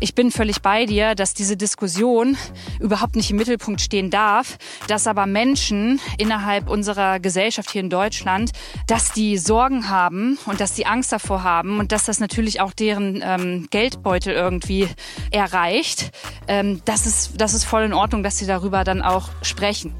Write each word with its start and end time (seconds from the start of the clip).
Ich 0.00 0.14
bin 0.14 0.30
völlig 0.30 0.60
bei 0.60 0.86
dir, 0.86 1.14
dass 1.14 1.34
diese 1.34 1.56
Diskussion 1.56 2.36
überhaupt 2.80 3.16
nicht 3.16 3.30
im 3.30 3.36
Mittelpunkt 3.36 3.80
stehen 3.80 4.10
darf, 4.10 4.58
dass 4.88 5.06
aber 5.06 5.26
Menschen 5.26 6.00
innerhalb 6.18 6.68
unserer 6.68 7.20
Gesellschaft 7.20 7.70
hier 7.70 7.80
in 7.80 7.90
Deutschland, 7.90 8.50
dass 8.86 9.12
die 9.12 9.38
Sorgen 9.38 9.88
haben 9.88 10.38
und 10.46 10.60
dass 10.60 10.74
die 10.74 10.86
Angst 10.86 11.12
davor 11.12 11.42
haben 11.42 11.78
und 11.78 11.92
dass 11.92 12.04
das 12.04 12.20
natürlich 12.20 12.60
auch 12.60 12.72
deren 12.72 13.22
ähm, 13.24 13.68
Geldbeutel 13.70 14.32
irgendwie 14.32 14.88
erreicht. 15.30 16.10
Ähm, 16.48 16.82
das, 16.84 17.06
ist, 17.06 17.40
das 17.40 17.54
ist 17.54 17.64
voll 17.64 17.84
in 17.84 17.92
Ordnung, 17.92 18.22
dass 18.22 18.38
sie 18.38 18.46
darüber 18.46 18.84
dann 18.84 19.02
auch 19.02 19.28
sprechen. 19.42 19.94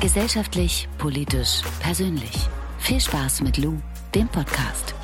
Gesellschaftlich, 0.00 0.88
politisch, 0.98 1.62
persönlich. 1.80 2.48
Viel 2.78 3.00
Spaß 3.00 3.40
mit 3.40 3.56
Lou, 3.56 3.80
dem 4.14 4.28
Podcast. 4.28 4.94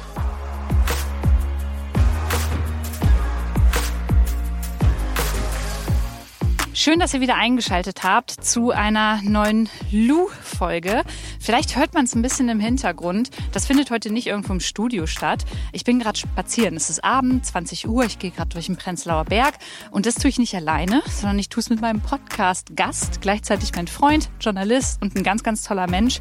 Schön, 6.82 6.98
dass 6.98 7.14
ihr 7.14 7.20
wieder 7.20 7.36
eingeschaltet 7.36 8.02
habt 8.02 8.32
zu 8.32 8.72
einer 8.72 9.20
neuen 9.22 9.68
Lu-Folge. 9.92 11.04
Vielleicht 11.38 11.76
hört 11.76 11.94
man 11.94 12.06
es 12.06 12.16
ein 12.16 12.22
bisschen 12.22 12.48
im 12.48 12.58
Hintergrund. 12.58 13.30
Das 13.52 13.66
findet 13.66 13.92
heute 13.92 14.12
nicht 14.12 14.26
irgendwo 14.26 14.52
im 14.52 14.58
Studio 14.58 15.06
statt. 15.06 15.44
Ich 15.70 15.84
bin 15.84 16.00
gerade 16.00 16.18
spazieren. 16.18 16.74
Es 16.74 16.90
ist 16.90 17.04
Abend, 17.04 17.46
20 17.46 17.86
Uhr. 17.86 18.04
Ich 18.04 18.18
gehe 18.18 18.32
gerade 18.32 18.48
durch 18.48 18.66
den 18.66 18.78
Prenzlauer 18.78 19.26
Berg. 19.26 19.54
Und 19.92 20.06
das 20.06 20.16
tue 20.16 20.28
ich 20.28 20.40
nicht 20.40 20.56
alleine, 20.56 21.04
sondern 21.06 21.38
ich 21.38 21.48
tue 21.48 21.60
es 21.60 21.70
mit 21.70 21.80
meinem 21.80 22.00
Podcast-Gast, 22.00 23.20
gleichzeitig 23.20 23.70
mein 23.76 23.86
Freund, 23.86 24.28
Journalist 24.40 25.00
und 25.00 25.14
ein 25.14 25.22
ganz, 25.22 25.44
ganz 25.44 25.62
toller 25.62 25.88
Mensch, 25.88 26.20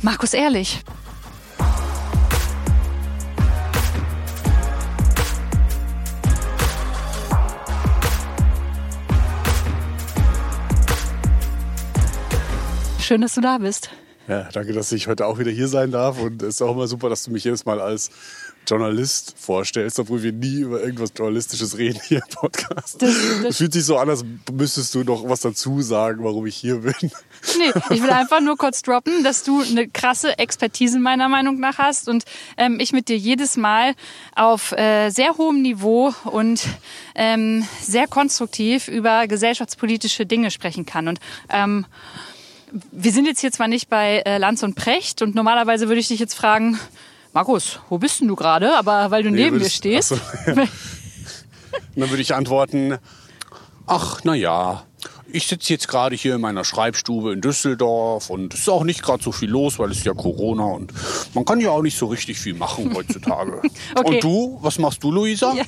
Markus 0.00 0.32
Ehrlich. 0.32 0.82
Schön, 13.08 13.22
dass 13.22 13.36
du 13.36 13.40
da 13.40 13.56
bist. 13.56 13.88
Ja, 14.28 14.50
danke, 14.52 14.74
dass 14.74 14.92
ich 14.92 15.06
heute 15.06 15.24
auch 15.24 15.38
wieder 15.38 15.50
hier 15.50 15.68
sein 15.68 15.90
darf. 15.90 16.20
Und 16.20 16.42
es 16.42 16.56
ist 16.56 16.62
auch 16.62 16.72
immer 16.72 16.86
super, 16.86 17.08
dass 17.08 17.22
du 17.22 17.30
mich 17.30 17.42
jedes 17.42 17.64
Mal 17.64 17.80
als 17.80 18.10
Journalist 18.66 19.34
vorstellst, 19.38 19.98
obwohl 19.98 20.22
wir 20.22 20.32
nie 20.32 20.56
über 20.56 20.82
irgendwas 20.82 21.14
Journalistisches 21.16 21.78
reden 21.78 21.98
hier 22.06 22.18
im 22.18 22.34
Podcast. 22.34 23.00
Das, 23.00 23.14
das 23.42 23.56
fühlt 23.56 23.72
sich 23.72 23.86
so 23.86 23.96
an, 23.96 24.10
als 24.10 24.26
müsstest 24.52 24.94
du 24.94 25.04
noch 25.04 25.26
was 25.26 25.40
dazu 25.40 25.80
sagen, 25.80 26.22
warum 26.22 26.44
ich 26.44 26.56
hier 26.56 26.80
bin. 26.80 26.92
Nee, 27.00 27.72
ich 27.88 28.02
will 28.02 28.10
einfach 28.10 28.42
nur 28.42 28.58
kurz 28.58 28.82
droppen, 28.82 29.24
dass 29.24 29.42
du 29.42 29.62
eine 29.62 29.88
krasse 29.88 30.38
Expertise 30.38 30.98
meiner 30.98 31.30
Meinung 31.30 31.58
nach 31.60 31.78
hast 31.78 32.10
und 32.10 32.24
ähm, 32.58 32.78
ich 32.78 32.92
mit 32.92 33.08
dir 33.08 33.16
jedes 33.16 33.56
Mal 33.56 33.94
auf 34.36 34.72
äh, 34.72 35.08
sehr 35.08 35.38
hohem 35.38 35.62
Niveau 35.62 36.12
und 36.24 36.62
ähm, 37.14 37.66
sehr 37.80 38.06
konstruktiv 38.06 38.86
über 38.86 39.26
gesellschaftspolitische 39.26 40.26
Dinge 40.26 40.50
sprechen 40.50 40.84
kann. 40.84 41.08
Und 41.08 41.20
ähm, 41.48 41.86
wir 42.92 43.12
sind 43.12 43.26
jetzt 43.26 43.40
hier 43.40 43.52
zwar 43.52 43.68
nicht 43.68 43.88
bei 43.88 44.22
äh, 44.24 44.38
Lanz 44.38 44.62
und 44.62 44.74
Precht 44.74 45.22
und 45.22 45.34
normalerweise 45.34 45.88
würde 45.88 46.00
ich 46.00 46.08
dich 46.08 46.20
jetzt 46.20 46.34
fragen, 46.34 46.78
Markus, 47.32 47.80
wo 47.88 47.98
bist 47.98 48.20
denn 48.20 48.28
du 48.28 48.36
gerade? 48.36 48.76
Aber 48.76 49.10
weil 49.10 49.22
du 49.22 49.30
nee, 49.30 49.44
neben 49.44 49.58
mir 49.58 49.70
stehst. 49.70 50.08
So, 50.08 50.16
ja. 50.46 50.54
dann 51.96 52.10
würde 52.10 52.22
ich 52.22 52.34
antworten, 52.34 52.98
ach 53.86 54.20
na 54.24 54.34
ja, 54.34 54.84
ich 55.30 55.46
sitze 55.46 55.72
jetzt 55.72 55.88
gerade 55.88 56.16
hier 56.16 56.36
in 56.36 56.40
meiner 56.40 56.64
Schreibstube 56.64 57.32
in 57.32 57.40
Düsseldorf 57.40 58.30
und 58.30 58.54
es 58.54 58.60
ist 58.60 58.68
auch 58.68 58.84
nicht 58.84 59.02
gerade 59.02 59.22
so 59.22 59.32
viel 59.32 59.50
los, 59.50 59.78
weil 59.78 59.90
es 59.90 59.98
ist 59.98 60.06
ja 60.06 60.14
Corona 60.14 60.64
und 60.64 60.92
man 61.34 61.44
kann 61.44 61.60
ja 61.60 61.70
auch 61.70 61.82
nicht 61.82 61.98
so 61.98 62.06
richtig 62.06 62.38
viel 62.38 62.54
machen 62.54 62.94
heutzutage. 62.96 63.60
okay. 63.94 64.14
Und 64.16 64.24
du, 64.24 64.58
was 64.62 64.78
machst 64.78 65.02
du, 65.02 65.10
Luisa? 65.10 65.54
Ja, 65.54 65.64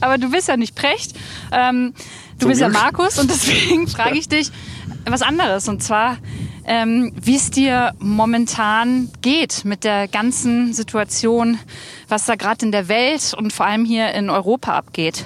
aber 0.00 0.18
du 0.18 0.30
bist 0.30 0.48
ja 0.48 0.56
nicht 0.56 0.74
Precht, 0.74 1.14
ähm, 1.52 1.92
du 2.34 2.40
Zum 2.40 2.48
bist 2.50 2.60
Glück. 2.60 2.74
ja 2.74 2.80
Markus 2.80 3.18
und 3.18 3.30
deswegen 3.30 3.88
frage 3.88 4.18
ich 4.18 4.28
dich, 4.28 4.50
was 5.06 5.22
anderes. 5.22 5.68
Und 5.68 5.82
zwar, 5.82 6.18
ähm, 6.64 7.12
wie 7.20 7.36
es 7.36 7.50
dir 7.50 7.92
momentan 7.98 9.10
geht 9.22 9.64
mit 9.64 9.84
der 9.84 10.08
ganzen 10.08 10.72
Situation, 10.72 11.58
was 12.08 12.26
da 12.26 12.36
gerade 12.36 12.64
in 12.64 12.72
der 12.72 12.88
Welt 12.88 13.34
und 13.36 13.52
vor 13.52 13.66
allem 13.66 13.84
hier 13.84 14.12
in 14.12 14.30
Europa 14.30 14.74
abgeht. 14.76 15.24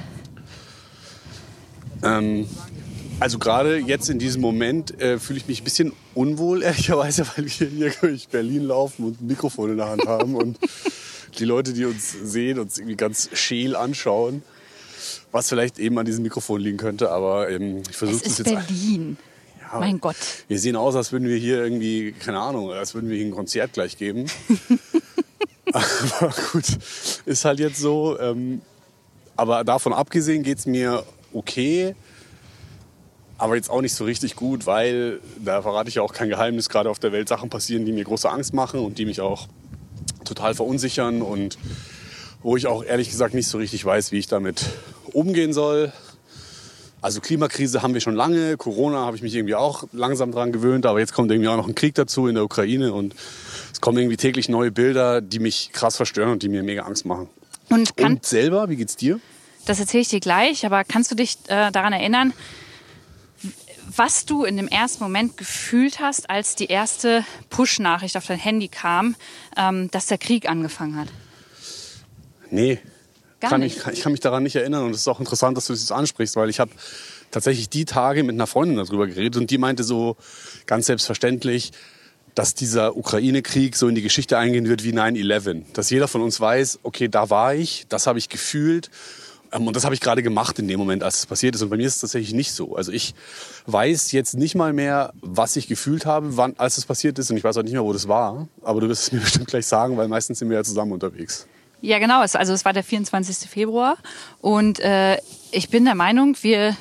Ähm, 2.02 2.46
also 3.20 3.38
gerade 3.38 3.78
jetzt 3.78 4.10
in 4.10 4.18
diesem 4.18 4.40
Moment 4.40 5.00
äh, 5.00 5.18
fühle 5.18 5.38
ich 5.38 5.46
mich 5.46 5.60
ein 5.60 5.64
bisschen 5.64 5.92
unwohl, 6.14 6.62
ehrlicherweise, 6.64 7.26
weil 7.34 7.44
wir 7.44 7.68
hier 7.68 7.92
durch 8.00 8.28
Berlin 8.28 8.64
laufen 8.64 9.04
und 9.04 9.20
ein 9.20 9.26
Mikrofon 9.26 9.70
in 9.70 9.76
der 9.76 9.88
Hand 9.88 10.06
haben 10.06 10.34
und 10.36 10.58
die 11.38 11.44
Leute, 11.44 11.72
die 11.72 11.84
uns 11.84 12.12
sehen, 12.22 12.58
uns 12.58 12.78
irgendwie 12.78 12.96
ganz 12.96 13.30
scheel 13.32 13.76
anschauen. 13.76 14.42
Was 15.32 15.48
vielleicht 15.48 15.78
eben 15.78 15.98
an 15.98 16.06
diesem 16.06 16.22
Mikrofon 16.22 16.60
liegen 16.60 16.78
könnte, 16.78 17.10
aber 17.10 17.50
ähm, 17.50 17.82
ich 17.90 17.96
versuche 17.96 18.24
es 18.24 18.38
jetzt. 18.38 18.44
Berlin 18.44 19.16
mein 19.78 20.00
Gott. 20.00 20.16
Wir 20.48 20.58
sehen 20.58 20.76
aus, 20.76 20.94
als 20.94 21.12
würden 21.12 21.28
wir 21.28 21.36
hier 21.36 21.62
irgendwie, 21.62 22.12
keine 22.12 22.40
Ahnung, 22.40 22.72
als 22.72 22.94
würden 22.94 23.10
wir 23.10 23.16
hier 23.16 23.26
ein 23.26 23.32
Konzert 23.32 23.72
gleich 23.72 23.96
geben. 23.96 24.26
aber 25.72 26.34
gut, 26.52 26.64
ist 27.26 27.44
halt 27.44 27.60
jetzt 27.60 27.78
so. 27.78 28.18
Ähm, 28.18 28.62
aber 29.36 29.64
davon 29.64 29.92
abgesehen 29.92 30.42
geht 30.42 30.58
es 30.58 30.66
mir 30.66 31.04
okay. 31.32 31.94
Aber 33.44 33.56
jetzt 33.56 33.68
auch 33.68 33.82
nicht 33.82 33.92
so 33.92 34.06
richtig 34.06 34.36
gut, 34.36 34.64
weil, 34.64 35.20
da 35.36 35.60
verrate 35.60 35.90
ich 35.90 35.96
ja 35.96 36.02
auch 36.02 36.14
kein 36.14 36.30
Geheimnis, 36.30 36.70
gerade 36.70 36.88
auf 36.88 36.98
der 36.98 37.12
Welt 37.12 37.28
Sachen 37.28 37.50
passieren, 37.50 37.84
die 37.84 37.92
mir 37.92 38.02
große 38.02 38.30
Angst 38.30 38.54
machen 38.54 38.80
und 38.80 38.96
die 38.96 39.04
mich 39.04 39.20
auch 39.20 39.48
total 40.24 40.54
verunsichern 40.54 41.20
und 41.20 41.58
wo 42.42 42.56
ich 42.56 42.66
auch 42.66 42.82
ehrlich 42.82 43.10
gesagt 43.10 43.34
nicht 43.34 43.46
so 43.46 43.58
richtig 43.58 43.84
weiß, 43.84 44.12
wie 44.12 44.18
ich 44.18 44.28
damit 44.28 44.64
umgehen 45.12 45.52
soll. 45.52 45.92
Also 47.02 47.20
Klimakrise 47.20 47.82
haben 47.82 47.92
wir 47.92 48.00
schon 48.00 48.14
lange, 48.14 48.56
Corona 48.56 49.04
habe 49.04 49.14
ich 49.18 49.22
mich 49.22 49.34
irgendwie 49.34 49.56
auch 49.56 49.84
langsam 49.92 50.32
dran 50.32 50.50
gewöhnt, 50.50 50.86
aber 50.86 51.00
jetzt 51.00 51.12
kommt 51.12 51.30
irgendwie 51.30 51.48
auch 51.48 51.58
noch 51.58 51.68
ein 51.68 51.74
Krieg 51.74 51.94
dazu 51.96 52.26
in 52.28 52.36
der 52.36 52.44
Ukraine 52.44 52.94
und 52.94 53.14
es 53.70 53.82
kommen 53.82 53.98
irgendwie 53.98 54.16
täglich 54.16 54.48
neue 54.48 54.70
Bilder, 54.70 55.20
die 55.20 55.38
mich 55.38 55.68
krass 55.74 55.96
verstören 55.96 56.30
und 56.30 56.42
die 56.42 56.48
mir 56.48 56.62
mega 56.62 56.84
Angst 56.84 57.04
machen. 57.04 57.28
Und, 57.68 58.00
und 58.00 58.24
selber, 58.24 58.70
wie 58.70 58.76
geht's 58.76 58.96
dir? 58.96 59.20
Das 59.66 59.80
erzähle 59.80 60.00
ich 60.00 60.08
dir 60.08 60.20
gleich, 60.20 60.64
aber 60.64 60.82
kannst 60.84 61.10
du 61.10 61.14
dich 61.14 61.36
äh, 61.48 61.70
daran 61.70 61.92
erinnern, 61.92 62.32
was 63.96 64.26
du 64.26 64.44
in 64.44 64.56
dem 64.56 64.68
ersten 64.68 65.02
Moment 65.02 65.36
gefühlt 65.36 66.00
hast, 66.00 66.30
als 66.30 66.54
die 66.54 66.66
erste 66.66 67.24
Push-Nachricht 67.50 68.16
auf 68.16 68.26
dein 68.26 68.38
Handy 68.38 68.68
kam, 68.68 69.16
ähm, 69.56 69.90
dass 69.90 70.06
der 70.06 70.18
Krieg 70.18 70.48
angefangen 70.48 70.96
hat? 70.96 71.08
Nee, 72.50 72.80
Gar 73.40 73.50
kann 73.50 73.60
nicht. 73.60 73.76
Ich, 73.76 73.86
ich 73.92 74.00
kann 74.00 74.12
mich 74.12 74.20
daran 74.20 74.42
nicht 74.42 74.56
erinnern 74.56 74.84
und 74.84 74.90
es 74.92 74.98
ist 74.98 75.08
auch 75.08 75.20
interessant, 75.20 75.56
dass 75.56 75.66
du 75.66 75.72
das 75.72 75.82
jetzt 75.82 75.92
ansprichst, 75.92 76.36
weil 76.36 76.48
ich 76.48 76.60
habe 76.60 76.70
tatsächlich 77.30 77.68
die 77.68 77.84
Tage 77.84 78.22
mit 78.22 78.34
einer 78.34 78.46
Freundin 78.46 78.76
darüber 78.76 79.06
geredet 79.06 79.36
und 79.36 79.50
die 79.50 79.58
meinte 79.58 79.84
so 79.84 80.16
ganz 80.66 80.86
selbstverständlich, 80.86 81.72
dass 82.34 82.54
dieser 82.54 82.96
Ukraine-Krieg 82.96 83.76
so 83.76 83.88
in 83.88 83.94
die 83.94 84.02
Geschichte 84.02 84.38
eingehen 84.38 84.68
wird 84.68 84.82
wie 84.82 84.92
9-11. 84.92 85.62
Dass 85.72 85.90
jeder 85.90 86.08
von 86.08 86.20
uns 86.20 86.40
weiß, 86.40 86.80
okay, 86.82 87.08
da 87.08 87.30
war 87.30 87.54
ich, 87.54 87.86
das 87.88 88.06
habe 88.06 88.18
ich 88.18 88.28
gefühlt 88.28 88.90
und 89.58 89.76
das 89.76 89.84
habe 89.84 89.94
ich 89.94 90.00
gerade 90.00 90.22
gemacht 90.22 90.58
in 90.58 90.68
dem 90.68 90.78
Moment, 90.78 91.02
als 91.02 91.18
es 91.18 91.26
passiert 91.26 91.54
ist. 91.54 91.62
Und 91.62 91.70
bei 91.70 91.76
mir 91.76 91.86
ist 91.86 91.96
es 91.96 92.00
tatsächlich 92.00 92.34
nicht 92.34 92.52
so. 92.52 92.76
Also 92.76 92.92
ich 92.92 93.14
weiß 93.66 94.12
jetzt 94.12 94.34
nicht 94.34 94.54
mal 94.54 94.72
mehr, 94.72 95.12
was 95.20 95.56
ich 95.56 95.68
gefühlt 95.68 96.06
habe, 96.06 96.36
wann, 96.36 96.54
als 96.58 96.78
es 96.78 96.86
passiert 96.86 97.18
ist. 97.18 97.30
Und 97.30 97.36
ich 97.36 97.44
weiß 97.44 97.56
auch 97.56 97.62
nicht 97.62 97.72
mehr, 97.72 97.84
wo 97.84 97.92
das 97.92 98.08
war. 98.08 98.48
Aber 98.62 98.80
du 98.80 98.88
wirst 98.88 99.04
es 99.04 99.12
mir 99.12 99.20
bestimmt 99.22 99.46
gleich 99.46 99.66
sagen, 99.66 99.96
weil 99.96 100.08
meistens 100.08 100.38
sind 100.38 100.50
wir 100.50 100.56
ja 100.56 100.64
zusammen 100.64 100.92
unterwegs. 100.92 101.46
Ja, 101.80 101.98
genau. 101.98 102.20
Also 102.20 102.52
es 102.52 102.64
war 102.64 102.72
der 102.72 102.82
24. 102.82 103.48
Februar 103.48 103.96
und 104.40 104.80
äh, 104.80 105.18
ich 105.52 105.68
bin 105.68 105.84
der 105.84 105.94
Meinung, 105.94 106.34
wir 106.40 106.74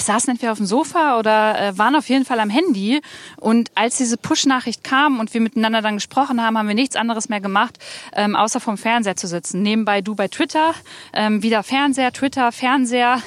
saßen 0.00 0.30
entweder 0.30 0.52
auf 0.52 0.58
dem 0.58 0.66
Sofa 0.66 1.18
oder 1.18 1.58
äh, 1.60 1.78
waren 1.78 1.96
auf 1.96 2.08
jeden 2.08 2.24
Fall 2.24 2.40
am 2.40 2.50
Handy. 2.50 3.00
Und 3.38 3.70
als 3.74 3.96
diese 3.96 4.16
Push-Nachricht 4.16 4.84
kam 4.84 5.20
und 5.20 5.34
wir 5.34 5.40
miteinander 5.40 5.82
dann 5.82 5.94
gesprochen 5.94 6.42
haben, 6.42 6.58
haben 6.58 6.68
wir 6.68 6.74
nichts 6.74 6.96
anderes 6.96 7.28
mehr 7.28 7.40
gemacht, 7.40 7.78
ähm, 8.14 8.36
außer 8.36 8.60
vom 8.60 8.78
Fernseher 8.78 9.16
zu 9.16 9.26
sitzen. 9.26 9.62
Nebenbei 9.62 10.00
du 10.00 10.14
bei 10.14 10.28
Twitter, 10.28 10.74
ähm, 11.12 11.42
wieder 11.42 11.62
Fernseher, 11.62 12.12
Twitter, 12.12 12.52
Fernseher. 12.52 13.20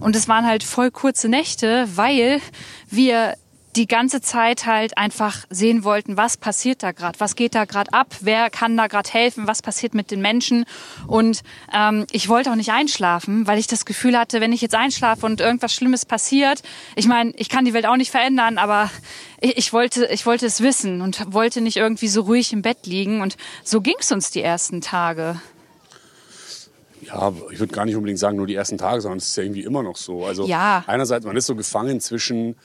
Und 0.00 0.16
es 0.16 0.28
waren 0.28 0.46
halt 0.46 0.62
voll 0.64 0.90
kurze 0.90 1.28
Nächte, 1.28 1.88
weil 1.94 2.40
wir 2.88 3.34
die 3.76 3.86
ganze 3.86 4.20
Zeit 4.20 4.66
halt 4.66 4.98
einfach 4.98 5.46
sehen 5.48 5.82
wollten, 5.84 6.16
was 6.16 6.36
passiert 6.36 6.82
da 6.82 6.92
gerade, 6.92 7.18
was 7.20 7.36
geht 7.36 7.54
da 7.54 7.64
gerade 7.64 7.92
ab, 7.92 8.14
wer 8.20 8.50
kann 8.50 8.76
da 8.76 8.86
gerade 8.86 9.08
helfen, 9.10 9.46
was 9.46 9.62
passiert 9.62 9.94
mit 9.94 10.10
den 10.10 10.20
Menschen. 10.20 10.64
Und 11.06 11.42
ähm, 11.72 12.06
ich 12.12 12.28
wollte 12.28 12.50
auch 12.50 12.56
nicht 12.56 12.70
einschlafen, 12.70 13.46
weil 13.46 13.58
ich 13.58 13.66
das 13.66 13.84
Gefühl 13.84 14.18
hatte, 14.18 14.40
wenn 14.40 14.52
ich 14.52 14.60
jetzt 14.60 14.74
einschlafe 14.74 15.24
und 15.24 15.40
irgendwas 15.40 15.72
Schlimmes 15.74 16.04
passiert, 16.04 16.62
ich 16.96 17.06
meine, 17.06 17.32
ich 17.36 17.48
kann 17.48 17.64
die 17.64 17.72
Welt 17.72 17.86
auch 17.86 17.96
nicht 17.96 18.10
verändern, 18.10 18.58
aber 18.58 18.90
ich, 19.40 19.56
ich, 19.56 19.72
wollte, 19.72 20.06
ich 20.06 20.26
wollte 20.26 20.46
es 20.46 20.60
wissen 20.60 21.00
und 21.00 21.32
wollte 21.32 21.60
nicht 21.60 21.76
irgendwie 21.76 22.08
so 22.08 22.22
ruhig 22.22 22.52
im 22.52 22.62
Bett 22.62 22.86
liegen. 22.86 23.22
Und 23.22 23.36
so 23.64 23.80
ging 23.80 23.96
es 23.98 24.12
uns 24.12 24.30
die 24.30 24.42
ersten 24.42 24.80
Tage 24.80 25.40
ja, 27.06 27.32
ich 27.50 27.58
würde 27.58 27.74
gar 27.74 27.84
nicht 27.84 27.96
unbedingt 27.96 28.18
sagen, 28.18 28.36
nur 28.36 28.46
die 28.46 28.54
ersten 28.54 28.78
Tage, 28.78 29.00
sondern 29.00 29.18
es 29.18 29.28
ist 29.28 29.36
ja 29.36 29.42
irgendwie 29.42 29.62
immer 29.62 29.82
noch 29.82 29.96
so. 29.96 30.24
Also 30.24 30.46
ja. 30.46 30.84
einerseits, 30.86 31.26
man 31.26 31.36
ist 31.36 31.46
so 31.46 31.56
gefangen 31.56 32.00
zwischen 32.00 32.56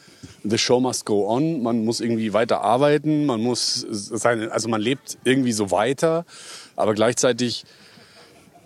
the 0.43 0.57
show 0.57 0.79
must 0.79 1.05
go 1.05 1.27
on, 1.27 1.63
man 1.63 1.83
muss 1.83 1.99
irgendwie 1.99 2.33
weiter 2.33 2.61
arbeiten, 2.61 3.25
man 3.25 3.41
muss 3.41 3.85
seine, 3.89 4.51
also 4.51 4.69
man 4.69 4.81
lebt 4.81 5.17
irgendwie 5.23 5.53
so 5.53 5.71
weiter, 5.71 6.25
aber 6.75 6.93
gleichzeitig 6.93 7.65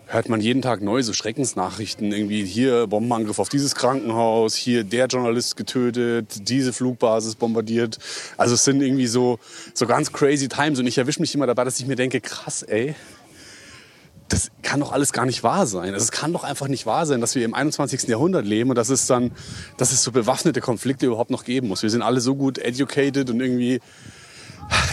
hört 0.07 0.27
man 0.27 0.41
jeden 0.41 0.61
Tag 0.61 0.81
neue 0.81 1.03
so 1.03 1.13
Schreckensnachrichten. 1.13 2.11
Irgendwie 2.11 2.43
hier 2.43 2.87
Bombenangriff 2.87 3.39
auf 3.39 3.47
dieses 3.47 3.75
Krankenhaus, 3.75 4.55
hier 4.55 4.83
der 4.83 5.07
Journalist 5.07 5.55
getötet, 5.55 6.49
diese 6.49 6.73
Flugbasis 6.73 7.35
bombardiert. 7.35 7.97
Also 8.35 8.55
es 8.55 8.65
sind 8.65 8.81
irgendwie 8.81 9.07
so, 9.07 9.39
so 9.73 9.87
ganz 9.87 10.11
crazy 10.11 10.49
times. 10.49 10.79
Und 10.79 10.87
ich 10.87 10.97
erwische 10.97 11.21
mich 11.21 11.33
immer 11.33 11.47
dabei, 11.47 11.63
dass 11.63 11.79
ich 11.79 11.87
mir 11.87 11.95
denke, 11.95 12.19
krass, 12.19 12.61
ey, 12.61 12.93
das 14.31 14.49
kann 14.61 14.79
doch 14.79 14.93
alles 14.93 15.11
gar 15.11 15.25
nicht 15.25 15.43
wahr 15.43 15.67
sein. 15.67 15.93
Es 15.93 16.09
kann 16.09 16.31
doch 16.31 16.45
einfach 16.45 16.69
nicht 16.69 16.85
wahr 16.85 17.05
sein, 17.05 17.19
dass 17.19 17.35
wir 17.35 17.43
im 17.43 17.53
21. 17.53 18.03
Jahrhundert 18.03 18.45
leben 18.45 18.69
und 18.69 18.77
dass 18.77 18.87
es 18.87 19.05
dann, 19.05 19.31
dass 19.75 19.91
es 19.91 20.03
so 20.03 20.11
bewaffnete 20.11 20.61
Konflikte 20.61 21.05
überhaupt 21.05 21.31
noch 21.31 21.43
geben 21.43 21.67
muss. 21.67 21.83
Wir 21.83 21.89
sind 21.89 22.01
alle 22.01 22.21
so 22.21 22.35
gut 22.35 22.57
educated 22.57 23.29
und 23.29 23.41
irgendwie, 23.41 23.81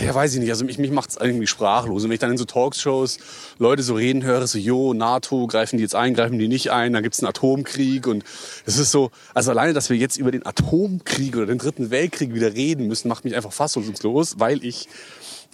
ja, 0.05 0.13
weiß 0.13 0.35
ich 0.35 0.41
nicht. 0.41 0.51
Also 0.51 0.65
mich, 0.65 0.79
mich 0.79 0.91
macht 0.91 1.11
es 1.11 1.17
irgendwie 1.17 1.47
sprachlos. 1.47 2.03
Und 2.03 2.11
wenn 2.11 2.15
ich 2.15 2.19
dann 2.19 2.33
in 2.33 2.37
so 2.37 2.47
Talkshows 2.47 3.19
Leute 3.61 3.85
so 3.85 3.95
reden 3.95 4.25
höre, 4.25 4.45
so, 4.49 4.59
jo, 4.59 4.93
NATO, 4.93 5.47
greifen 5.47 5.77
die 5.77 5.85
jetzt 5.85 5.95
ein, 5.95 6.15
greifen 6.15 6.37
die 6.41 6.49
nicht 6.49 6.73
ein, 6.73 6.93
dann 6.93 7.05
gibt 7.05 7.15
es 7.15 7.21
einen 7.21 7.29
Atomkrieg. 7.29 8.09
Und 8.09 8.25
es 8.67 8.77
ist 8.77 8.91
so, 8.91 9.13
also 9.35 9.53
alleine, 9.53 9.73
dass 9.73 9.89
wir 9.89 9.97
jetzt 9.97 10.17
über 10.17 10.33
den 10.33 10.45
Atomkrieg 10.45 11.37
oder 11.37 11.47
den 11.47 11.59
Dritten 11.59 11.93
Weltkrieg 11.93 12.35
wieder 12.35 12.55
reden 12.55 12.89
müssen, 12.89 13.07
macht 13.07 13.25
mich 13.25 13.37
einfach 13.37 13.53
fassungslos, 13.53 14.41
weil 14.41 14.65
ich 14.65 14.89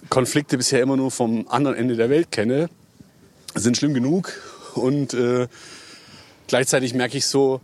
Konflikte 0.09 0.57
bisher 0.57 0.81
immer 0.81 0.97
nur 0.97 1.11
vom 1.11 1.47
anderen 1.49 1.77
Ende 1.77 1.95
der 1.95 2.09
Welt 2.09 2.31
kenne 2.31 2.67
sind 3.55 3.77
schlimm 3.77 3.93
genug. 3.93 4.33
Und 4.75 5.13
äh, 5.13 5.47
gleichzeitig 6.47 6.93
merke 6.93 7.17
ich 7.17 7.25
so, 7.25 7.61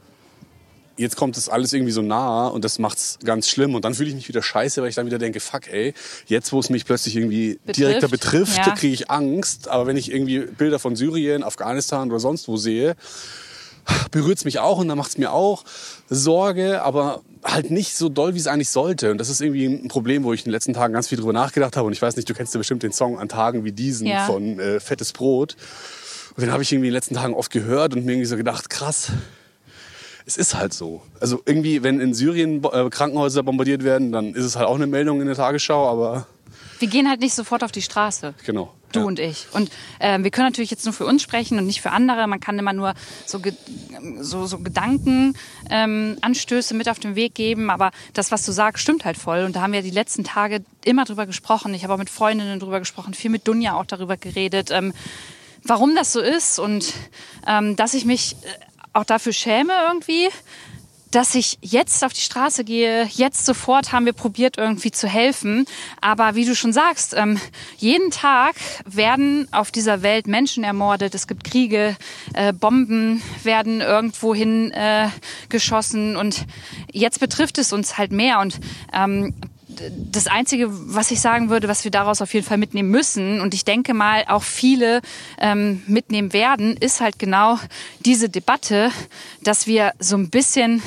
jetzt 0.97 1.15
kommt 1.15 1.35
das 1.35 1.49
alles 1.49 1.73
irgendwie 1.73 1.91
so 1.91 2.01
nah 2.01 2.47
und 2.47 2.63
das 2.63 2.79
macht's 2.79 3.17
ganz 3.23 3.49
schlimm. 3.49 3.75
Und 3.75 3.85
dann 3.85 3.93
fühle 3.93 4.09
ich 4.09 4.15
mich 4.15 4.27
wieder 4.27 4.41
scheiße, 4.41 4.81
weil 4.81 4.89
ich 4.89 4.95
dann 4.95 5.05
wieder 5.05 5.19
denke, 5.19 5.39
fuck, 5.39 5.67
ey, 5.67 5.93
jetzt 6.27 6.51
wo 6.51 6.59
es 6.59 6.69
mich 6.69 6.85
plötzlich 6.85 7.15
irgendwie 7.15 7.59
betrifft. 7.65 7.77
direkter 7.77 8.07
betrifft, 8.07 8.57
ja. 8.57 8.75
kriege 8.75 8.93
ich 8.93 9.09
Angst. 9.09 9.67
Aber 9.67 9.87
wenn 9.87 9.97
ich 9.97 10.11
irgendwie 10.11 10.39
Bilder 10.39 10.79
von 10.79 10.95
Syrien, 10.95 11.43
Afghanistan 11.43 12.09
oder 12.09 12.19
sonst 12.19 12.47
wo 12.47 12.57
sehe, 12.57 12.95
berührt 14.11 14.37
es 14.37 14.45
mich 14.45 14.59
auch 14.59 14.77
und 14.77 14.87
dann 14.87 14.97
macht 14.97 15.11
es 15.11 15.17
mir 15.17 15.31
auch 15.31 15.63
Sorge, 16.09 16.83
aber 16.83 17.21
halt 17.43 17.71
nicht 17.71 17.95
so 17.95 18.09
doll, 18.09 18.33
wie 18.33 18.39
es 18.39 18.47
eigentlich 18.47 18.69
sollte. 18.69 19.11
Und 19.11 19.17
das 19.17 19.29
ist 19.29 19.41
irgendwie 19.41 19.65
ein 19.65 19.87
Problem, 19.87 20.23
wo 20.23 20.33
ich 20.33 20.41
in 20.41 20.45
den 20.45 20.51
letzten 20.51 20.73
Tagen 20.73 20.93
ganz 20.93 21.07
viel 21.07 21.17
drüber 21.17 21.33
nachgedacht 21.33 21.75
habe. 21.77 21.87
Und 21.87 21.93
ich 21.93 22.01
weiß 22.01 22.15
nicht, 22.15 22.29
du 22.29 22.33
kennst 22.33 22.53
ja 22.53 22.57
bestimmt 22.57 22.83
den 22.83 22.91
Song 22.91 23.17
an 23.19 23.29
Tagen 23.29 23.63
wie 23.63 23.71
diesen 23.71 24.07
ja. 24.07 24.25
von 24.25 24.59
äh, 24.59 24.79
Fettes 24.79 25.13
Brot. 25.13 25.55
Und 26.35 26.41
den 26.41 26.51
habe 26.51 26.63
ich 26.63 26.71
irgendwie 26.71 26.87
in 26.87 26.91
den 26.91 26.97
letzten 26.97 27.15
Tagen 27.15 27.33
oft 27.33 27.51
gehört 27.51 27.93
und 27.93 28.05
mir 28.05 28.13
irgendwie 28.13 28.27
so 28.27 28.37
gedacht, 28.37 28.69
krass, 28.69 29.11
es 30.25 30.37
ist 30.37 30.55
halt 30.55 30.73
so. 30.73 31.01
Also 31.19 31.41
irgendwie, 31.45 31.83
wenn 31.83 31.99
in 31.99 32.13
Syrien 32.13 32.63
äh, 32.63 32.89
Krankenhäuser 32.89 33.43
bombardiert 33.43 33.83
werden, 33.83 34.11
dann 34.11 34.33
ist 34.33 34.45
es 34.45 34.55
halt 34.55 34.67
auch 34.67 34.75
eine 34.75 34.87
Meldung 34.87 35.19
in 35.21 35.27
der 35.27 35.35
Tagesschau, 35.35 35.89
aber... 35.89 36.27
Wir 36.81 36.89
gehen 36.89 37.07
halt 37.07 37.21
nicht 37.21 37.33
sofort 37.33 37.63
auf 37.63 37.71
die 37.71 37.81
Straße. 37.81 38.33
Genau. 38.45 38.73
Du 38.91 38.99
ja. 38.99 39.05
und 39.05 39.19
ich. 39.19 39.47
Und 39.53 39.71
äh, 39.99 40.21
wir 40.21 40.31
können 40.31 40.47
natürlich 40.47 40.71
jetzt 40.71 40.83
nur 40.85 40.93
für 40.93 41.05
uns 41.05 41.21
sprechen 41.21 41.57
und 41.57 41.65
nicht 41.65 41.79
für 41.81 41.91
andere. 41.91 42.27
Man 42.27 42.41
kann 42.41 42.59
immer 42.59 42.73
nur 42.73 42.93
so, 43.25 43.39
so, 44.19 44.47
so 44.47 44.59
Gedankenanstöße 44.59 46.73
ähm, 46.73 46.77
mit 46.77 46.89
auf 46.89 46.99
den 46.99 47.15
Weg 47.15 47.35
geben. 47.35 47.69
Aber 47.69 47.91
das, 48.13 48.31
was 48.31 48.45
du 48.45 48.51
sagst, 48.51 48.83
stimmt 48.83 49.05
halt 49.05 49.17
voll. 49.17 49.45
Und 49.45 49.55
da 49.55 49.61
haben 49.61 49.71
wir 49.73 49.81
die 49.81 49.91
letzten 49.91 50.23
Tage 50.23 50.63
immer 50.83 51.05
drüber 51.05 51.25
gesprochen. 51.25 51.73
Ich 51.73 51.83
habe 51.83 51.93
auch 51.93 51.99
mit 51.99 52.09
Freundinnen 52.09 52.59
drüber 52.59 52.79
gesprochen, 52.79 53.13
viel 53.13 53.31
mit 53.31 53.47
Dunja 53.47 53.75
auch 53.75 53.85
darüber 53.85 54.17
geredet, 54.17 54.71
ähm, 54.71 54.93
warum 55.63 55.95
das 55.95 56.11
so 56.11 56.19
ist 56.19 56.59
und 56.59 56.93
ähm, 57.47 57.75
dass 57.75 57.93
ich 57.93 58.05
mich 58.05 58.33
äh, 58.33 58.35
auch 58.93 59.05
dafür 59.05 59.31
schäme 59.31 59.73
irgendwie, 59.87 60.27
dass 61.11 61.35
ich 61.35 61.57
jetzt 61.61 62.03
auf 62.03 62.13
die 62.13 62.21
Straße 62.21 62.63
gehe, 62.63 63.03
jetzt 63.11 63.45
sofort 63.45 63.91
haben 63.91 64.05
wir 64.05 64.13
probiert, 64.13 64.57
irgendwie 64.57 64.91
zu 64.91 65.07
helfen. 65.07 65.65
Aber 65.99 66.35
wie 66.35 66.45
du 66.45 66.55
schon 66.55 66.73
sagst, 66.73 67.13
ähm, 67.15 67.39
jeden 67.77 68.11
Tag 68.11 68.55
werden 68.85 69.47
auf 69.51 69.71
dieser 69.71 70.01
Welt 70.01 70.27
Menschen 70.27 70.63
ermordet. 70.63 71.13
Es 71.13 71.27
gibt 71.27 71.43
Kriege, 71.43 71.95
äh, 72.33 72.53
Bomben 72.53 73.21
werden 73.43 73.81
irgendwohin 73.81 74.71
äh, 74.71 75.09
geschossen 75.49 76.15
und 76.15 76.45
jetzt 76.91 77.19
betrifft 77.19 77.57
es 77.57 77.73
uns 77.73 77.97
halt 77.97 78.11
mehr. 78.11 78.39
Und 78.39 78.59
ähm, 78.93 79.33
das 79.89 80.27
Einzige, 80.27 80.67
was 80.69 81.11
ich 81.11 81.21
sagen 81.21 81.49
würde, 81.49 81.67
was 81.67 81.83
wir 81.83 81.91
daraus 81.91 82.21
auf 82.21 82.33
jeden 82.33 82.45
Fall 82.45 82.57
mitnehmen 82.57 82.89
müssen, 82.89 83.41
und 83.41 83.53
ich 83.53 83.65
denke 83.65 83.93
mal 83.93 84.25
auch 84.27 84.43
viele 84.43 85.01
ähm, 85.39 85.81
mitnehmen 85.87 86.33
werden, 86.33 86.77
ist 86.77 87.01
halt 87.01 87.19
genau 87.19 87.57
diese 87.99 88.29
Debatte, 88.29 88.91
dass 89.43 89.67
wir 89.67 89.93
so 89.99 90.15
ein 90.17 90.29
bisschen 90.29 90.81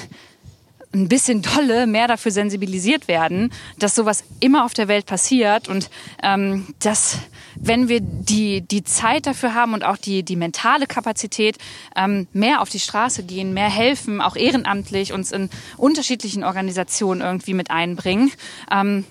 ein 0.94 1.08
bisschen 1.08 1.42
dolle 1.42 1.86
mehr 1.86 2.08
dafür 2.08 2.32
sensibilisiert 2.32 3.08
werden, 3.08 3.50
dass 3.78 3.94
sowas 3.94 4.24
immer 4.40 4.64
auf 4.64 4.74
der 4.74 4.88
Welt 4.88 5.06
passiert 5.06 5.68
und 5.68 5.90
ähm, 6.22 6.66
dass 6.80 7.18
wenn 7.56 7.88
wir 7.88 8.00
die, 8.00 8.62
die 8.62 8.84
Zeit 8.84 9.26
dafür 9.26 9.54
haben 9.54 9.74
und 9.74 9.84
auch 9.84 9.96
die, 9.96 10.22
die 10.22 10.36
mentale 10.36 10.86
Kapazität, 10.86 11.58
ähm, 11.96 12.26
mehr 12.32 12.60
auf 12.60 12.68
die 12.68 12.80
Straße 12.80 13.24
gehen, 13.24 13.54
mehr 13.54 13.70
helfen, 13.70 14.20
auch 14.20 14.36
ehrenamtlich 14.36 15.12
uns 15.12 15.32
in 15.32 15.50
unterschiedlichen 15.76 16.44
Organisationen 16.44 17.20
irgendwie 17.20 17.54
mit 17.54 17.70
einbringen. 17.70 18.32
Ähm, 18.70 19.04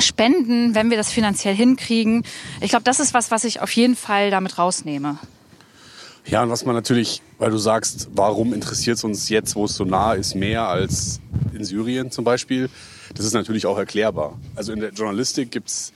Spenden, 0.00 0.76
wenn 0.76 0.90
wir 0.90 0.96
das 0.96 1.10
finanziell 1.10 1.56
hinkriegen. 1.56 2.22
Ich 2.60 2.70
glaube, 2.70 2.84
das 2.84 3.00
ist 3.00 3.14
was, 3.14 3.32
was 3.32 3.42
ich 3.42 3.60
auf 3.60 3.72
jeden 3.72 3.96
Fall 3.96 4.30
damit 4.30 4.56
rausnehme. 4.56 5.18
Ja, 6.30 6.42
und 6.42 6.50
was 6.50 6.66
man 6.66 6.74
natürlich, 6.74 7.22
weil 7.38 7.50
du 7.50 7.56
sagst, 7.56 8.08
warum 8.12 8.52
interessiert 8.52 8.98
es 8.98 9.04
uns 9.04 9.30
jetzt, 9.30 9.56
wo 9.56 9.64
es 9.64 9.74
so 9.74 9.84
nah 9.84 10.12
ist, 10.12 10.34
mehr 10.34 10.68
als 10.68 11.20
in 11.54 11.64
Syrien 11.64 12.10
zum 12.10 12.24
Beispiel, 12.24 12.68
das 13.14 13.24
ist 13.24 13.32
natürlich 13.32 13.64
auch 13.64 13.78
erklärbar. 13.78 14.38
Also 14.54 14.72
in 14.72 14.80
der 14.80 14.90
Journalistik 14.90 15.50
gibt 15.50 15.68
es 15.68 15.92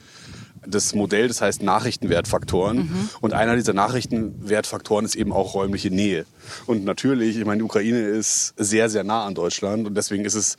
das 0.66 0.94
Modell, 0.94 1.28
das 1.28 1.42
heißt 1.42 1.62
Nachrichtenwertfaktoren. 1.62 2.78
Mhm. 2.78 3.08
Und 3.20 3.34
einer 3.34 3.56
dieser 3.56 3.74
Nachrichtenwertfaktoren 3.74 5.04
ist 5.04 5.16
eben 5.16 5.32
auch 5.32 5.54
räumliche 5.54 5.90
Nähe. 5.90 6.24
Und 6.66 6.84
natürlich, 6.84 7.36
ich 7.36 7.44
meine, 7.44 7.58
die 7.58 7.64
Ukraine 7.64 7.98
ist 7.98 8.54
sehr, 8.56 8.88
sehr 8.88 9.04
nah 9.04 9.26
an 9.26 9.34
Deutschland 9.34 9.86
und 9.86 9.94
deswegen 9.94 10.24
ist 10.24 10.34
es 10.34 10.56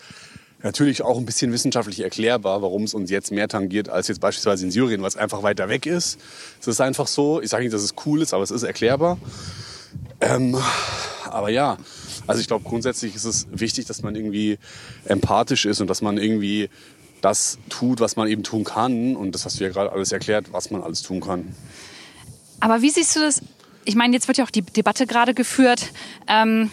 natürlich 0.63 1.01
auch 1.01 1.17
ein 1.17 1.25
bisschen 1.25 1.51
wissenschaftlich 1.51 1.99
erklärbar, 1.99 2.61
warum 2.61 2.83
es 2.83 2.93
uns 2.93 3.09
jetzt 3.11 3.31
mehr 3.31 3.47
tangiert 3.47 3.89
als 3.89 4.07
jetzt 4.07 4.21
beispielsweise 4.21 4.65
in 4.65 4.71
Syrien, 4.71 5.01
was 5.01 5.15
einfach 5.15 5.43
weiter 5.43 5.69
weg 5.69 5.85
ist. 5.85 6.19
Es 6.59 6.67
ist 6.67 6.81
einfach 6.81 7.07
so. 7.07 7.41
Ich 7.41 7.49
sage 7.49 7.63
nicht, 7.63 7.73
dass 7.73 7.83
es 7.83 7.93
cool 8.05 8.21
ist, 8.21 8.33
aber 8.33 8.43
es 8.43 8.51
ist 8.51 8.63
erklärbar. 8.63 9.17
Ähm, 10.21 10.57
aber 11.25 11.49
ja, 11.49 11.77
also 12.27 12.41
ich 12.41 12.47
glaube 12.47 12.63
grundsätzlich 12.67 13.15
ist 13.15 13.25
es 13.25 13.47
wichtig, 13.51 13.85
dass 13.85 14.01
man 14.01 14.15
irgendwie 14.15 14.57
empathisch 15.05 15.65
ist 15.65 15.81
und 15.81 15.89
dass 15.89 16.01
man 16.01 16.17
irgendwie 16.17 16.69
das 17.21 17.57
tut, 17.69 17.99
was 17.99 18.15
man 18.15 18.27
eben 18.27 18.43
tun 18.43 18.63
kann. 18.63 19.15
Und 19.15 19.33
das 19.33 19.45
hast 19.45 19.59
du 19.59 19.63
ja 19.63 19.69
gerade 19.69 19.91
alles 19.91 20.11
erklärt, 20.11 20.51
was 20.51 20.71
man 20.71 20.81
alles 20.81 21.01
tun 21.01 21.21
kann. 21.21 21.55
Aber 22.59 22.81
wie 22.81 22.89
siehst 22.89 23.15
du 23.15 23.19
das? 23.19 23.41
Ich 23.85 23.95
meine, 23.95 24.13
jetzt 24.13 24.27
wird 24.27 24.37
ja 24.37 24.45
auch 24.45 24.51
die 24.51 24.61
Debatte 24.61 25.05
gerade 25.05 25.33
geführt. 25.33 25.91
Ähm, 26.27 26.69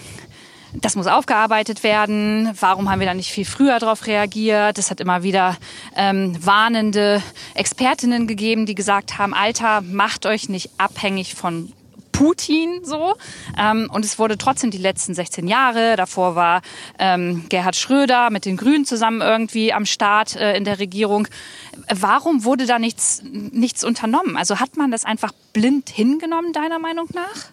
das 0.75 0.97
muss 0.97 1.07
aufgearbeitet 1.07 1.83
werden. 1.83 2.51
Warum 2.59 2.91
haben 2.91 3.01
wir 3.01 3.07
da 3.07 3.15
nicht 3.15 3.31
viel 3.31 3.45
früher 3.45 3.79
darauf 3.79 4.07
reagiert? 4.07 4.79
Es 4.79 4.91
hat 4.91 5.01
immer 5.01 5.23
wieder 5.23 5.57
ähm, 5.97 6.37
warnende 6.45 7.23
Expertinnen 7.55 8.27
gegeben, 8.27 8.67
die 8.67 8.75
gesagt 8.75 9.19
haben, 9.19 9.35
Alter, 9.35 9.81
macht 9.81 10.27
euch 10.27 10.49
nicht 10.49 10.71
abhängig 10.79 11.35
von 11.35 11.73
Putin 12.21 12.85
so. 12.85 13.15
Ähm, 13.59 13.89
und 13.91 14.05
es 14.05 14.19
wurde 14.19 14.37
trotzdem 14.37 14.71
die 14.71 14.79
letzten 14.79 15.15
16 15.15 15.49
Jahre, 15.49 15.97
davor 15.97 16.35
war 16.35 16.61
ähm, 16.99 17.47
Gerhard 17.49 17.77
Schröder 17.77 18.29
mit 18.29 18.45
den 18.45 18.59
Grünen 18.59 18.85
zusammen 18.85 19.23
irgendwie 19.23 19.73
am 19.73 19.87
Start 19.87 20.37
äh, 20.37 20.55
in 20.55 20.65
der 20.65 20.79
Regierung. 20.79 21.29
Warum 21.89 22.45
wurde 22.45 22.67
da 22.67 22.79
nichts, 22.79 23.23
nichts 23.25 23.85
unternommen? 23.85 24.37
Also 24.37 24.61
hat 24.61 24.77
man 24.77 24.91
das 24.91 25.07
einfach 25.07 25.33
blind 25.55 25.89
hingenommen, 25.89 26.53
deiner 26.53 26.79
Meinung 26.79 27.07
nach? 27.15 27.51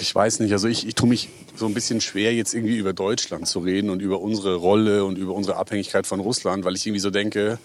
Ich 0.00 0.14
weiß 0.14 0.40
nicht. 0.40 0.52
Also 0.52 0.68
ich, 0.68 0.86
ich 0.86 0.94
tue 0.94 1.08
mich 1.08 1.28
so 1.56 1.66
ein 1.66 1.74
bisschen 1.74 2.00
schwer, 2.00 2.34
jetzt 2.34 2.54
irgendwie 2.54 2.76
über 2.76 2.92
Deutschland 2.92 3.46
zu 3.46 3.58
reden 3.58 3.90
und 3.90 4.00
über 4.00 4.20
unsere 4.20 4.56
Rolle 4.56 5.04
und 5.04 5.18
über 5.18 5.34
unsere 5.34 5.56
Abhängigkeit 5.56 6.06
von 6.06 6.20
Russland, 6.20 6.64
weil 6.64 6.74
ich 6.74 6.86
irgendwie 6.86 7.00
so 7.00 7.10
denke, 7.10 7.58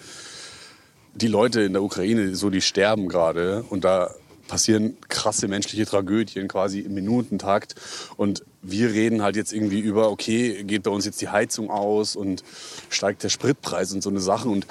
die 1.14 1.28
Leute 1.28 1.62
in 1.62 1.74
der 1.74 1.82
Ukraine, 1.82 2.36
so 2.36 2.50
die 2.50 2.62
sterben 2.62 3.08
gerade 3.08 3.64
und 3.70 3.86
da 3.86 4.14
passieren 4.48 4.98
krasse 5.10 5.48
menschliche 5.48 5.86
Tragödien 5.86 6.48
quasi 6.48 6.82
im 6.82 6.94
Minutentakt 6.94 7.76
und 8.16 8.44
wir 8.62 8.92
reden 8.92 9.22
halt 9.22 9.36
jetzt 9.36 9.54
irgendwie 9.54 9.80
über, 9.80 10.12
okay, 10.12 10.64
geht 10.64 10.84
bei 10.84 10.92
uns 10.92 11.06
jetzt 11.06 11.22
die 11.22 11.30
Heizung 11.30 11.70
aus 11.70 12.16
und 12.16 12.44
steigt 12.90 13.24
der 13.24 13.30
Spritpreis 13.30 13.92
und 13.94 14.02
so 14.02 14.10
eine 14.10 14.20
Sachen 14.20 14.52
und 14.52 14.68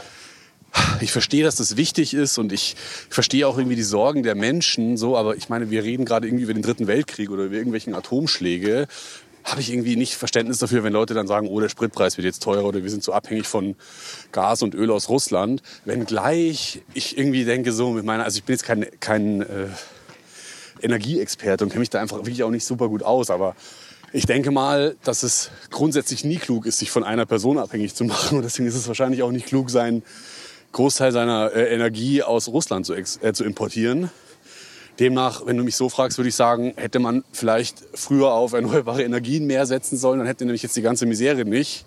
ich 1.01 1.13
verstehe, 1.13 1.45
dass 1.45 1.57
das 1.57 1.77
wichtig 1.77 2.15
ist 2.15 2.39
und 2.39 2.53
ich 2.53 2.77
verstehe 3.09 3.47
auch 3.47 3.59
irgendwie 3.59 3.77
die 3.77 3.83
Sorgen 3.83 4.23
der 4.23 4.35
Menschen 4.35 4.97
so, 4.97 5.17
aber 5.17 5.37
ich 5.37 5.49
meine, 5.49 5.71
wir 5.71 5.85
reden 5.85 6.05
gerade 6.05 6.27
irgendwie 6.27 6.45
über 6.45 6.55
den 6.55 6.63
Dritten 6.63 6.87
Weltkrieg 6.87 7.31
oder 7.31 7.45
über 7.45 7.55
irgendwelchen 7.55 7.95
Atomschläge 7.95 8.87
habe 9.45 9.61
ich 9.61 9.71
irgendwie 9.71 9.97
nicht 9.97 10.15
Verständnis 10.15 10.59
dafür, 10.59 10.85
wenn 10.85 10.93
Leute 10.93 11.13
dann 11.13 11.27
sagen, 11.27 11.49
oh, 11.49 11.61
der 11.61 11.69
Spritpreis 11.69 12.17
wird 12.17 12.25
jetzt 12.25 12.43
teurer 12.43 12.65
oder 12.65 12.83
wir 12.83 12.91
sind 12.91 13.05
so 13.05 13.13
abhängig 13.13 13.47
von 13.47 13.77
Gas 14.33 14.63
und 14.63 14.75
Öl 14.75 14.91
aus 14.91 15.11
Russland. 15.11 15.63
Wenngleich 15.85 16.83
ich 16.95 17.19
irgendwie 17.19 17.45
denke, 17.45 17.73
so 17.73 17.91
mit 17.91 18.07
meiner, 18.07 18.25
also 18.25 18.39
ich 18.39 18.45
bin 18.45 18.55
jetzt 18.55 18.65
kein, 18.65 18.87
kein 19.01 19.43
äh, 19.43 19.67
Energieexperte 20.81 21.63
und 21.63 21.71
kenne 21.71 21.81
mich 21.81 21.91
da 21.91 22.01
einfach 22.01 22.19
wirklich 22.19 22.43
auch 22.43 22.51
nicht 22.51 22.65
super 22.65 22.89
gut 22.89 23.03
aus, 23.03 23.29
aber 23.29 23.55
ich 24.15 24.27
denke 24.27 24.51
mal, 24.51 24.97
dass 25.05 25.25
es 25.25 25.51
grundsätzlich 25.71 26.25
nie 26.25 26.37
klug 26.37 26.67
ist, 26.67 26.79
sich 26.79 26.91
von 26.91 27.05
einer 27.05 27.27
Person 27.27 27.59
abhängig 27.59 27.97
zu 27.97 28.05
machen. 28.05 28.39
Und 28.39 28.45
deswegen 28.45 28.69
ist 28.69 28.77
es 28.77 28.87
wahrscheinlich 28.87 29.25
auch 29.25 29.33
nicht 29.33 29.47
klug, 29.47 29.71
seinen 29.71 30.05
Großteil 30.75 31.13
seiner 31.13 31.53
äh, 31.53 31.73
Energie 31.73 32.23
aus 32.23 32.49
Russland 32.49 32.85
zu, 32.85 32.95
äh, 32.95 33.33
zu 33.33 33.45
importieren. 33.45 34.11
Demnach, 35.01 35.47
wenn 35.47 35.57
du 35.57 35.65
mich 35.65 35.77
so 35.77 35.89
fragst, 35.89 36.19
würde 36.19 36.29
ich 36.29 36.35
sagen, 36.35 36.75
hätte 36.77 36.99
man 36.99 37.25
vielleicht 37.33 37.83
früher 37.95 38.33
auf 38.33 38.53
erneuerbare 38.53 39.03
Energien 39.05 39.47
mehr 39.47 39.67
setzen 39.67 39.97
sollen, 39.97 40.19
dann 40.19 40.27
hätte 40.27 40.45
nämlich 40.45 40.63
jetzt 40.63 40.77
die 40.77 40.83
ganze 40.83 41.07
Misere 41.07 41.45
nicht. 41.45 41.87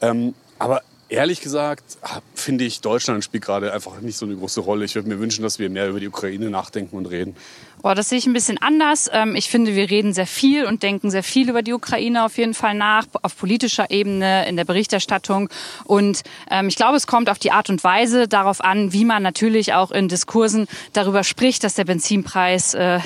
Ähm, 0.00 0.34
aber 0.58 0.82
ehrlich 1.10 1.40
gesagt 1.40 1.98
finde 2.34 2.64
ich, 2.64 2.80
Deutschland 2.80 3.22
spielt 3.22 3.44
gerade 3.44 3.72
einfach 3.72 4.00
nicht 4.00 4.16
so 4.16 4.24
eine 4.24 4.34
große 4.36 4.60
Rolle. 4.60 4.86
Ich 4.86 4.94
würde 4.94 5.08
mir 5.08 5.18
wünschen, 5.18 5.42
dass 5.42 5.58
wir 5.58 5.68
mehr 5.68 5.88
über 5.88 6.00
die 6.00 6.08
Ukraine 6.08 6.48
nachdenken 6.48 6.96
und 6.96 7.06
reden. 7.06 7.36
Boah, 7.82 7.94
das 7.94 8.10
sehe 8.10 8.18
ich 8.18 8.26
ein 8.26 8.34
bisschen 8.34 8.58
anders. 8.58 9.08
Ähm, 9.10 9.34
ich 9.34 9.48
finde, 9.48 9.74
wir 9.74 9.88
reden 9.88 10.12
sehr 10.12 10.26
viel 10.26 10.66
und 10.66 10.82
denken 10.82 11.10
sehr 11.10 11.22
viel 11.22 11.48
über 11.48 11.62
die 11.62 11.72
Ukraine 11.72 12.26
auf 12.26 12.36
jeden 12.36 12.52
Fall 12.52 12.74
nach, 12.74 13.06
auf 13.22 13.38
politischer 13.38 13.90
Ebene, 13.90 14.46
in 14.46 14.56
der 14.56 14.66
Berichterstattung. 14.66 15.48
Und 15.84 16.22
ähm, 16.50 16.68
ich 16.68 16.76
glaube, 16.76 16.98
es 16.98 17.06
kommt 17.06 17.30
auf 17.30 17.38
die 17.38 17.52
Art 17.52 17.70
und 17.70 17.82
Weise 17.82 18.28
darauf 18.28 18.62
an, 18.62 18.92
wie 18.92 19.06
man 19.06 19.22
natürlich 19.22 19.72
auch 19.72 19.92
in 19.92 20.08
Diskursen 20.08 20.66
darüber 20.92 21.24
spricht, 21.24 21.64
dass 21.64 21.72
der 21.72 21.84
Benzinpreis 21.84 22.74
äh, 22.74 23.00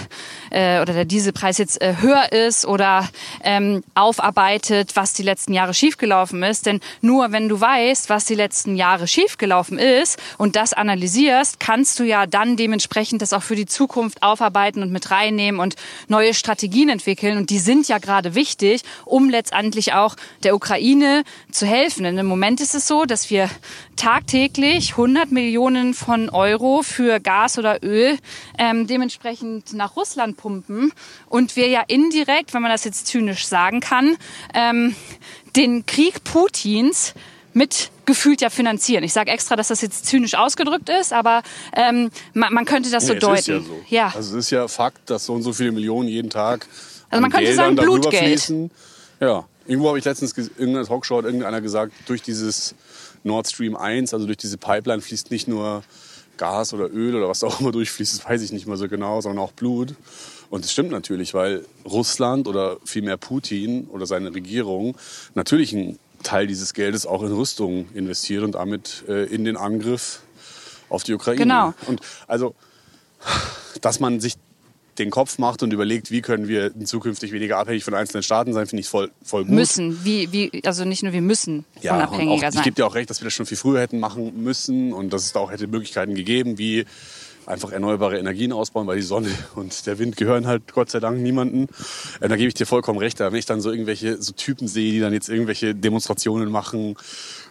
äh, 0.50 0.81
oder 0.81 0.93
der 0.93 1.04
Dieselpreis 1.04 1.59
jetzt 1.59 1.81
äh, 1.81 1.95
höher 2.00 2.33
ist 2.33 2.66
oder 2.66 3.09
ähm, 3.45 3.85
aufarbeitet, 3.95 4.97
was 4.97 5.12
die 5.12 5.23
letzten 5.23 5.52
Jahre 5.52 5.75
schiefgelaufen 5.75 6.43
ist. 6.43 6.66
Denn 6.66 6.81
nur 7.00 7.31
wenn 7.31 7.49
du 7.49 7.61
weißt, 7.61 8.11
was 8.11 8.25
die 8.25 8.35
letzten 8.35 8.75
Jahre 8.75 9.07
schiefgelaufen 9.07 9.78
ist 9.78 10.19
und 10.37 10.57
das 10.57 10.73
analysierst, 10.73 11.61
kannst 11.61 12.00
du 12.00 12.02
ja 12.02 12.26
dann 12.26 12.57
dementsprechend 12.57 13.23
das 13.23 13.33
auch 13.33 13.43
für 13.45 13.54
die 13.54 13.66
Zukunft 13.66 14.21
aufarbeiten 14.25 14.63
arbeiten 14.64 14.83
und 14.83 14.92
mit 14.92 15.11
reinnehmen 15.11 15.61
und 15.61 15.76
neue 16.09 16.33
Strategien 16.33 16.88
entwickeln. 16.88 17.37
Und 17.37 17.50
die 17.50 17.59
sind 17.59 17.88
ja 17.88 17.99
gerade 17.99 18.35
wichtig, 18.35 18.83
um 19.04 19.28
letztendlich 19.28 19.92
auch 19.92 20.16
der 20.42 20.54
Ukraine 20.54 21.25
zu 21.50 21.66
helfen. 21.66 22.04
Denn 22.04 22.16
im 22.16 22.26
Moment 22.26 22.61
ist 22.61 22.75
es 22.75 22.87
so, 22.87 23.04
dass 23.04 23.28
wir 23.30 23.50
tagtäglich 23.97 24.92
100 24.92 25.30
Millionen 25.30 25.92
von 25.92 26.30
Euro 26.30 26.83
für 26.83 27.21
Gas 27.21 27.59
oder 27.59 27.83
Öl 27.83 28.18
ähm, 28.59 28.87
dementsprechend 28.87 29.75
nach 29.75 29.97
Russland 29.97 30.37
pumpen 30.37 30.92
und 31.28 31.56
wir 31.56 31.68
ja 31.68 31.83
indirekt, 31.87 32.54
wenn 32.54 32.62
man 32.62 32.71
das 32.71 32.85
jetzt 32.85 33.06
zynisch 33.06 33.47
sagen 33.47 33.80
kann, 33.80 34.16
ähm, 34.54 34.94
den 35.56 35.85
Krieg 35.87 36.25
Putins 36.25 37.14
mit 37.52 37.90
gefühlt 38.06 38.40
ja 38.40 38.50
finanzieren. 38.50 39.04
Ich 39.04 39.12
sage 39.12 39.30
extra, 39.30 39.56
dass 39.56 39.68
das 39.68 39.80
jetzt 39.80 40.06
zynisch 40.06 40.34
ausgedrückt 40.34 40.88
ist, 40.88 41.12
aber 41.12 41.42
ähm, 41.75 42.11
man, 42.32 42.52
man 42.52 42.64
könnte 42.64 42.90
das 42.90 43.04
nee, 43.04 43.14
so 43.14 43.18
deuten. 43.18 43.52
Ja, 43.52 43.61
so. 43.61 43.80
ja. 43.88 44.12
Also 44.14 44.38
es 44.38 44.46
ist 44.46 44.50
ja 44.50 44.68
Fakt, 44.68 45.11
dass 45.11 45.26
so 45.26 45.34
und 45.34 45.42
so 45.42 45.52
viele 45.52 45.73
Millionen 45.73 46.08
jeden 46.08 46.30
Tag 46.30 46.66
also 47.11 47.23
man 47.23 47.30
könnte 47.30 47.46
Geldern 47.46 47.76
sagen 47.76 47.76
Blutgeld. 47.76 48.25
Fließen. 48.25 48.70
Ja, 49.20 49.46
irgendwo 49.66 49.88
habe 49.88 49.99
ich 49.99 50.04
letztens 50.04 50.32
in 50.32 50.50
irgendeiner 50.56 50.87
Talkshow 50.87 51.18
hat 51.18 51.25
irgendeiner 51.25 51.61
gesagt, 51.61 51.92
durch 52.06 52.23
dieses 52.23 52.75
Nord 53.23 53.49
Stream 53.49 53.76
1, 53.76 54.12
also 54.12 54.26
durch 54.26 54.38
diese 54.38 54.58
Pipeline 54.58 55.00
fließt 55.00 55.30
nicht 55.30 55.49
nur 55.49 55.84
Gas 56.37 56.75
oder 56.75 56.92
Öl 56.92 57.14
oder 57.14 57.28
was 57.28 57.44
auch 57.44 57.61
immer 57.61 57.73
durchfließt, 57.73 58.18
das 58.18 58.28
weiß 58.28 58.42
ich 58.42 58.52
nicht 58.52 58.66
mehr 58.66 58.76
so 58.76 58.88
genau, 58.88 59.20
sondern 59.20 59.44
auch 59.44 59.52
Blut. 59.52 59.94
Und 60.50 60.64
das 60.64 60.73
stimmt 60.73 60.90
natürlich, 60.90 61.34
weil 61.34 61.64
Russland 61.84 62.46
oder 62.49 62.76
vielmehr 62.84 63.16
Putin 63.16 63.87
oder 63.90 64.06
seine 64.06 64.34
Regierung 64.34 64.96
natürlich 65.34 65.73
ein 65.73 65.99
Teil 66.25 66.47
dieses 66.47 66.75
Geldes 66.75 67.07
auch 67.07 67.23
in 67.23 67.33
Rüstung 67.33 67.87
investiert 67.95 68.43
und 68.43 68.57
damit 68.57 69.04
äh, 69.09 69.25
in 69.26 69.45
den 69.45 69.57
Angriff 69.57 70.23
auf 70.88 71.04
die 71.04 71.14
Ukraine. 71.14 71.38
Genau. 71.38 71.75
Und 71.87 72.00
also, 72.26 72.54
dass 73.81 74.00
man 74.00 74.21
sich 74.21 74.35
den 74.99 75.11
Kopf 75.11 75.38
macht 75.38 75.62
und 75.62 75.73
überlegt, 75.73 76.11
wie 76.11 76.21
können 76.21 76.49
wir 76.49 76.73
zukünftig 76.85 77.33
weniger 77.33 77.59
abhängig 77.59 77.85
von 77.85 77.95
einzelnen 77.95 78.23
Staaten 78.23 78.52
sein, 78.52 78.66
finde 78.66 78.81
ich 78.83 78.88
voll, 78.88 79.11
voll 79.25 79.45
gut. 79.45 79.52
Müssen, 79.52 80.04
wie, 80.04 80.31
wie, 80.33 80.62
also 80.64 80.85
nicht 80.85 81.02
nur 81.02 81.12
wir 81.12 81.21
müssen 81.21 81.64
ja, 81.81 81.97
unabhängiger 81.97 82.49
auch, 82.49 82.52
sein. 82.52 82.61
Ich 82.61 82.62
gebe 82.62 82.76
dir 82.76 82.87
auch 82.87 82.95
recht, 82.95 83.11
dass 83.11 83.21
wir 83.21 83.25
das 83.25 83.35
schon 83.35 83.47
viel 83.47 83.57
früher 83.57 83.81
hätten 83.81 83.99
machen 83.99 84.43
müssen 84.43 84.93
und 84.93 85.12
dass 85.12 85.25
es 85.26 85.33
da 85.33 85.40
auch 85.40 85.50
hätte 85.50 85.66
Möglichkeiten 85.66 86.14
gegeben, 86.14 86.59
wie 86.59 86.85
einfach 87.46 87.72
erneuerbare 87.72 88.18
Energien 88.18 88.52
ausbauen, 88.52 88.86
weil 88.86 88.96
die 88.96 89.02
Sonne 89.02 89.28
und 89.54 89.86
der 89.86 89.98
Wind 89.98 90.16
gehören 90.16 90.46
halt 90.46 90.72
Gott 90.72 90.90
sei 90.90 91.00
Dank 91.00 91.20
niemanden. 91.20 91.68
Äh, 92.20 92.28
da 92.28 92.36
gebe 92.36 92.48
ich 92.48 92.54
dir 92.54 92.66
vollkommen 92.66 92.98
recht. 92.98 93.20
Wenn 93.20 93.34
ich 93.34 93.46
dann 93.46 93.60
so 93.60 93.70
irgendwelche 93.70 94.20
so 94.20 94.32
Typen 94.32 94.68
sehe, 94.68 94.92
die 94.92 95.00
dann 95.00 95.12
jetzt 95.12 95.28
irgendwelche 95.28 95.74
Demonstrationen 95.74 96.50
machen 96.50 96.96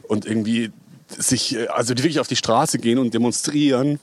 und 0.08 0.26
irgendwie 0.26 0.72
sich, 1.18 1.56
äh, 1.56 1.68
also 1.68 1.94
die 1.94 2.04
wirklich 2.04 2.20
auf 2.20 2.28
die 2.28 2.36
Straße 2.36 2.80
gehen 2.80 2.98
und 2.98 3.14
demonstrieren, 3.14 4.00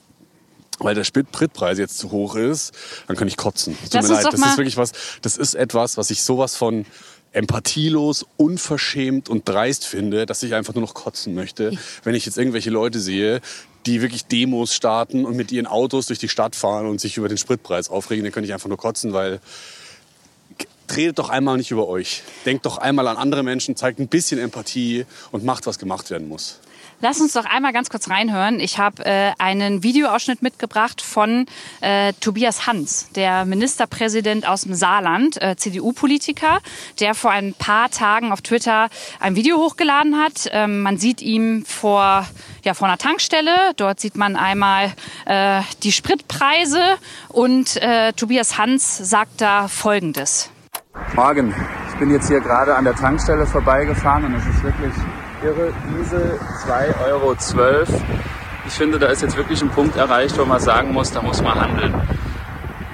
weil 0.79 0.95
der 0.95 1.03
Spritpreis 1.03 1.77
jetzt 1.77 1.97
zu 1.97 2.11
hoch 2.11 2.35
ist, 2.35 2.73
dann 3.07 3.15
kann 3.15 3.27
ich 3.27 3.37
kotzen. 3.37 3.77
Tut 3.83 3.93
Lass 3.93 4.07
mir 4.07 4.15
leid. 4.15 4.25
Das 4.25 4.33
ist 4.33 4.57
wirklich 4.57 4.77
was, 4.77 4.91
das 5.21 5.37
ist 5.37 5.53
etwas, 5.53 5.97
was 5.97 6.09
ich 6.09 6.23
sowas 6.23 6.55
von 6.55 6.85
empathielos, 7.33 8.25
unverschämt 8.37 9.29
und 9.29 9.47
dreist 9.47 9.85
finde, 9.85 10.25
dass 10.25 10.43
ich 10.43 10.53
einfach 10.53 10.73
nur 10.73 10.81
noch 10.81 10.93
kotzen 10.93 11.33
möchte, 11.33 11.71
wenn 12.03 12.13
ich 12.13 12.25
jetzt 12.25 12.37
irgendwelche 12.37 12.69
Leute 12.69 12.99
sehe, 12.99 13.41
die 13.85 14.01
wirklich 14.01 14.25
Demos 14.25 14.73
starten 14.73 15.25
und 15.25 15.35
mit 15.35 15.51
ihren 15.51 15.67
Autos 15.67 16.07
durch 16.07 16.19
die 16.19 16.29
Stadt 16.29 16.55
fahren 16.55 16.87
und 16.87 17.01
sich 17.01 17.17
über 17.17 17.27
den 17.27 17.37
Spritpreis 17.37 17.89
aufregen, 17.89 18.23
dann 18.23 18.31
könnte 18.31 18.47
ich 18.47 18.53
einfach 18.53 18.69
nur 18.69 18.77
kotzen, 18.77 19.13
weil 19.13 19.39
redet 20.95 21.19
doch 21.19 21.29
einmal 21.29 21.57
nicht 21.57 21.71
über 21.71 21.87
euch. 21.87 22.23
Denkt 22.45 22.65
doch 22.65 22.77
einmal 22.77 23.07
an 23.07 23.17
andere 23.17 23.43
Menschen, 23.43 23.75
zeigt 23.75 23.99
ein 23.99 24.07
bisschen 24.07 24.39
Empathie 24.39 25.05
und 25.31 25.43
macht, 25.43 25.65
was 25.65 25.79
gemacht 25.79 26.09
werden 26.09 26.27
muss. 26.27 26.59
Lass 27.03 27.19
uns 27.19 27.33
doch 27.33 27.45
einmal 27.45 27.73
ganz 27.73 27.89
kurz 27.89 28.11
reinhören. 28.11 28.59
Ich 28.59 28.77
habe 28.77 29.03
äh, 29.03 29.31
einen 29.39 29.81
Videoausschnitt 29.81 30.43
mitgebracht 30.43 31.01
von 31.01 31.47
äh, 31.81 32.13
Tobias 32.19 32.67
Hans, 32.67 33.09
der 33.15 33.45
Ministerpräsident 33.45 34.47
aus 34.47 34.61
dem 34.61 34.75
Saarland, 34.75 35.41
äh, 35.41 35.55
CDU-Politiker, 35.55 36.59
der 36.99 37.15
vor 37.15 37.31
ein 37.31 37.55
paar 37.55 37.89
Tagen 37.89 38.31
auf 38.31 38.41
Twitter 38.41 38.89
ein 39.19 39.35
Video 39.35 39.57
hochgeladen 39.57 40.21
hat. 40.21 40.47
Ähm, 40.51 40.83
man 40.83 40.97
sieht 40.97 41.23
ihn 41.23 41.65
vor, 41.65 42.27
ja, 42.63 42.75
vor 42.75 42.87
einer 42.87 42.99
Tankstelle. 42.99 43.73
Dort 43.77 43.99
sieht 43.99 44.15
man 44.15 44.35
einmal 44.35 44.93
äh, 45.25 45.61
die 45.81 45.91
Spritpreise 45.91 46.97
und 47.29 47.77
äh, 47.77 48.13
Tobias 48.13 48.59
Hans 48.59 48.97
sagt 48.97 49.41
da 49.41 49.67
Folgendes. 49.67 50.51
Morgen. 51.15 51.55
Ich 51.89 51.95
bin 51.99 52.11
jetzt 52.11 52.27
hier 52.27 52.41
gerade 52.41 52.75
an 52.75 52.83
der 52.83 52.95
Tankstelle 52.95 53.47
vorbeigefahren 53.47 54.25
und 54.25 54.35
es 54.35 54.45
ist 54.45 54.63
wirklich 54.63 54.93
irre. 55.43 55.73
Diesel 55.89 56.39
2,12 56.65 57.07
Euro. 57.07 57.35
Ich 58.67 58.73
finde, 58.73 58.99
da 58.99 59.07
ist 59.07 59.21
jetzt 59.21 59.37
wirklich 59.37 59.61
ein 59.61 59.69
Punkt 59.69 59.97
erreicht, 59.97 60.37
wo 60.37 60.45
man 60.45 60.59
sagen 60.59 60.93
muss, 60.93 61.11
da 61.11 61.21
muss 61.21 61.41
man 61.41 61.59
handeln. 61.59 61.93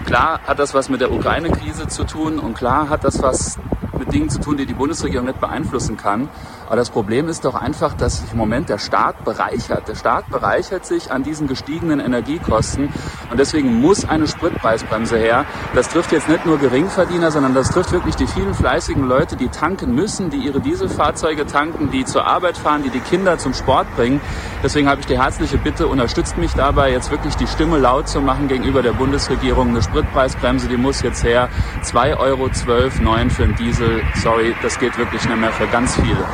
Klar 0.05 0.39
hat 0.47 0.59
das 0.59 0.73
was 0.73 0.89
mit 0.89 1.01
der 1.01 1.11
Ukraine-Krise 1.11 1.87
zu 1.87 2.05
tun 2.05 2.39
und 2.39 2.53
klar 2.53 2.89
hat 2.89 3.03
das 3.03 3.21
was 3.21 3.59
mit 3.99 4.13
Dingen 4.13 4.29
zu 4.29 4.39
tun, 4.39 4.57
die 4.57 4.65
die 4.65 4.73
Bundesregierung 4.73 5.27
nicht 5.27 5.39
beeinflussen 5.39 5.97
kann. 5.97 6.29
Aber 6.67 6.75
das 6.75 6.89
Problem 6.89 7.29
ist 7.29 7.45
doch 7.45 7.55
einfach, 7.55 7.93
dass 7.93 8.19
sich 8.19 8.31
im 8.31 8.37
Moment 8.37 8.69
der 8.69 8.77
Staat 8.77 9.23
bereichert. 9.23 9.87
Der 9.87 9.95
Staat 9.95 10.29
bereichert 10.29 10.85
sich 10.85 11.11
an 11.11 11.23
diesen 11.23 11.47
gestiegenen 11.47 11.99
Energiekosten 11.99 12.89
und 13.31 13.39
deswegen 13.39 13.79
muss 13.79 14.07
eine 14.07 14.27
Spritpreisbremse 14.27 15.17
her. 15.17 15.45
Das 15.75 15.89
trifft 15.89 16.11
jetzt 16.11 16.27
nicht 16.27 16.45
nur 16.45 16.57
Geringverdiener, 16.57 17.31
sondern 17.31 17.53
das 17.53 17.69
trifft 17.69 17.91
wirklich 17.91 18.15
die 18.15 18.27
vielen 18.27 18.53
fleißigen 18.53 19.07
Leute, 19.07 19.37
die 19.37 19.47
tanken 19.47 19.95
müssen, 19.95 20.29
die 20.29 20.37
ihre 20.37 20.59
Dieselfahrzeuge 20.59 21.45
tanken, 21.45 21.89
die 21.91 22.03
zur 22.03 22.25
Arbeit 22.25 22.57
fahren, 22.57 22.83
die 22.83 22.89
die 22.89 22.99
Kinder 22.99 23.37
zum 23.37 23.53
Sport 23.53 23.87
bringen. 23.95 24.19
Deswegen 24.63 24.89
habe 24.89 24.99
ich 25.01 25.07
die 25.07 25.17
herzliche 25.17 25.57
Bitte, 25.57 25.87
unterstützt 25.87 26.37
mich 26.37 26.53
dabei, 26.53 26.91
jetzt 26.91 27.11
wirklich 27.11 27.35
die 27.35 27.47
Stimme 27.47 27.77
laut 27.77 28.09
zu 28.09 28.19
machen 28.19 28.47
gegenüber 28.47 28.81
der 28.81 28.93
Bundesregierung. 28.93 29.69
Eine 29.69 29.81
Spritpreisbremse, 29.81 30.67
die 30.67 30.77
muss 30.77 31.01
jetzt 31.01 31.23
her. 31.23 31.49
2,12 31.83 32.17
Euro 32.17 32.49
für 33.29 33.45
den 33.45 33.55
Diesel. 33.55 33.86
Sorry, 34.15 34.55
das 34.61 34.79
geht 34.79 34.97
wirklich 34.97 35.23
nicht 35.25 35.37
mehr 35.37 35.51
für 35.51 35.67
ganz 35.67 35.95
viele. 35.95 36.27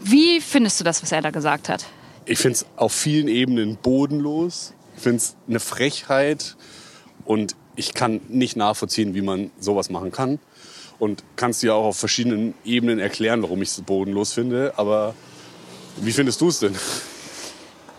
Wie 0.00 0.40
findest 0.40 0.80
du 0.80 0.84
das, 0.84 1.02
was 1.02 1.12
er 1.12 1.22
da 1.22 1.30
gesagt 1.30 1.68
hat? 1.68 1.86
Ich 2.24 2.38
finde 2.38 2.56
es 2.56 2.66
auf 2.76 2.92
vielen 2.92 3.28
Ebenen 3.28 3.76
bodenlos. 3.76 4.74
Ich 4.96 5.02
finde 5.02 5.18
es 5.18 5.36
eine 5.48 5.60
Frechheit 5.60 6.56
und 7.24 7.56
ich 7.76 7.94
kann 7.94 8.20
nicht 8.28 8.56
nachvollziehen, 8.56 9.14
wie 9.14 9.22
man 9.22 9.50
sowas 9.60 9.90
machen 9.90 10.12
kann. 10.12 10.38
Und 10.98 11.22
kannst 11.36 11.62
dir 11.62 11.74
auch 11.74 11.84
auf 11.84 11.96
verschiedenen 11.96 12.54
Ebenen 12.64 12.98
erklären, 12.98 13.42
warum 13.42 13.62
ich 13.62 13.68
es 13.68 13.80
bodenlos 13.82 14.32
finde. 14.32 14.72
Aber 14.76 15.14
wie 15.96 16.12
findest 16.12 16.40
du 16.40 16.48
es 16.48 16.58
denn? 16.58 16.74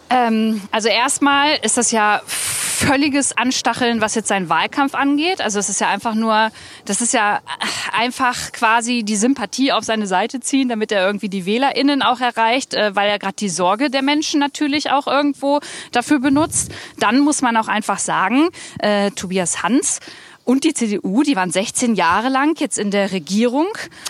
Ähm, 0.10 0.62
also 0.72 0.90
erstmal 0.90 1.58
ist 1.62 1.78
das 1.78 1.92
ja 1.92 2.22
völliges 2.80 3.38
Anstacheln, 3.38 4.02
was 4.02 4.16
jetzt 4.16 4.30
seinen 4.30 4.50
Wahlkampf 4.50 4.96
angeht. 4.96 5.42
Also 5.42 5.60
es 5.60 5.70
ist 5.70 5.82
ja 5.82 5.90
einfach 5.90 6.16
nur, 6.16 6.50
das 6.86 7.02
ist 7.02 7.14
ja 7.14 7.42
einfach 7.92 8.52
quasi 8.54 9.04
die 9.04 9.18
Sympathie 9.18 9.72
auf 9.72 9.84
seine 9.84 10.08
Seite 10.08 10.40
ziehen, 10.40 10.70
damit 10.70 10.92
er 10.92 11.06
irgendwie 11.06 11.30
die 11.30 11.46
WählerInnen 11.46 12.02
auch 12.02 12.22
erreicht, 12.22 12.74
äh, 12.74 12.96
weil 12.96 13.10
er 13.10 13.20
gerade 13.20 13.36
die 13.36 13.50
Sorge 13.50 13.90
der 13.90 14.02
Menschen 14.02 14.40
natürlich 14.40 14.92
auch 14.92 15.08
irgendwo 15.08 15.60
dafür 15.92 16.20
benutzt. 16.20 16.72
Dann 17.00 17.20
muss 17.20 17.42
man 17.42 17.58
auch 17.58 17.68
einfach 17.68 18.00
sagen, 18.00 18.50
äh, 18.80 19.12
Tobias 19.12 19.62
Hans 19.62 20.00
Und 20.50 20.64
die 20.64 20.74
CDU, 20.74 21.22
die 21.22 21.36
waren 21.36 21.52
16 21.52 21.94
Jahre 21.94 22.30
lang 22.30 22.60
jetzt 22.60 22.80
in 22.80 22.90
der 22.90 23.12
Regierung. 23.12 23.68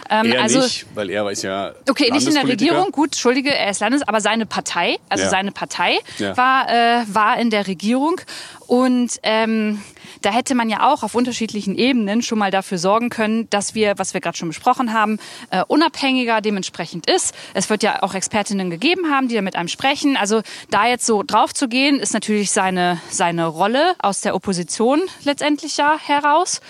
Ähm, 0.09 0.31
er 0.31 0.43
also, 0.43 0.61
nicht, 0.61 0.85
weil 0.95 1.09
er 1.09 1.29
ist 1.29 1.41
ja 1.41 1.73
Okay, 1.89 2.11
nicht 2.11 2.27
in 2.27 2.33
der 2.33 2.47
Regierung, 2.47 2.91
gut, 2.91 3.09
entschuldige, 3.09 3.53
er 3.53 3.71
ist 3.71 3.81
Landes, 3.81 4.07
aber 4.07 4.21
seine 4.21 4.45
Partei, 4.45 4.99
also 5.09 5.25
ja. 5.25 5.29
seine 5.29 5.51
Partei 5.51 5.99
ja. 6.17 6.37
war, 6.37 6.69
äh, 6.69 7.03
war 7.07 7.37
in 7.39 7.49
der 7.49 7.67
Regierung. 7.67 8.21
Und 8.69 9.19
ähm, 9.23 9.81
da 10.21 10.29
hätte 10.29 10.53
man 10.53 10.69
ja 10.69 10.91
auch 10.93 11.01
auf 11.01 11.15
unterschiedlichen 11.15 11.73
Ebenen 11.75 12.21
schon 12.21 12.37
mal 12.37 12.51
dafür 12.51 12.77
sorgen 12.77 13.09
können, 13.09 13.49
dass 13.49 13.73
wir, 13.73 13.97
was 13.97 14.13
wir 14.13 14.21
gerade 14.21 14.37
schon 14.37 14.49
besprochen 14.49 14.93
haben, 14.93 15.17
äh, 15.49 15.63
unabhängiger 15.67 16.39
dementsprechend 16.39 17.09
ist. 17.09 17.33
Es 17.55 17.71
wird 17.71 17.81
ja 17.81 18.03
auch 18.03 18.13
Expertinnen 18.13 18.69
gegeben 18.69 19.09
haben, 19.09 19.27
die 19.27 19.33
da 19.33 19.41
mit 19.41 19.55
einem 19.55 19.69
sprechen. 19.69 20.17
Also 20.17 20.43
da 20.69 20.85
jetzt 20.85 21.07
so 21.07 21.23
drauf 21.23 21.51
zu 21.51 21.67
gehen, 21.67 21.99
ist 21.99 22.13
natürlich 22.13 22.51
seine, 22.51 23.01
seine 23.09 23.47
Rolle 23.47 23.95
aus 23.97 24.21
der 24.21 24.35
Opposition 24.35 25.01
letztendlich 25.23 25.75
ja 25.77 25.97
heraus. 25.97 26.61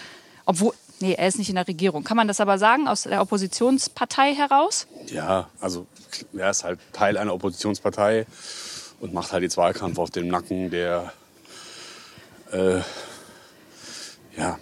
Obwohl, 0.45 0.73
Nee, 1.01 1.13
er 1.13 1.27
ist 1.27 1.37
nicht 1.37 1.47
in 1.49 1.55
der 1.55 1.67
Regierung. 1.67 2.03
Kann 2.03 2.17
man 2.17 2.27
das 2.27 2.41
aber 2.41 2.57
sagen, 2.57 2.89
aus 2.89 3.03
der 3.03 3.21
Oppositionspartei 3.21 4.35
heraus? 4.35 4.85
Ja, 5.07 5.49
also 5.61 5.87
er 6.37 6.49
ist 6.49 6.65
halt 6.65 6.79
Teil 6.91 7.17
einer 7.17 7.33
Oppositionspartei 7.33 8.25
und 8.99 9.13
macht 9.13 9.31
halt 9.31 9.43
jetzt 9.43 9.55
Wahlkampf 9.55 9.97
auf 9.97 10.09
dem 10.09 10.27
Nacken 10.27 10.69
der 10.69 11.13
äh, 12.51 12.81
ja, 14.37 14.57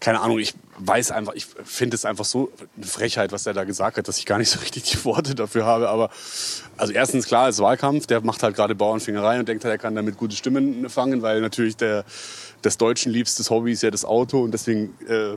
keine 0.00 0.20
Ahnung, 0.20 0.38
ich 0.38 0.54
weiß 0.78 1.10
einfach, 1.10 1.34
ich 1.34 1.46
finde 1.64 1.94
es 1.96 2.04
einfach 2.04 2.24
so 2.24 2.52
eine 2.76 2.86
Frechheit, 2.86 3.32
was 3.32 3.46
er 3.46 3.54
da 3.54 3.64
gesagt 3.64 3.96
hat, 3.96 4.08
dass 4.08 4.18
ich 4.18 4.26
gar 4.26 4.38
nicht 4.38 4.50
so 4.50 4.58
richtig 4.60 4.84
die 4.84 5.04
Worte 5.04 5.34
dafür 5.34 5.64
habe. 5.64 5.88
Aber 5.88 6.10
also 6.76 6.92
erstens 6.92 7.26
klar, 7.26 7.48
es 7.48 7.56
ist 7.56 7.62
Wahlkampf, 7.62 8.06
der 8.06 8.20
macht 8.20 8.42
halt 8.42 8.56
gerade 8.56 8.74
Bauernfingerei 8.74 9.38
und 9.38 9.48
denkt 9.48 9.64
halt, 9.64 9.72
er 9.72 9.78
kann 9.78 9.94
damit 9.94 10.16
gute 10.16 10.36
Stimmen 10.36 10.88
fangen, 10.88 11.22
weil 11.22 11.40
natürlich 11.40 11.76
der, 11.76 12.04
des 12.64 12.78
Deutschen 12.78 13.12
liebstes 13.12 13.50
Hobby 13.50 13.72
ist 13.72 13.82
ja 13.82 13.90
das 13.90 14.04
Auto 14.04 14.42
und 14.42 14.52
deswegen 14.52 14.94
äh, 15.08 15.36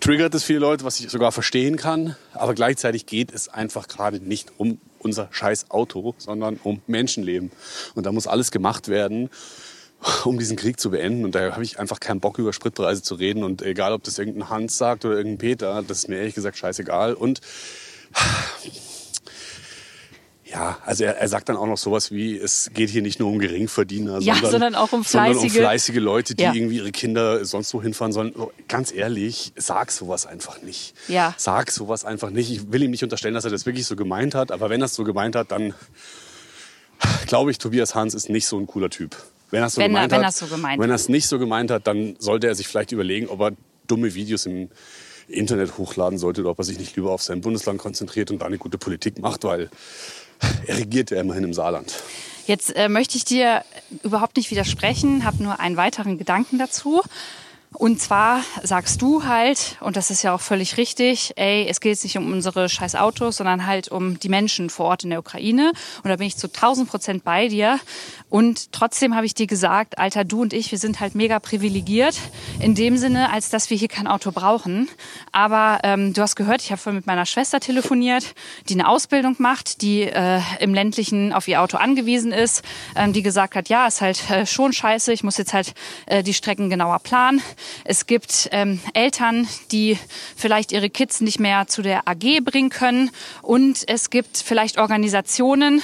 triggert 0.00 0.34
es 0.34 0.44
viele 0.44 0.58
Leute, 0.58 0.84
was 0.84 1.00
ich 1.00 1.08
sogar 1.10 1.32
verstehen 1.32 1.76
kann. 1.76 2.16
Aber 2.34 2.54
gleichzeitig 2.54 3.06
geht 3.06 3.32
es 3.32 3.48
einfach 3.48 3.88
gerade 3.88 4.20
nicht 4.20 4.52
um 4.58 4.78
unser 4.98 5.28
scheiß 5.30 5.70
Auto, 5.70 6.14
sondern 6.18 6.58
um 6.62 6.80
Menschenleben. 6.86 7.50
Und 7.94 8.06
da 8.06 8.12
muss 8.12 8.26
alles 8.26 8.50
gemacht 8.50 8.88
werden 8.88 9.30
um 10.24 10.38
diesen 10.38 10.56
Krieg 10.56 10.80
zu 10.80 10.90
beenden. 10.90 11.24
Und 11.24 11.34
da 11.34 11.52
habe 11.52 11.62
ich 11.62 11.78
einfach 11.78 12.00
keinen 12.00 12.20
Bock, 12.20 12.38
über 12.38 12.52
Spritpreise 12.52 13.02
zu 13.02 13.14
reden. 13.14 13.44
Und 13.44 13.62
egal, 13.62 13.92
ob 13.92 14.02
das 14.02 14.18
irgendein 14.18 14.50
Hans 14.50 14.78
sagt 14.78 15.04
oder 15.04 15.16
irgendein 15.16 15.38
Peter, 15.38 15.82
das 15.86 15.98
ist 15.98 16.08
mir 16.08 16.16
ehrlich 16.16 16.34
gesagt 16.34 16.56
scheißegal. 16.56 17.14
Und 17.14 17.40
ja, 20.44 20.78
also 20.84 21.04
er, 21.04 21.18
er 21.18 21.28
sagt 21.28 21.48
dann 21.48 21.56
auch 21.56 21.66
noch 21.66 21.78
sowas 21.78 22.10
wie, 22.10 22.36
es 22.36 22.70
geht 22.74 22.90
hier 22.90 23.02
nicht 23.02 23.20
nur 23.20 23.30
um 23.30 23.38
Geringverdiener, 23.38 24.18
ja, 24.20 24.34
sondern, 24.34 24.50
sondern, 24.50 24.74
auch 24.74 24.92
um 24.92 25.04
fleißige, 25.04 25.34
sondern 25.34 25.56
um 25.56 25.62
fleißige 25.62 25.96
Leute, 25.96 26.34
die 26.34 26.42
ja. 26.42 26.52
irgendwie 26.52 26.76
ihre 26.76 26.90
Kinder 26.90 27.44
sonst 27.44 27.72
wo 27.72 27.80
hinfahren 27.80 28.12
sollen. 28.12 28.34
Ganz 28.68 28.92
ehrlich, 28.92 29.52
sag 29.56 29.92
sowas 29.92 30.26
einfach 30.26 30.60
nicht. 30.62 30.94
Ja. 31.08 31.34
Sag 31.38 31.70
sowas 31.70 32.04
einfach 32.04 32.30
nicht. 32.30 32.50
Ich 32.50 32.72
will 32.72 32.82
ihm 32.82 32.90
nicht 32.90 33.04
unterstellen, 33.04 33.34
dass 33.34 33.44
er 33.44 33.50
das 33.50 33.66
wirklich 33.66 33.86
so 33.86 33.94
gemeint 33.96 34.34
hat, 34.34 34.50
aber 34.50 34.68
wenn 34.68 34.82
er 34.82 34.86
es 34.86 34.94
so 34.94 35.04
gemeint 35.04 35.36
hat, 35.36 35.52
dann 35.52 35.74
glaube 37.26 37.52
ich, 37.52 37.58
Tobias 37.58 37.94
Hans 37.94 38.14
ist 38.14 38.28
nicht 38.28 38.46
so 38.46 38.58
ein 38.58 38.66
cooler 38.66 38.90
Typ. 38.90 39.16
Wenn 39.52 39.62
er 39.62 39.66
es 39.66 39.74
so, 39.74 39.80
wenn, 39.80 39.92
gemeint 39.92 40.10
wenn 40.10 40.24
hat, 40.24 40.34
so 40.34 40.46
gemeint 40.46 40.80
wenn 40.80 40.90
er 40.90 40.96
es 40.96 41.08
nicht 41.08 41.26
so 41.28 41.38
gemeint 41.38 41.70
hat, 41.70 41.86
dann 41.86 42.16
sollte 42.18 42.48
er 42.48 42.54
sich 42.54 42.66
vielleicht 42.66 42.90
überlegen, 42.90 43.28
ob 43.28 43.40
er 43.40 43.52
dumme 43.86 44.14
Videos 44.14 44.46
im 44.46 44.70
Internet 45.28 45.76
hochladen 45.78 46.18
sollte 46.18 46.40
oder 46.40 46.50
ob 46.50 46.58
er 46.58 46.64
sich 46.64 46.78
nicht 46.78 46.96
lieber 46.96 47.12
auf 47.12 47.22
sein 47.22 47.42
Bundesland 47.42 47.78
konzentriert 47.78 48.30
und 48.30 48.40
da 48.40 48.46
eine 48.46 48.58
gute 48.58 48.78
Politik 48.78 49.18
macht, 49.20 49.44
weil 49.44 49.70
er 50.66 50.78
regiert 50.78 51.10
ja 51.10 51.20
immerhin 51.20 51.44
im 51.44 51.54
Saarland. 51.54 52.02
Jetzt 52.46 52.74
äh, 52.74 52.88
möchte 52.88 53.16
ich 53.16 53.24
dir 53.24 53.62
überhaupt 54.02 54.36
nicht 54.36 54.50
widersprechen, 54.50 55.24
habe 55.24 55.42
nur 55.42 55.60
einen 55.60 55.76
weiteren 55.76 56.18
Gedanken 56.18 56.58
dazu. 56.58 57.02
Und 57.74 58.00
zwar 58.00 58.42
sagst 58.62 59.00
du 59.00 59.24
halt, 59.24 59.76
und 59.80 59.96
das 59.96 60.10
ist 60.10 60.22
ja 60.22 60.34
auch 60.34 60.40
völlig 60.40 60.76
richtig, 60.76 61.32
ey, 61.36 61.66
es 61.68 61.80
geht 61.80 61.90
jetzt 61.90 62.04
nicht 62.04 62.18
um 62.18 62.30
unsere 62.30 62.68
scheiß 62.68 62.94
Autos, 62.96 63.36
sondern 63.38 63.66
halt 63.66 63.88
um 63.88 64.18
die 64.18 64.28
Menschen 64.28 64.70
vor 64.70 64.86
Ort 64.86 65.04
in 65.04 65.10
der 65.10 65.18
Ukraine. 65.18 65.72
Und 66.02 66.10
da 66.10 66.16
bin 66.16 66.26
ich 66.26 66.36
zu 66.36 66.48
1000 66.48 66.88
Prozent 66.88 67.24
bei 67.24 67.48
dir. 67.48 67.78
Und 68.28 68.72
trotzdem 68.72 69.14
habe 69.14 69.26
ich 69.26 69.34
dir 69.34 69.46
gesagt, 69.46 69.98
Alter, 69.98 70.24
du 70.24 70.42
und 70.42 70.52
ich, 70.52 70.70
wir 70.70 70.78
sind 70.78 71.00
halt 71.00 71.14
mega 71.14 71.38
privilegiert 71.38 72.18
in 72.60 72.74
dem 72.74 72.96
Sinne, 72.96 73.30
als 73.30 73.50
dass 73.50 73.70
wir 73.70 73.76
hier 73.76 73.88
kein 73.88 74.06
Auto 74.06 74.32
brauchen. 74.32 74.88
Aber 75.32 75.80
ähm, 75.82 76.12
du 76.12 76.22
hast 76.22 76.36
gehört, 76.36 76.62
ich 76.62 76.70
habe 76.70 76.80
vorhin 76.80 76.96
mit 76.96 77.06
meiner 77.06 77.26
Schwester 77.26 77.60
telefoniert, 77.60 78.34
die 78.68 78.74
eine 78.74 78.88
Ausbildung 78.88 79.36
macht, 79.38 79.82
die 79.82 80.02
äh, 80.02 80.40
im 80.60 80.74
ländlichen 80.74 81.32
auf 81.32 81.48
ihr 81.48 81.60
Auto 81.60 81.78
angewiesen 81.78 82.32
ist, 82.32 82.62
ähm, 82.96 83.12
die 83.12 83.22
gesagt 83.22 83.54
hat, 83.54 83.68
ja, 83.68 83.86
ist 83.86 84.00
halt 84.00 84.30
äh, 84.30 84.46
schon 84.46 84.72
scheiße, 84.72 85.12
ich 85.12 85.24
muss 85.24 85.36
jetzt 85.36 85.52
halt 85.52 85.74
äh, 86.06 86.22
die 86.22 86.34
Strecken 86.34 86.70
genauer 86.70 86.98
planen. 87.00 87.42
Es 87.84 88.06
gibt 88.06 88.48
ähm, 88.52 88.80
Eltern, 88.94 89.48
die 89.70 89.98
vielleicht 90.36 90.72
ihre 90.72 90.90
Kids 90.90 91.20
nicht 91.20 91.40
mehr 91.40 91.66
zu 91.66 91.82
der 91.82 92.08
AG 92.08 92.40
bringen 92.44 92.70
können. 92.70 93.10
Und 93.42 93.84
es 93.88 94.10
gibt 94.10 94.38
vielleicht 94.38 94.78
Organisationen, 94.78 95.82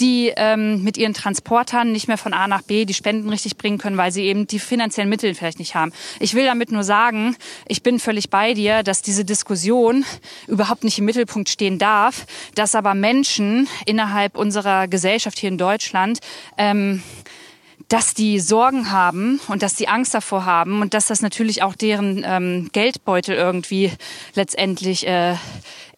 die 0.00 0.32
ähm, 0.36 0.82
mit 0.82 0.96
ihren 0.96 1.14
Transportern 1.14 1.92
nicht 1.92 2.08
mehr 2.08 2.18
von 2.18 2.32
A 2.32 2.48
nach 2.48 2.62
B 2.62 2.84
die 2.84 2.94
Spenden 2.94 3.28
richtig 3.28 3.56
bringen 3.56 3.78
können, 3.78 3.96
weil 3.96 4.12
sie 4.12 4.24
eben 4.24 4.46
die 4.46 4.58
finanziellen 4.58 5.10
Mittel 5.10 5.34
vielleicht 5.34 5.58
nicht 5.58 5.74
haben. 5.74 5.92
Ich 6.20 6.34
will 6.34 6.44
damit 6.44 6.72
nur 6.72 6.84
sagen, 6.84 7.36
ich 7.66 7.82
bin 7.82 7.98
völlig 7.98 8.30
bei 8.30 8.54
dir, 8.54 8.82
dass 8.82 9.02
diese 9.02 9.24
Diskussion 9.24 10.04
überhaupt 10.46 10.84
nicht 10.84 10.98
im 10.98 11.04
Mittelpunkt 11.04 11.48
stehen 11.48 11.78
darf, 11.78 12.26
dass 12.54 12.74
aber 12.74 12.94
Menschen 12.94 13.68
innerhalb 13.86 14.36
unserer 14.36 14.88
Gesellschaft 14.88 15.38
hier 15.38 15.48
in 15.48 15.58
Deutschland 15.58 16.20
ähm, 16.56 17.02
dass 17.88 18.12
die 18.14 18.38
Sorgen 18.38 18.90
haben 18.90 19.40
und 19.48 19.62
dass 19.62 19.74
die 19.74 19.88
Angst 19.88 20.14
davor 20.14 20.44
haben 20.44 20.82
und 20.82 20.94
dass 20.94 21.06
das 21.06 21.22
natürlich 21.22 21.62
auch 21.62 21.74
deren 21.74 22.22
ähm, 22.26 22.68
Geldbeutel 22.72 23.34
irgendwie 23.34 23.92
letztendlich 24.34 25.06
äh, 25.06 25.36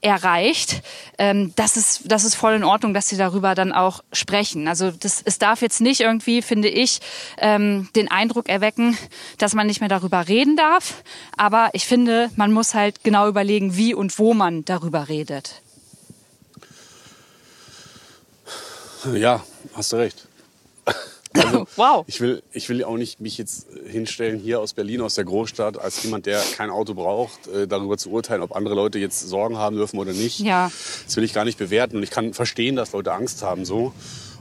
erreicht, 0.03 0.83
ähm, 1.19 1.53
das, 1.57 1.77
ist, 1.77 2.11
das 2.11 2.25
ist 2.25 2.35
voll 2.35 2.55
in 2.55 2.65
Ordnung, 2.65 2.95
dass 2.95 3.09
sie 3.09 3.17
darüber 3.17 3.55
dann 3.55 3.73
auch 3.73 4.03
sprechen. 4.13 4.67
Also 4.69 4.91
das, 4.91 5.21
es 5.25 5.39
darf 5.39 5.61
jetzt 5.63 5.81
nicht 5.81 6.01
irgendwie, 6.01 6.43
finde 6.43 6.69
ich, 6.69 7.01
ähm, 7.39 7.89
den 7.95 8.11
Eindruck 8.11 8.49
erwecken, 8.49 8.97
dass 9.39 9.55
man 9.55 9.67
nicht 9.67 9.81
mehr 9.81 9.89
darüber 9.89 10.29
reden 10.29 10.57
darf. 10.57 11.03
Aber 11.37 11.71
ich 11.75 11.87
finde, 11.87 12.31
man 12.37 12.53
muss 12.53 12.75
halt 12.75 13.05
genau 13.05 13.29
überlegen, 13.29 13.77
wie 13.77 13.95
und 13.95 14.19
wo 14.19 14.33
man 14.33 14.65
darüber 14.65 15.09
redet. 15.09 15.61
Ja, 19.15 19.43
hast 19.75 19.93
du 19.93 19.97
recht. 19.97 20.27
Also, 21.33 21.67
wow. 21.77 22.05
Ich 22.07 22.21
will, 22.21 22.43
ich 22.53 22.69
will 22.69 22.83
auch 22.85 22.97
nicht 22.97 23.21
mich 23.21 23.39
jetzt 23.39 23.67
hinstellen 23.87 24.39
hier 24.39 24.61
aus 24.61 24.73
Berlin, 24.73 25.01
aus 25.01 25.15
der 25.15 25.25
Großstadt, 25.25 25.79
als 25.79 26.03
jemand, 26.03 26.27
der 26.27 26.43
kein 26.57 26.71
Auto 26.71 26.95
braucht, 26.95 27.47
äh, 27.49 27.67
darüber 27.67 27.97
zu 27.99 28.11
urteilen, 28.11 28.43
ob 28.43 28.55
andere 28.57 28.75
Leute 28.75 28.99
jetzt 28.99 29.21
Sorgen 29.21 29.57
haben 29.57 29.77
dürfen 29.77 29.99
oder 29.99 30.13
nicht. 30.13 30.41
Ja. 30.41 30.71
Das 31.05 31.17
will 31.17 31.25
ich 31.25 31.33
gar 31.33 31.45
nicht 31.45 31.59
bewerten. 31.59 31.97
Und 31.97 32.03
ich 32.03 32.11
kann 32.11 32.35
verstehen, 32.35 32.77
dass 32.77 32.93
Leute 32.93 33.13
Angst 33.13 33.43
haben 33.43 33.65
so. 33.65 33.93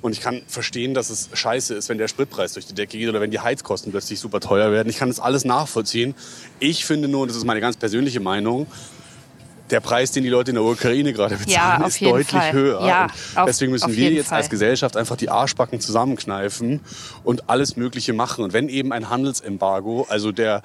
Und 0.02 0.14
ich 0.14 0.22
kann 0.22 0.42
verstehen, 0.48 0.94
dass 0.94 1.10
es 1.10 1.30
scheiße 1.34 1.74
ist, 1.74 1.90
wenn 1.90 1.98
der 1.98 2.08
Spritpreis 2.08 2.54
durch 2.54 2.66
die 2.66 2.74
Decke 2.74 2.98
geht 2.98 3.10
oder 3.10 3.20
wenn 3.20 3.32
die 3.32 3.40
Heizkosten 3.40 3.92
plötzlich 3.92 4.20
super 4.20 4.40
teuer 4.40 4.72
werden. 4.72 4.90
Ich 4.90 4.98
kann 4.98 5.10
das 5.10 5.20
alles 5.20 5.44
nachvollziehen. 5.44 6.16
Ich 6.60 6.86
finde 6.86 7.10
nur, 7.10 7.28
das 7.28 7.36
ist 7.36 7.44
meine 7.44 7.60
ganz 7.60 7.76
persönliche 7.76 8.22
Meinung, 8.22 8.68
der 9.72 9.80
Preis, 9.80 10.12
den 10.12 10.24
die 10.24 10.30
Leute 10.30 10.52
in 10.52 10.56
der 10.56 10.64
Ukraine 10.64 11.14
gerade 11.14 11.36
bezahlen, 11.38 11.82
ja, 11.82 11.88
ist 11.88 12.02
deutlich 12.02 12.28
Fall. 12.28 12.54
höher. 12.54 12.86
Ja, 12.86 13.08
auf, 13.36 13.46
deswegen 13.46 13.72
müssen 13.72 13.96
wir 13.96 14.12
jetzt 14.12 14.30
Fall. 14.30 14.38
als 14.40 14.50
Gesellschaft 14.50 14.98
einfach 14.98 15.16
die 15.16 15.30
Arschbacken 15.30 15.80
zusammenkneifen 15.80 16.82
und 17.24 17.50
alles 17.50 17.76
Mögliche 17.76 18.14
machen. 18.14 18.44
Und 18.44 18.54
wenn 18.54 18.70
eben 18.70 18.92
ein 18.92 19.10
Handelsembargo, 19.10 20.06
also 20.10 20.32
der 20.32 20.62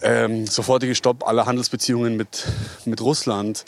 ähm, 0.00 0.46
sofortige 0.46 0.94
Stopp 0.94 1.26
aller 1.26 1.46
Handelsbeziehungen 1.46 2.16
mit, 2.16 2.46
mit 2.84 3.00
Russland 3.00 3.64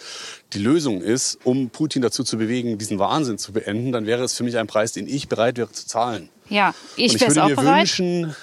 die 0.52 0.58
Lösung 0.58 1.02
ist, 1.02 1.38
um 1.44 1.70
Putin 1.70 2.02
dazu 2.02 2.24
zu 2.24 2.38
bewegen, 2.38 2.78
diesen 2.78 2.98
Wahnsinn 2.98 3.38
zu 3.38 3.52
beenden, 3.52 3.92
dann 3.92 4.06
wäre 4.06 4.24
es 4.24 4.34
für 4.34 4.44
mich 4.44 4.56
ein 4.56 4.66
Preis, 4.66 4.92
den 4.92 5.06
ich 5.06 5.28
bereit 5.28 5.58
wäre 5.58 5.70
zu 5.70 5.86
zahlen. 5.86 6.30
Ja, 6.48 6.74
ich, 6.96 7.12
und 7.12 7.22
ich 7.22 7.28
würde 7.28 7.48
mir 7.48 7.56
bereit. 7.56 7.80
wünschen, 7.80 8.34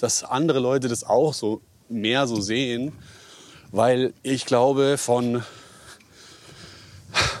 dass 0.00 0.22
andere 0.22 0.60
Leute 0.60 0.88
das 0.88 1.04
auch 1.04 1.34
so 1.34 1.60
mehr 1.88 2.26
so 2.26 2.40
sehen 2.40 2.92
weil 3.74 4.14
ich 4.22 4.46
glaube, 4.46 4.98
von 4.98 5.42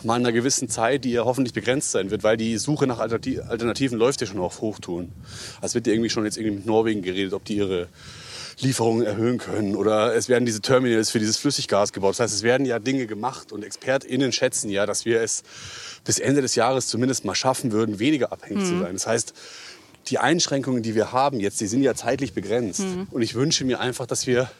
mal 0.02 0.14
einer 0.14 0.32
gewissen 0.32 0.68
Zeit, 0.68 1.04
die 1.04 1.12
ja 1.12 1.24
hoffentlich 1.24 1.54
begrenzt 1.54 1.92
sein 1.92 2.10
wird, 2.10 2.24
weil 2.24 2.36
die 2.36 2.58
Suche 2.58 2.88
nach 2.88 2.98
Alternativen 2.98 3.96
läuft 3.96 4.20
ja 4.20 4.26
schon 4.26 4.40
auf 4.40 4.60
Hochtouren. 4.60 5.12
Es 5.62 5.74
wird 5.74 5.86
ja 5.86 5.92
irgendwie 5.92 6.10
schon 6.10 6.24
jetzt 6.24 6.36
irgendwie 6.36 6.56
mit 6.56 6.66
Norwegen 6.66 7.02
geredet, 7.02 7.34
ob 7.34 7.44
die 7.44 7.56
ihre 7.56 7.86
Lieferungen 8.58 9.06
erhöhen 9.06 9.38
können 9.38 9.76
oder 9.76 10.14
es 10.14 10.28
werden 10.28 10.44
diese 10.44 10.60
Terminals 10.60 11.10
für 11.10 11.20
dieses 11.20 11.36
Flüssiggas 11.36 11.92
gebaut. 11.92 12.14
Das 12.14 12.20
heißt, 12.20 12.34
es 12.34 12.42
werden 12.42 12.66
ja 12.66 12.80
Dinge 12.80 13.06
gemacht 13.06 13.52
und 13.52 13.64
ExpertInnen 13.64 14.32
schätzen 14.32 14.70
ja, 14.70 14.86
dass 14.86 15.04
wir 15.04 15.20
es 15.20 15.44
bis 16.04 16.18
Ende 16.18 16.42
des 16.42 16.56
Jahres 16.56 16.88
zumindest 16.88 17.24
mal 17.24 17.36
schaffen 17.36 17.70
würden, 17.70 18.00
weniger 18.00 18.32
abhängig 18.32 18.64
mhm. 18.64 18.68
zu 18.68 18.78
sein. 18.80 18.92
Das 18.94 19.06
heißt, 19.06 19.34
die 20.08 20.18
Einschränkungen, 20.18 20.82
die 20.82 20.96
wir 20.96 21.12
haben 21.12 21.38
jetzt, 21.38 21.60
die 21.60 21.66
sind 21.68 21.82
ja 21.82 21.94
zeitlich 21.94 22.32
begrenzt. 22.32 22.80
Mhm. 22.80 23.06
Und 23.10 23.22
ich 23.22 23.34
wünsche 23.34 23.64
mir 23.64 23.78
einfach, 23.80 24.06
dass 24.06 24.26
wir 24.26 24.50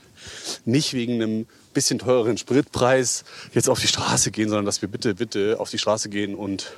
nicht 0.65 0.95
wegen 0.95 1.15
einem 1.15 1.47
bisschen 1.75 1.99
teureren 1.99 2.39
Spritpreis 2.39 3.25
jetzt 3.53 3.69
auf 3.69 3.81
die 3.81 3.89
Straße 3.89 4.31
gehen, 4.31 4.49
sondern 4.49 4.65
dass 4.65 4.81
wir 4.81 4.89
bitte, 4.89 5.15
bitte 5.15 5.57
auf 5.59 5.71
die 5.71 5.79
Straße 5.79 6.09
gehen 6.09 6.35
und 6.35 6.73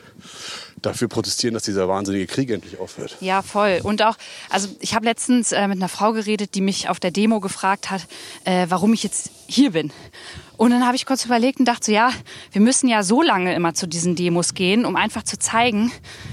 dafür 0.83 1.09
protestieren, 1.09 1.55
dass 1.55 1.63
dieser 1.63 1.89
wahnsinnige 1.89 2.27
Krieg 2.27 2.51
endlich 2.51 2.79
aufhört. 2.79 3.17
Ja, 3.21 3.43
voll. 3.43 3.81
Und 3.83 4.03
auch, 4.03 4.17
also 4.51 4.69
ich 4.81 4.95
habe 4.95 5.05
letztens 5.05 5.53
äh, 5.53 5.69
mit 5.69 5.79
einer 5.79 5.89
Frau 5.89 6.13
geredet, 6.13 6.55
die 6.55 6.61
mich 6.61 6.89
auf 6.89 7.01
der 7.01 7.11
Demo 7.11 7.41
gefragt 7.41 7.91
hat, 7.91 8.07
äh, 8.45 8.67
warum 8.69 8.93
ich 8.93 9.03
jetzt 9.03 9.31
hier 9.47 9.71
bin. 9.73 9.93
Und 10.57 10.71
dann 10.71 10.87
habe 10.87 10.97
ich 10.97 11.05
kurz 11.05 11.25
überlegt 11.25 11.59
und 11.59 11.66
dachte 11.66 11.87
so, 11.87 11.92
ja, 11.92 12.11
wir 12.53 12.61
müssen 12.61 12.88
ja 12.88 13.03
so 13.03 13.23
lange 13.23 13.55
immer 13.55 13.75
zu 13.75 13.87
diesen 13.87 14.16
Demos 14.16 14.55
gehen, 14.55 14.85
um 14.87 14.97
einfach 14.97 15.23
zu 15.23 15.38
zeigen, 15.38 15.92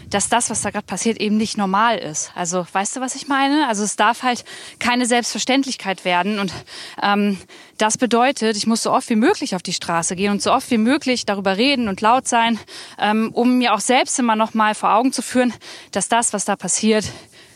dass 0.10 0.30
das, 0.30 0.50
was 0.50 0.62
da 0.62 0.70
gerade 0.70 0.86
passiert, 0.86 1.20
eben 1.20 1.38
nicht 1.38 1.58
normal 1.58 1.98
ist. 1.98 2.32
Also 2.36 2.66
weißt 2.72 2.96
du, 2.96 3.02
was 3.02 3.16
ich 3.16 3.28
meine? 3.28 3.68
Also 3.68 3.84
es 3.84 3.96
darf 3.96 4.24
halt 4.24 4.46
keine 4.80 5.06
Selbstverständlichkeit 5.06 6.06
werden. 6.06 6.40
Und 6.40 6.54
ähm, 7.02 7.38
das 7.78 7.98
bedeutet, 7.98 8.56
ich 8.56 8.68
muss 8.68 8.84
so 8.84 8.92
oft 8.92 9.10
wie 9.10 9.16
möglich 9.16 9.56
auf 9.56 9.64
die 9.64 9.74
Straße 9.74 10.16
gehen 10.16 10.32
und 10.32 10.42
so 10.42 10.54
oft 10.54 10.72
wie 10.72 10.78
möglich 10.78 11.26
darüber 11.26 11.58
reden 11.58 11.90
und 11.90 12.00
laut 12.00 12.28
sein, 12.28 12.60
ähm, 13.00 13.32
um 13.34 13.58
mir 13.58 13.74
auch 13.74 13.82
selbst 13.82 14.18
immer 14.20 14.36
noch 14.36 14.54
mal 14.54 14.76
vor 14.76 14.94
Augen 14.94 15.12
zu 15.12 15.22
führen, 15.22 15.54
dass 15.92 16.08
das, 16.08 16.32
was 16.32 16.46
da 16.46 16.56
passiert, 16.56 17.06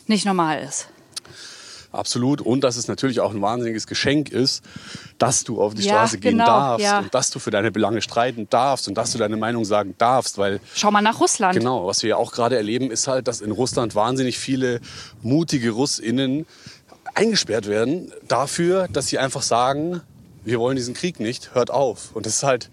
nicht 0.07 0.25
normal 0.25 0.61
ist. 0.61 0.89
Absolut. 1.97 2.41
Und 2.41 2.63
dass 2.63 2.77
es 2.77 2.87
natürlich 2.87 3.19
auch 3.19 3.33
ein 3.33 3.41
wahnsinniges 3.41 3.87
Geschenk 3.87 4.29
ist, 4.29 4.63
dass 5.17 5.43
du 5.43 5.61
auf 5.61 5.73
die 5.73 5.83
Ja, 5.83 5.93
Straße 5.95 6.19
gehen 6.19 6.33
genau, 6.33 6.45
darfst 6.45 6.83
ja. 6.83 6.99
und 6.99 7.13
dass 7.13 7.31
du 7.31 7.39
für 7.39 7.51
deine 7.51 7.71
Belange 7.71 8.01
streiten 8.01 8.47
darfst 8.49 8.87
und 8.87 8.95
dass 8.95 9.11
du 9.11 9.17
deine 9.17 9.37
Meinung 9.37 9.65
sagen 9.65 9.95
darfst, 9.97 10.37
weil 10.37 10.59
Schau 10.75 10.91
mal 10.91 11.01
nach 11.01 11.19
Russland. 11.19 11.57
Genau, 11.57 11.87
was 11.87 12.03
wir 12.03 12.11
ja 12.11 12.15
auch 12.17 12.31
gerade 12.31 12.55
erleben, 12.55 12.91
ist 12.91 13.07
halt, 13.07 13.27
dass 13.27 13.41
in 13.41 13.51
Russland 13.51 13.95
wahnsinnig 13.95 14.37
viele 14.37 14.79
mutige 15.21 15.71
RussInnen 15.71 16.45
eingesperrt 17.15 17.67
werden 17.67 18.13
dafür, 18.27 18.87
dass 18.87 19.07
sie 19.07 19.17
einfach 19.17 19.41
sagen, 19.41 20.01
wir 20.45 20.59
wollen 20.59 20.75
diesen 20.75 20.93
Krieg 20.93 21.19
nicht, 21.19 21.55
hört 21.55 21.71
auf. 21.71 22.15
Und 22.15 22.25
das 22.25 22.35
ist 22.35 22.43
halt 22.43 22.69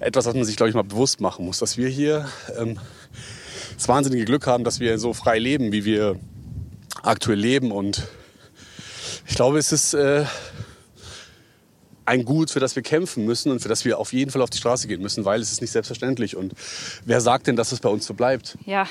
etwas, 0.00 0.26
was 0.26 0.34
man 0.34 0.44
sich, 0.44 0.56
glaube 0.56 0.70
ich, 0.70 0.74
mal 0.74 0.82
bewusst 0.82 1.20
machen 1.20 1.46
muss, 1.46 1.58
dass 1.58 1.76
wir 1.76 1.88
hier 1.88 2.28
ähm, 2.58 2.78
das 3.76 3.88
wahnsinnige 3.88 4.24
Glück 4.24 4.46
haben, 4.46 4.64
dass 4.64 4.80
wir 4.80 4.98
so 4.98 5.12
frei 5.12 5.38
leben, 5.38 5.72
wie 5.72 5.84
wir 5.84 6.18
aktuell 7.02 7.38
leben. 7.38 7.72
Und 7.72 8.08
ich 9.26 9.34
glaube, 9.34 9.58
es 9.58 9.72
ist 9.72 9.94
äh, 9.94 10.24
ein 12.04 12.24
Gut, 12.24 12.50
für 12.50 12.60
das 12.60 12.76
wir 12.76 12.82
kämpfen 12.82 13.24
müssen 13.24 13.50
und 13.50 13.60
für 13.60 13.68
das 13.68 13.84
wir 13.84 13.98
auf 13.98 14.12
jeden 14.12 14.30
Fall 14.30 14.42
auf 14.42 14.50
die 14.50 14.58
Straße 14.58 14.86
gehen 14.86 15.02
müssen, 15.02 15.24
weil 15.24 15.40
es 15.40 15.52
ist 15.52 15.60
nicht 15.60 15.72
selbstverständlich. 15.72 16.36
Und 16.36 16.54
wer 17.04 17.20
sagt 17.20 17.46
denn, 17.48 17.56
dass 17.56 17.72
es 17.72 17.80
bei 17.80 17.88
uns 17.88 18.06
so 18.06 18.14
bleibt? 18.14 18.56
Ja. 18.64 18.86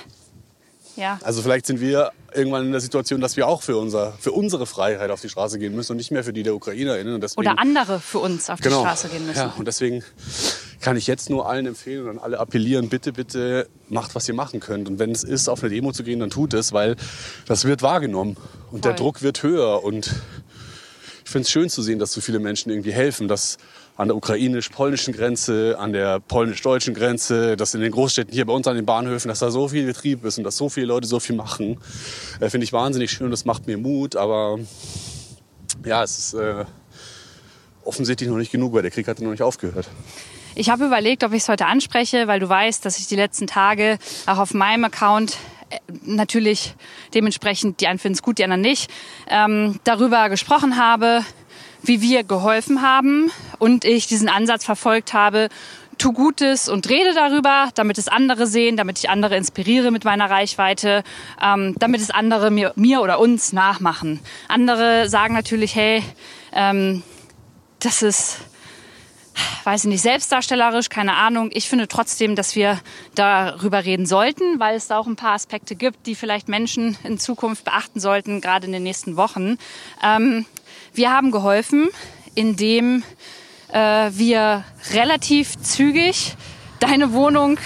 Ja. 0.97 1.19
Also 1.23 1.41
vielleicht 1.41 1.65
sind 1.65 1.81
wir 1.81 2.11
irgendwann 2.33 2.65
in 2.65 2.71
der 2.71 2.79
Situation, 2.79 3.19
dass 3.19 3.35
wir 3.35 3.47
auch 3.47 3.61
für, 3.61 3.75
unser, 3.75 4.13
für 4.13 4.31
unsere 4.31 4.65
Freiheit 4.65 5.09
auf 5.11 5.19
die 5.19 5.27
Straße 5.27 5.59
gehen 5.59 5.75
müssen 5.75 5.91
und 5.91 5.97
nicht 5.97 6.11
mehr 6.11 6.23
für 6.23 6.31
die 6.31 6.43
der 6.43 6.55
UkrainerInnen. 6.55 7.15
Und 7.15 7.21
deswegen, 7.21 7.47
Oder 7.47 7.59
andere 7.59 7.99
für 7.99 8.19
uns 8.19 8.49
auf 8.49 8.61
genau, 8.61 8.79
die 8.79 8.85
Straße 8.87 9.09
gehen 9.09 9.25
müssen. 9.25 9.39
Ja, 9.39 9.53
und 9.57 9.67
deswegen 9.67 10.03
kann 10.79 10.95
ich 10.95 11.07
jetzt 11.07 11.29
nur 11.29 11.49
allen 11.49 11.65
empfehlen 11.65 12.03
und 12.03 12.11
an 12.11 12.19
alle 12.19 12.39
appellieren, 12.39 12.87
bitte, 12.87 13.11
bitte 13.11 13.67
macht, 13.89 14.15
was 14.15 14.27
ihr 14.29 14.35
machen 14.35 14.61
könnt. 14.61 14.87
Und 14.87 14.99
wenn 14.99 15.11
es 15.11 15.23
ist, 15.23 15.49
auf 15.49 15.63
eine 15.63 15.69
Demo 15.69 15.91
zu 15.91 16.03
gehen, 16.03 16.19
dann 16.21 16.29
tut 16.29 16.53
es, 16.53 16.71
weil 16.71 16.95
das 17.45 17.65
wird 17.65 17.81
wahrgenommen 17.81 18.37
und 18.75 18.85
der. 18.85 18.93
Druck 18.93 19.21
wird 19.21 19.41
höher. 19.41 19.83
Und 19.83 20.07
ich 21.23 21.31
finde 21.31 21.45
es 21.45 21.51
schön 21.51 21.69
zu 21.69 21.81
sehen, 21.81 21.97
dass 21.97 22.11
so 22.11 22.21
viele 22.21 22.39
Menschen 22.39 22.69
irgendwie 22.69 22.91
helfen, 22.91 23.27
dass 23.27 23.57
an 23.97 24.09
der 24.09 24.17
ukrainisch-polnischen 24.17 25.13
Grenze, 25.13 25.77
an 25.79 25.93
der 25.93 26.19
polnisch-deutschen 26.19 26.93
Grenze, 26.93 27.55
dass 27.55 27.73
in 27.73 27.79
den 27.79 27.93
Großstädten 27.93 28.33
hier 28.33 28.45
bei 28.45 28.51
uns 28.51 28.67
an 28.67 28.75
den 28.75 28.85
Bahnhöfen, 28.85 29.29
dass 29.29 29.39
da 29.39 29.49
so 29.49 29.69
viel 29.69 29.85
Betrieb 29.85 30.25
ist 30.25 30.37
und 30.37 30.43
dass 30.43 30.57
so 30.57 30.67
viele 30.67 30.87
Leute 30.87 31.07
so 31.07 31.21
viel 31.21 31.35
machen. 31.37 31.79
Äh, 32.41 32.49
Finde 32.49 32.65
ich 32.65 32.73
wahnsinnig 32.73 33.11
schön 33.11 33.25
und 33.25 33.31
das 33.31 33.45
macht 33.45 33.65
mir 33.65 33.77
Mut. 33.77 34.17
Aber 34.17 34.59
ja, 35.85 36.03
es 36.03 36.17
ist 36.17 36.33
äh, 36.33 36.65
offensichtlich 37.85 38.29
noch 38.29 38.37
nicht 38.37 38.51
genug, 38.51 38.73
weil 38.73 38.81
der 38.81 38.91
Krieg 38.91 39.07
hat 39.07 39.21
noch 39.21 39.31
nicht 39.31 39.41
aufgehört. 39.41 39.87
Ich 40.55 40.69
habe 40.69 40.85
überlegt, 40.85 41.23
ob 41.23 41.31
ich 41.31 41.43
es 41.43 41.49
heute 41.49 41.65
anspreche, 41.65 42.27
weil 42.27 42.39
du 42.41 42.49
weißt, 42.49 42.85
dass 42.85 42.97
ich 42.97 43.07
die 43.07 43.15
letzten 43.15 43.47
Tage 43.47 43.97
auch 44.25 44.37
auf 44.37 44.53
meinem 44.53 44.85
Account 44.85 45.37
natürlich 46.03 46.75
dementsprechend, 47.13 47.81
die 47.81 47.87
einen 47.87 47.99
finden 47.99 48.15
es 48.15 48.21
gut, 48.21 48.37
die 48.37 48.43
anderen 48.43 48.61
nicht, 48.61 48.89
ähm, 49.29 49.79
darüber 49.83 50.29
gesprochen 50.29 50.77
habe, 50.77 51.25
wie 51.83 52.01
wir 52.01 52.23
geholfen 52.23 52.81
haben 52.81 53.31
und 53.59 53.85
ich 53.85 54.07
diesen 54.07 54.29
Ansatz 54.29 54.65
verfolgt 54.65 55.13
habe, 55.13 55.49
tu 55.97 56.13
Gutes 56.13 56.67
und 56.67 56.89
rede 56.89 57.13
darüber, 57.13 57.69
damit 57.75 57.97
es 57.97 58.07
andere 58.07 58.47
sehen, 58.47 58.77
damit 58.77 58.99
ich 58.99 59.09
andere 59.09 59.37
inspiriere 59.37 59.91
mit 59.91 60.03
meiner 60.03 60.29
Reichweite, 60.29 61.03
ähm, 61.41 61.75
damit 61.79 62.01
es 62.01 62.11
andere 62.11 62.51
mir, 62.51 62.73
mir 62.75 63.01
oder 63.01 63.19
uns 63.19 63.53
nachmachen. 63.53 64.19
Andere 64.47 65.07
sagen 65.09 65.33
natürlich, 65.33 65.75
hey, 65.75 66.03
ähm, 66.53 67.03
das 67.79 68.01
ist 68.01 68.39
weiß 69.63 69.85
ich 69.85 69.89
nicht, 69.89 70.01
selbstdarstellerisch, 70.01 70.89
keine 70.89 71.15
Ahnung. 71.15 71.49
Ich 71.53 71.69
finde 71.69 71.87
trotzdem, 71.87 72.35
dass 72.35 72.55
wir 72.55 72.79
darüber 73.15 73.83
reden 73.83 74.05
sollten, 74.05 74.59
weil 74.59 74.75
es 74.75 74.87
da 74.87 74.97
auch 74.97 75.07
ein 75.07 75.15
paar 75.15 75.33
Aspekte 75.33 75.75
gibt, 75.75 76.07
die 76.07 76.15
vielleicht 76.15 76.47
Menschen 76.47 76.97
in 77.03 77.19
Zukunft 77.19 77.65
beachten 77.65 77.99
sollten, 77.99 78.41
gerade 78.41 78.67
in 78.67 78.71
den 78.71 78.83
nächsten 78.83 79.17
Wochen. 79.17 79.57
Ähm, 80.03 80.45
wir 80.93 81.11
haben 81.11 81.31
geholfen, 81.31 81.89
indem 82.35 83.03
äh, 83.71 84.09
wir 84.11 84.63
relativ 84.93 85.57
zügig 85.57 86.35
deine 86.79 87.13
Wohnung 87.13 87.57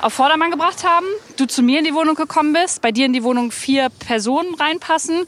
auf 0.00 0.14
Vordermann 0.14 0.50
gebracht 0.50 0.84
haben, 0.84 1.06
du 1.36 1.46
zu 1.46 1.62
mir 1.62 1.78
in 1.78 1.84
die 1.84 1.94
Wohnung 1.94 2.14
gekommen 2.14 2.52
bist, 2.52 2.82
bei 2.82 2.92
dir 2.92 3.06
in 3.06 3.12
die 3.12 3.22
Wohnung 3.24 3.50
vier 3.50 3.88
Personen 3.88 4.54
reinpassen 4.54 5.24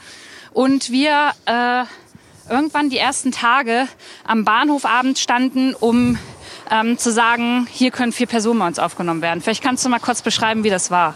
und 0.53 0.91
wir 0.91 1.33
äh, 1.47 1.85
irgendwann 2.49 2.91
die 2.91 2.99
ersten 2.99 3.33
Tage 3.33 3.87
am 4.25 4.45
Bahnhof 4.45 4.85
abends 4.85 5.21
standen, 5.21 5.75
um 5.75 6.19
ähm, 6.71 6.99
zu 6.99 7.13
sagen, 7.13 7.67
hier 7.71 7.91
können 7.91 8.13
vier 8.13 8.27
Personen 8.27 8.59
bei 8.59 8.67
uns 8.67 8.79
aufgenommen 8.79 9.23
werden. 9.23 9.41
Vielleicht 9.41 9.63
kannst 9.63 9.85
du 9.85 9.89
mal 9.89 10.01
kurz 10.01 10.23
beschreiben, 10.23 10.65
wie 10.65 10.71
das 10.71 10.91
war. 10.91 11.15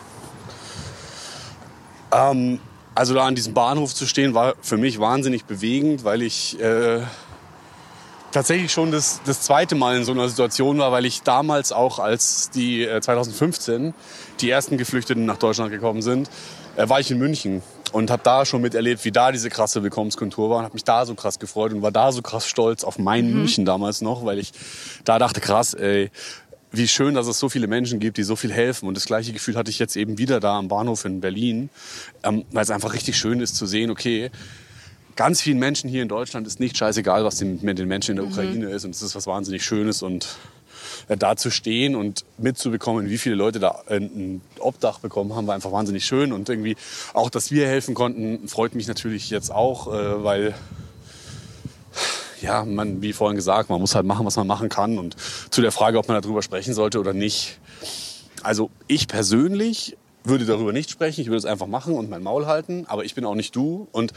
Ähm, 2.12 2.60
also 2.94 3.14
da 3.14 3.26
an 3.26 3.34
diesem 3.34 3.54
Bahnhof 3.54 3.94
zu 3.94 4.06
stehen, 4.06 4.34
war 4.34 4.54
für 4.60 4.76
mich 4.76 4.98
wahnsinnig 4.98 5.44
bewegend, 5.44 6.04
weil 6.04 6.22
ich 6.22 6.60
äh, 6.60 7.02
tatsächlich 8.32 8.72
schon 8.72 8.90
das, 8.90 9.20
das 9.24 9.42
zweite 9.42 9.74
Mal 9.74 9.96
in 9.96 10.04
so 10.04 10.12
einer 10.12 10.28
Situation 10.28 10.78
war, 10.78 10.92
weil 10.92 11.04
ich 11.04 11.22
damals 11.22 11.72
auch, 11.72 11.98
als 11.98 12.50
die 12.50 12.84
äh, 12.84 13.00
2015 13.00 13.94
die 14.40 14.50
ersten 14.50 14.78
Geflüchteten 14.78 15.24
nach 15.24 15.36
Deutschland 15.36 15.70
gekommen 15.70 16.02
sind, 16.02 16.30
äh, 16.76 16.88
war 16.88 17.00
ich 17.00 17.10
in 17.10 17.18
München 17.18 17.62
und 17.92 18.10
habe 18.10 18.22
da 18.22 18.44
schon 18.44 18.62
miterlebt, 18.62 19.04
wie 19.04 19.12
da 19.12 19.32
diese 19.32 19.50
krasse 19.50 19.82
Willkommenskultur 19.82 20.50
war 20.50 20.58
und 20.58 20.64
habe 20.64 20.74
mich 20.74 20.84
da 20.84 21.04
so 21.06 21.14
krass 21.14 21.38
gefreut 21.38 21.72
und 21.72 21.82
war 21.82 21.92
da 21.92 22.12
so 22.12 22.22
krass 22.22 22.46
stolz 22.46 22.84
auf 22.84 22.98
mein 22.98 23.32
München 23.32 23.64
damals 23.64 24.00
noch, 24.00 24.24
weil 24.24 24.38
ich 24.38 24.52
da 25.04 25.18
dachte, 25.18 25.40
krass, 25.40 25.74
ey, 25.74 26.10
wie 26.72 26.86
schön, 26.86 27.14
dass 27.14 27.26
es 27.26 27.38
so 27.38 27.48
viele 27.48 27.66
Menschen 27.66 27.98
gibt, 27.98 28.16
die 28.16 28.22
so 28.22 28.36
viel 28.36 28.52
helfen. 28.52 28.86
Und 28.86 28.96
das 28.96 29.04
gleiche 29.06 29.32
Gefühl 29.32 29.56
hatte 29.56 29.70
ich 29.70 29.78
jetzt 29.80 29.96
eben 29.96 30.18
wieder 30.18 30.38
da 30.38 30.56
am 30.56 30.68
Bahnhof 30.68 31.04
in 31.04 31.20
Berlin, 31.20 31.68
ähm, 32.22 32.44
weil 32.52 32.62
es 32.62 32.70
einfach 32.70 32.94
richtig 32.94 33.16
schön 33.18 33.40
ist 33.40 33.56
zu 33.56 33.66
sehen, 33.66 33.90
okay, 33.90 34.30
ganz 35.16 35.40
vielen 35.42 35.58
Menschen 35.58 35.90
hier 35.90 36.02
in 36.02 36.08
Deutschland 36.08 36.46
ist 36.46 36.60
nicht 36.60 36.76
scheißegal, 36.76 37.24
was 37.24 37.36
den- 37.36 37.58
mit 37.62 37.78
den 37.78 37.88
Menschen 37.88 38.12
in 38.12 38.16
der 38.18 38.26
Ukraine 38.26 38.70
ist. 38.70 38.84
Und 38.84 38.94
es 38.94 39.02
ist 39.02 39.16
was 39.16 39.26
wahnsinnig 39.26 39.64
Schönes. 39.64 40.02
Und 40.02 40.28
da 41.16 41.36
zu 41.36 41.50
stehen 41.50 41.96
und 41.96 42.24
mitzubekommen, 42.38 43.08
wie 43.08 43.18
viele 43.18 43.34
Leute 43.34 43.58
da 43.58 43.82
äh, 43.88 43.96
ein 43.96 44.40
Obdach 44.58 45.00
bekommen 45.00 45.34
haben, 45.34 45.46
war 45.46 45.54
einfach 45.54 45.72
wahnsinnig 45.72 46.04
schön. 46.04 46.32
Und 46.32 46.48
irgendwie 46.48 46.76
auch, 47.14 47.30
dass 47.30 47.50
wir 47.50 47.66
helfen 47.66 47.94
konnten, 47.94 48.48
freut 48.48 48.74
mich 48.74 48.86
natürlich 48.86 49.30
jetzt 49.30 49.50
auch, 49.52 49.92
äh, 49.92 50.24
weil 50.24 50.54
ja, 52.40 52.64
man, 52.64 53.02
wie 53.02 53.12
vorhin 53.12 53.36
gesagt, 53.36 53.70
man 53.70 53.80
muss 53.80 53.94
halt 53.94 54.06
machen, 54.06 54.24
was 54.24 54.36
man 54.36 54.46
machen 54.46 54.68
kann. 54.68 54.98
Und 54.98 55.16
zu 55.50 55.60
der 55.60 55.72
Frage, 55.72 55.98
ob 55.98 56.08
man 56.08 56.20
darüber 56.20 56.42
sprechen 56.42 56.74
sollte 56.74 57.00
oder 57.00 57.12
nicht. 57.12 57.58
Also 58.42 58.70
ich 58.86 59.08
persönlich 59.08 59.96
würde 60.24 60.46
darüber 60.46 60.72
nicht 60.72 60.90
sprechen. 60.90 61.20
Ich 61.20 61.26
würde 61.26 61.38
es 61.38 61.44
einfach 61.44 61.66
machen 61.66 61.94
und 61.94 62.10
mein 62.10 62.22
Maul 62.22 62.46
halten. 62.46 62.84
Aber 62.86 63.04
ich 63.04 63.14
bin 63.14 63.24
auch 63.24 63.34
nicht 63.34 63.54
du. 63.56 63.88
Und 63.92 64.12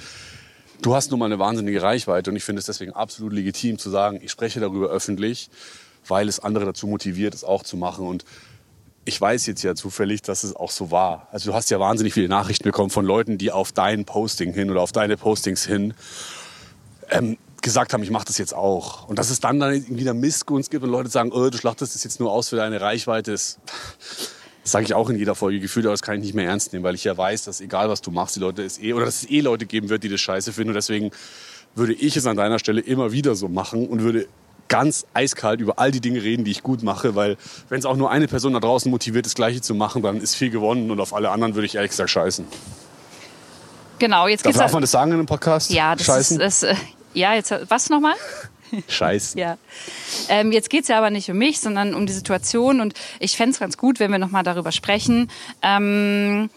du 0.82 0.96
hast 0.96 1.12
nun 1.12 1.20
mal 1.20 1.26
eine 1.26 1.40
wahnsinnige 1.40 1.82
Reichweite. 1.82 2.30
Und 2.30 2.36
ich 2.36 2.44
finde 2.44 2.60
es 2.60 2.66
deswegen 2.66 2.94
absolut 2.94 3.34
legitim 3.34 3.78
zu 3.78 3.90
sagen, 3.90 4.20
ich 4.22 4.32
spreche 4.32 4.60
darüber 4.60 4.90
öffentlich, 4.90 5.50
weil 6.08 6.28
es 6.28 6.40
andere 6.40 6.66
dazu 6.66 6.88
motiviert, 6.88 7.34
es 7.34 7.44
auch 7.44 7.64
zu 7.64 7.78
machen. 7.78 8.08
Und 8.08 8.26
ich 9.06 9.20
weiß 9.20 9.46
jetzt 9.48 9.64
ja 9.64 9.76
zufällig, 9.76 10.22
dass 10.22 10.44
es 10.44 10.56
auch 10.56 10.72
so 10.72 10.92
war. 10.92 11.28
Also 11.32 11.52
du 11.52 11.56
hast 11.56 11.70
ja 11.70 11.80
wahnsinnig 11.80 12.14
viele 12.14 12.30
Nachrichten 12.30 12.64
bekommen 12.64 12.90
von 12.90 13.06
Leuten, 13.06 13.38
die 13.38 13.52
auf 13.52 13.72
dein 13.72 14.06
Posting 14.06 14.54
hin 14.54 14.72
oder 14.72 14.82
auf 14.82 14.92
deine 14.92 15.18
Postings 15.18 15.66
hin 15.66 15.94
ähm, 17.10 17.38
gesagt 17.62 17.94
haben, 17.94 18.04
ich 18.04 18.12
mache 18.12 18.26
das 18.26 18.38
jetzt 18.38 18.54
auch. 18.54 19.08
Und 19.08 19.20
dass 19.20 19.30
es 19.30 19.40
dann, 19.40 19.60
dann 19.60 19.86
wieder 19.98 20.14
Missgunst 20.14 20.72
gibt 20.72 20.84
und 20.84 20.90
Leute 20.90 21.10
sagen, 21.10 21.32
oh, 21.32 21.50
du 21.50 21.58
schlachtest 21.58 21.96
das 21.96 22.04
jetzt 22.04 22.20
nur 22.20 22.32
aus 22.32 22.50
für 22.50 22.58
deine 22.58 22.80
Reichweite, 22.80 23.32
das, 23.32 23.58
das 24.62 24.72
sage 24.72 24.86
ich 24.86 24.94
auch 24.94 25.10
in 25.10 25.18
jeder 25.18 25.36
Folge 25.36 25.60
gefühlt, 25.60 25.86
aber 25.86 25.94
das 25.94 26.02
kann 26.02 26.16
ich 26.16 26.22
nicht 26.22 26.34
mehr 26.34 26.46
ernst 26.46 26.74
nehmen, 26.74 26.84
weil 26.84 26.96
ich 26.96 27.04
ja 27.04 27.18
weiß, 27.18 27.46
dass 27.46 27.62
egal 27.62 27.90
was 27.90 28.02
du 28.02 28.12
machst, 28.12 28.36
die 28.36 28.40
Leute 28.40 28.64
es 28.64 28.80
eh, 28.80 28.94
oder 28.94 29.06
dass 29.06 29.24
es 29.24 29.30
eh 29.30 29.42
Leute 29.42 29.66
geben 29.66 29.90
wird, 29.90 30.04
die 30.04 30.10
das 30.10 30.22
scheiße 30.22 30.54
finden. 30.54 30.70
Und 30.70 30.76
deswegen 30.76 31.12
würde 31.76 31.94
ich 31.94 32.16
es 32.16 32.26
an 32.26 32.38
deiner 32.38 32.60
Stelle 32.60 32.82
immer 32.82 33.12
wieder 33.12 33.36
so 33.36 33.48
machen 33.48 33.88
und 33.88 34.02
würde 34.02 34.28
ganz 34.68 35.06
eiskalt 35.14 35.62
über 35.62 35.80
all 35.80 35.92
die 35.92 36.02
Dinge 36.02 36.24
reden, 36.24 36.46
die 36.46 36.52
ich 36.52 36.64
gut 36.64 36.84
mache, 36.84 37.16
weil 37.16 37.38
wenn 37.70 37.80
es 37.80 37.86
auch 37.86 37.96
nur 37.96 38.10
eine 38.10 38.28
Person 38.28 38.54
da 38.54 38.60
draußen 38.60 38.90
motiviert, 38.90 39.26
das 39.26 39.36
Gleiche 39.36 39.62
zu 39.62 39.76
machen, 39.76 40.02
dann 40.02 40.20
ist 40.20 40.36
viel 40.36 40.50
gewonnen 40.50 40.90
und 40.92 41.00
auf 41.00 41.14
alle 41.14 41.30
anderen 41.30 41.56
würde 41.56 41.66
ich 41.66 41.76
ehrlich 41.76 41.92
gesagt 41.92 42.10
scheißen. 42.10 42.46
Genau, 44.00 44.28
jetzt 44.28 44.46
Darf, 44.46 44.58
darf 44.58 44.74
man 44.74 44.82
das 44.82 44.92
sagen 44.92 45.12
in 45.12 45.20
einem 45.20 45.28
Podcast? 45.28 45.72
Ja, 45.72 45.96
das 45.96 46.06
scheißen? 46.06 46.42
ist, 46.42 46.64
das, 46.64 46.72
äh, 46.72 46.76
ja, 47.14 47.36
jetzt, 47.36 47.54
was 47.70 47.90
nochmal? 47.90 48.16
Scheiße. 48.88 49.38
Ja. 49.40 49.58
Ähm, 50.30 50.52
jetzt 50.52 50.70
geht's 50.70 50.88
ja 50.88 50.98
aber 50.98 51.10
nicht 51.10 51.30
um 51.30 51.38
mich, 51.38 51.60
sondern 51.60 51.94
um 51.94 52.06
die 52.06 52.14
Situation. 52.14 52.82
Und 52.82 52.94
ich 53.20 53.38
fänd's 53.38 53.60
ganz 53.60 53.78
gut, 53.78 54.00
wenn 54.00 54.12
wir 54.12 54.18
nochmal 54.18 54.44
darüber 54.44 54.72
sprechen, 54.72 55.30
ähm, 55.62 56.50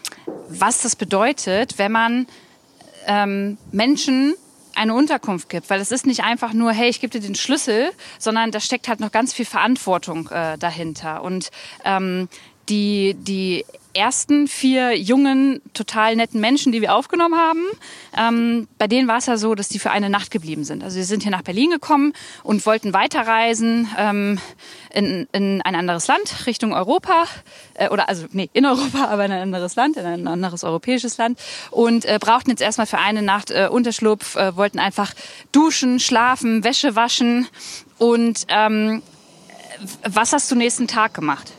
was 0.49 0.81
das 0.81 0.95
bedeutet, 0.95 1.77
wenn 1.77 1.91
man 1.91 2.27
ähm, 3.05 3.57
Menschen 3.71 4.35
eine 4.77 4.93
Unterkunft 4.93 5.49
gibt, 5.49 5.69
weil 5.69 5.81
es 5.81 5.91
ist 5.91 6.05
nicht 6.05 6.23
einfach 6.23 6.53
nur, 6.53 6.71
hey, 6.71 6.89
ich 6.89 7.01
gebe 7.01 7.11
dir 7.11 7.25
den 7.25 7.35
Schlüssel, 7.35 7.91
sondern 8.19 8.51
da 8.51 8.59
steckt 8.59 8.87
halt 8.87 8.99
noch 8.99 9.11
ganz 9.11 9.33
viel 9.33 9.45
Verantwortung 9.45 10.29
äh, 10.29 10.57
dahinter. 10.57 11.23
Und 11.23 11.49
ähm, 11.83 12.29
die, 12.69 13.15
die 13.15 13.65
ersten 13.97 14.47
vier 14.47 14.97
jungen, 14.97 15.61
total 15.73 16.15
netten 16.15 16.39
Menschen, 16.39 16.71
die 16.71 16.81
wir 16.81 16.95
aufgenommen 16.95 17.35
haben, 17.35 17.65
ähm, 18.15 18.67
bei 18.77 18.87
denen 18.87 19.07
war 19.07 19.17
es 19.17 19.25
ja 19.25 19.37
so, 19.37 19.55
dass 19.55 19.67
die 19.67 19.79
für 19.79 19.91
eine 19.91 20.09
Nacht 20.09 20.31
geblieben 20.31 20.63
sind. 20.63 20.83
Also 20.83 20.95
sie 20.95 21.03
sind 21.03 21.23
hier 21.23 21.31
nach 21.31 21.41
Berlin 21.41 21.71
gekommen 21.71 22.13
und 22.43 22.65
wollten 22.65 22.93
weiterreisen 22.93 23.89
ähm, 23.97 24.39
in, 24.93 25.27
in 25.31 25.61
ein 25.63 25.75
anderes 25.75 26.07
Land, 26.07 26.45
Richtung 26.45 26.73
Europa, 26.73 27.25
äh, 27.73 27.89
oder 27.89 28.07
also 28.07 28.25
nee, 28.31 28.49
in 28.53 28.65
Europa, 28.65 29.05
aber 29.05 29.25
in 29.25 29.31
ein 29.31 29.41
anderes 29.41 29.75
Land, 29.75 29.97
in 29.97 30.05
ein 30.05 30.27
anderes 30.27 30.63
europäisches 30.63 31.17
Land 31.17 31.39
und 31.71 32.05
äh, 32.05 32.19
brauchten 32.19 32.51
jetzt 32.51 32.61
erstmal 32.61 32.87
für 32.87 32.99
eine 32.99 33.21
Nacht 33.21 33.51
äh, 33.51 33.67
Unterschlupf, 33.69 34.35
äh, 34.35 34.55
wollten 34.55 34.79
einfach 34.79 35.13
duschen, 35.51 35.99
schlafen, 35.99 36.63
Wäsche 36.63 36.95
waschen 36.95 37.47
und 37.97 38.45
ähm, 38.49 39.01
was 40.07 40.33
hast 40.33 40.49
du 40.49 40.55
nächsten 40.55 40.87
Tag 40.87 41.13
gemacht? 41.13 41.53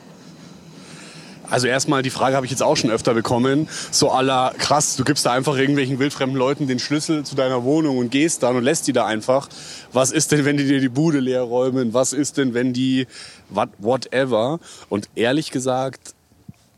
Also 1.50 1.66
erstmal, 1.66 2.02
die 2.02 2.11
Frage 2.11 2.37
habe 2.37 2.44
ich 2.44 2.52
jetzt 2.52 2.62
auch 2.62 2.76
schon 2.76 2.90
öfter 2.90 3.14
bekommen. 3.14 3.68
So 3.90 4.11
aller 4.11 4.54
krass, 4.58 4.96
du 4.96 5.04
gibst 5.04 5.24
da 5.24 5.32
einfach 5.32 5.56
irgendwelchen 5.56 5.98
wildfremden 5.98 6.37
Leuten 6.37 6.66
den 6.66 6.78
Schlüssel 6.78 7.24
zu 7.24 7.34
deiner 7.34 7.64
Wohnung 7.64 7.98
und 7.98 8.11
gehst 8.11 8.42
dann 8.42 8.56
und 8.56 8.64
lässt 8.64 8.87
die 8.87 8.92
da 8.92 9.06
einfach. 9.06 9.48
Was 9.92 10.11
ist 10.11 10.32
denn, 10.32 10.44
wenn 10.44 10.58
die 10.58 10.66
dir 10.66 10.80
die 10.80 10.90
Bude 10.90 11.20
leer 11.20 11.42
räumen? 11.42 11.94
Was 11.94 12.12
ist 12.12 12.37
denn, 12.37 12.52
wenn 12.52 12.72
die 12.72 13.06
what, 13.48 13.70
whatever? 13.78 14.61
Und 14.90 15.08
ehrlich 15.14 15.50
gesagt, 15.50 16.14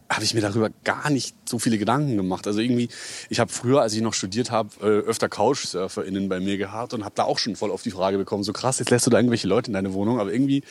habe 0.08 0.24
ich 0.24 0.34
mir 0.34 0.40
darüber 0.40 0.70
gar 0.84 1.08
nicht 1.10 1.36
so 1.48 1.58
viele 1.58 1.78
Gedanken 1.78 2.16
gemacht. 2.16 2.46
Also 2.46 2.60
irgendwie, 2.60 2.88
ich 3.28 3.38
habe 3.38 3.50
früher, 3.50 3.80
als 3.80 3.94
ich 3.94 4.02
noch 4.02 4.14
studiert 4.14 4.50
habe, 4.50 4.70
äh, 4.80 5.08
öfter 5.08 5.28
CouchsurferInnen 5.28 6.28
bei 6.28 6.40
mir 6.40 6.58
gehabt 6.58 6.94
und 6.94 7.04
habe 7.04 7.14
da 7.14 7.24
auch 7.24 7.38
schon 7.38 7.54
voll 7.54 7.70
auf 7.70 7.82
die 7.82 7.92
Frage 7.92 8.18
bekommen, 8.18 8.42
so 8.42 8.52
krass, 8.52 8.80
jetzt 8.80 8.90
lässt 8.90 9.06
du 9.06 9.10
da 9.10 9.18
irgendwelche 9.18 9.46
Leute 9.46 9.68
in 9.68 9.74
deine 9.74 9.92
Wohnung, 9.92 10.18
aber 10.18 10.32
irgendwie 10.32 10.64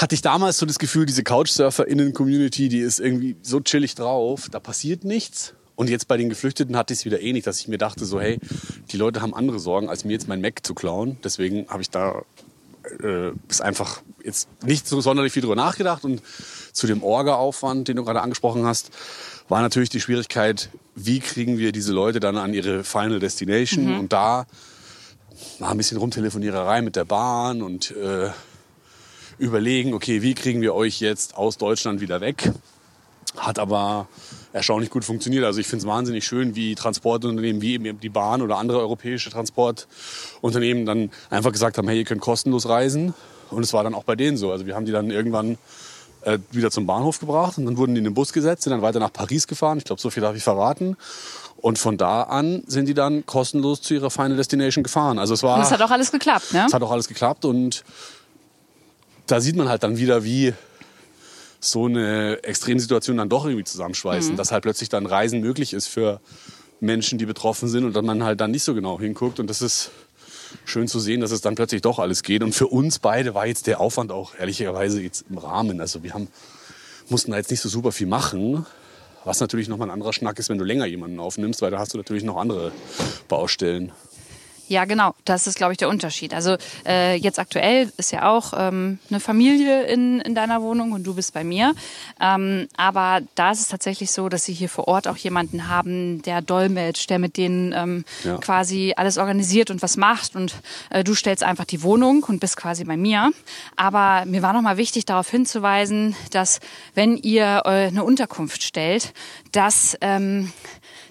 hatte 0.00 0.14
ich 0.14 0.22
damals 0.22 0.58
so 0.58 0.66
das 0.66 0.78
Gefühl, 0.78 1.06
diese 1.06 1.22
Couchsurfer-Innen-Community, 1.22 2.68
die 2.68 2.80
ist 2.80 3.00
irgendwie 3.00 3.36
so 3.42 3.60
chillig 3.60 3.94
drauf, 3.94 4.48
da 4.50 4.60
passiert 4.60 5.04
nichts. 5.04 5.54
Und 5.76 5.88
jetzt 5.88 6.08
bei 6.08 6.16
den 6.16 6.28
Geflüchteten 6.28 6.76
hatte 6.76 6.92
ich 6.92 7.00
es 7.00 7.04
wieder 7.04 7.20
ähnlich, 7.20 7.44
dass 7.44 7.60
ich 7.60 7.68
mir 7.68 7.78
dachte, 7.78 8.04
so 8.04 8.20
hey, 8.20 8.38
die 8.90 8.96
Leute 8.96 9.22
haben 9.22 9.34
andere 9.34 9.58
Sorgen, 9.58 9.88
als 9.88 10.04
mir 10.04 10.12
jetzt 10.12 10.28
mein 10.28 10.40
Mac 10.40 10.64
zu 10.64 10.74
klauen. 10.74 11.18
Deswegen 11.24 11.66
habe 11.68 11.82
ich 11.82 11.90
da 11.90 12.22
äh, 13.02 13.30
ist 13.48 13.62
einfach 13.62 14.02
jetzt 14.22 14.48
nicht 14.62 14.86
so 14.86 15.00
sonderlich 15.00 15.32
viel 15.32 15.42
drüber 15.42 15.56
nachgedacht. 15.56 16.04
Und 16.04 16.22
zu 16.72 16.86
dem 16.86 17.02
Orga-Aufwand, 17.02 17.88
den 17.88 17.96
du 17.96 18.04
gerade 18.04 18.20
angesprochen 18.20 18.64
hast, 18.64 18.90
war 19.48 19.62
natürlich 19.62 19.88
die 19.88 20.00
Schwierigkeit, 20.00 20.70
wie 20.94 21.20
kriegen 21.20 21.58
wir 21.58 21.72
diese 21.72 21.92
Leute 21.92 22.20
dann 22.20 22.36
an 22.36 22.54
ihre 22.54 22.84
Final 22.84 23.18
Destination? 23.18 23.86
Mhm. 23.86 24.00
Und 24.00 24.12
da 24.12 24.46
war 25.58 25.70
ein 25.70 25.76
bisschen 25.76 25.98
Rumtelefoniererei 25.98 26.82
mit 26.82 26.96
der 26.96 27.04
Bahn 27.04 27.62
und 27.62 27.90
äh, 27.92 28.30
überlegen, 29.40 29.94
okay, 29.94 30.22
wie 30.22 30.34
kriegen 30.34 30.60
wir 30.60 30.74
euch 30.74 31.00
jetzt 31.00 31.36
aus 31.36 31.56
Deutschland 31.56 32.00
wieder 32.00 32.20
weg? 32.20 32.52
Hat 33.36 33.58
aber 33.58 34.06
erstaunlich 34.52 34.90
gut 34.90 35.04
funktioniert. 35.04 35.44
Also 35.44 35.60
ich 35.60 35.66
finde 35.66 35.84
es 35.84 35.88
wahnsinnig 35.88 36.24
schön, 36.24 36.54
wie 36.54 36.74
Transportunternehmen 36.74 37.62
wie 37.62 37.74
eben 37.74 38.00
die 38.00 38.08
Bahn 38.08 38.42
oder 38.42 38.58
andere 38.58 38.80
europäische 38.80 39.30
Transportunternehmen 39.30 40.84
dann 40.84 41.10
einfach 41.30 41.52
gesagt 41.52 41.78
haben, 41.78 41.88
hey, 41.88 41.98
ihr 41.98 42.04
könnt 42.04 42.20
kostenlos 42.20 42.68
reisen. 42.68 43.14
Und 43.50 43.62
es 43.62 43.72
war 43.72 43.82
dann 43.82 43.94
auch 43.94 44.04
bei 44.04 44.14
denen 44.14 44.36
so. 44.36 44.52
Also 44.52 44.66
wir 44.66 44.76
haben 44.76 44.84
die 44.84 44.92
dann 44.92 45.10
irgendwann 45.10 45.58
äh, 46.22 46.38
wieder 46.50 46.70
zum 46.70 46.86
Bahnhof 46.86 47.18
gebracht 47.18 47.56
und 47.56 47.64
dann 47.64 47.76
wurden 47.78 47.94
die 47.94 47.98
in 48.00 48.04
den 48.04 48.14
Bus 48.14 48.32
gesetzt, 48.32 48.64
sind 48.64 48.72
dann 48.72 48.82
weiter 48.82 49.00
nach 49.00 49.12
Paris 49.12 49.46
gefahren. 49.46 49.78
Ich 49.78 49.84
glaube, 49.84 50.02
so 50.02 50.10
viel 50.10 50.22
darf 50.22 50.36
ich 50.36 50.42
verraten. 50.42 50.96
Und 51.56 51.78
von 51.78 51.96
da 51.96 52.22
an 52.24 52.62
sind 52.66 52.86
die 52.86 52.94
dann 52.94 53.24
kostenlos 53.26 53.80
zu 53.80 53.94
ihrer 53.94 54.10
Final 54.10 54.36
Destination 54.36 54.84
gefahren. 54.84 55.18
Also 55.18 55.34
es 55.34 55.42
war. 55.42 55.56
Und 55.56 55.62
es 55.62 55.70
hat 55.70 55.82
auch 55.82 55.90
alles 55.90 56.12
geklappt, 56.12 56.52
ne? 56.52 56.64
Es 56.66 56.74
hat 56.74 56.82
auch 56.82 56.90
alles 56.90 57.08
geklappt 57.08 57.44
und 57.44 57.84
da 59.30 59.40
sieht 59.40 59.56
man 59.56 59.68
halt 59.68 59.82
dann 59.82 59.98
wieder, 59.98 60.24
wie 60.24 60.54
so 61.60 61.86
eine 61.86 62.42
Extremsituation 62.42 63.18
dann 63.18 63.28
doch 63.28 63.44
irgendwie 63.44 63.64
zusammenschweißen, 63.64 64.34
dass 64.36 64.50
halt 64.50 64.62
plötzlich 64.62 64.88
dann 64.88 65.06
Reisen 65.06 65.40
möglich 65.40 65.74
ist 65.74 65.88
für 65.88 66.20
Menschen, 66.80 67.18
die 67.18 67.26
betroffen 67.26 67.68
sind 67.68 67.84
und 67.84 67.94
dann 67.94 68.06
man 68.06 68.24
halt 68.24 68.40
dann 68.40 68.50
nicht 68.50 68.64
so 68.64 68.74
genau 68.74 68.98
hinguckt. 68.98 69.38
Und 69.38 69.48
das 69.48 69.60
ist 69.60 69.90
schön 70.64 70.88
zu 70.88 70.98
sehen, 70.98 71.20
dass 71.20 71.30
es 71.30 71.42
dann 71.42 71.54
plötzlich 71.54 71.82
doch 71.82 71.98
alles 71.98 72.22
geht. 72.22 72.42
Und 72.42 72.54
für 72.54 72.66
uns 72.66 72.98
beide 72.98 73.34
war 73.34 73.46
jetzt 73.46 73.66
der 73.66 73.80
Aufwand 73.80 74.10
auch 74.10 74.34
ehrlicherweise 74.38 75.02
jetzt 75.02 75.26
im 75.28 75.38
Rahmen, 75.38 75.80
also 75.80 76.02
wir 76.02 76.14
haben 76.14 76.28
mussten 77.10 77.32
da 77.32 77.38
jetzt 77.38 77.50
nicht 77.50 77.60
so 77.60 77.68
super 77.68 77.92
viel 77.92 78.06
machen, 78.06 78.64
was 79.24 79.40
natürlich 79.40 79.68
nochmal 79.68 79.88
ein 79.88 79.92
anderer 79.92 80.12
Schnack 80.12 80.38
ist, 80.38 80.48
wenn 80.48 80.58
du 80.58 80.64
länger 80.64 80.86
jemanden 80.86 81.18
aufnimmst, 81.18 81.60
weil 81.60 81.70
da 81.70 81.78
hast 81.78 81.92
du 81.92 81.98
natürlich 81.98 82.22
noch 82.22 82.36
andere 82.36 82.72
Baustellen. 83.28 83.92
Ja, 84.70 84.84
genau. 84.84 85.16
Das 85.24 85.48
ist, 85.48 85.56
glaube 85.56 85.72
ich, 85.72 85.78
der 85.78 85.88
Unterschied. 85.88 86.32
Also 86.32 86.56
äh, 86.86 87.16
jetzt 87.16 87.40
aktuell 87.40 87.92
ist 87.96 88.12
ja 88.12 88.30
auch 88.30 88.52
ähm, 88.56 89.00
eine 89.10 89.18
Familie 89.18 89.82
in, 89.82 90.20
in 90.20 90.36
deiner 90.36 90.62
Wohnung 90.62 90.92
und 90.92 91.02
du 91.02 91.14
bist 91.14 91.34
bei 91.34 91.42
mir. 91.42 91.74
Ähm, 92.20 92.68
aber 92.76 93.20
da 93.34 93.50
ist 93.50 93.58
es 93.58 93.66
tatsächlich 93.66 94.12
so, 94.12 94.28
dass 94.28 94.44
sie 94.44 94.52
hier 94.52 94.68
vor 94.68 94.86
Ort 94.86 95.08
auch 95.08 95.16
jemanden 95.16 95.66
haben, 95.66 96.22
der 96.22 96.40
dolmetscht, 96.40 97.10
der 97.10 97.18
mit 97.18 97.36
denen 97.36 97.72
ähm, 97.72 98.04
Ja. 98.22 98.38
quasi 98.38 98.94
alles 98.96 99.18
organisiert 99.18 99.72
und 99.72 99.82
was 99.82 99.96
macht. 99.96 100.36
Und 100.36 100.54
äh, 100.90 101.02
du 101.02 101.16
stellst 101.16 101.42
einfach 101.42 101.64
die 101.64 101.82
Wohnung 101.82 102.22
und 102.28 102.38
bist 102.38 102.56
quasi 102.56 102.84
bei 102.84 102.96
mir. 102.96 103.32
Aber 103.74 104.24
mir 104.24 104.40
war 104.42 104.52
nochmal 104.52 104.76
wichtig, 104.76 105.04
darauf 105.04 105.28
hinzuweisen, 105.28 106.14
dass 106.30 106.60
wenn 106.94 107.16
ihr 107.16 107.62
äh, 107.64 107.88
eine 107.88 108.04
Unterkunft 108.04 108.62
stellt, 108.62 109.14
dass... 109.50 109.96
Ähm, 110.00 110.52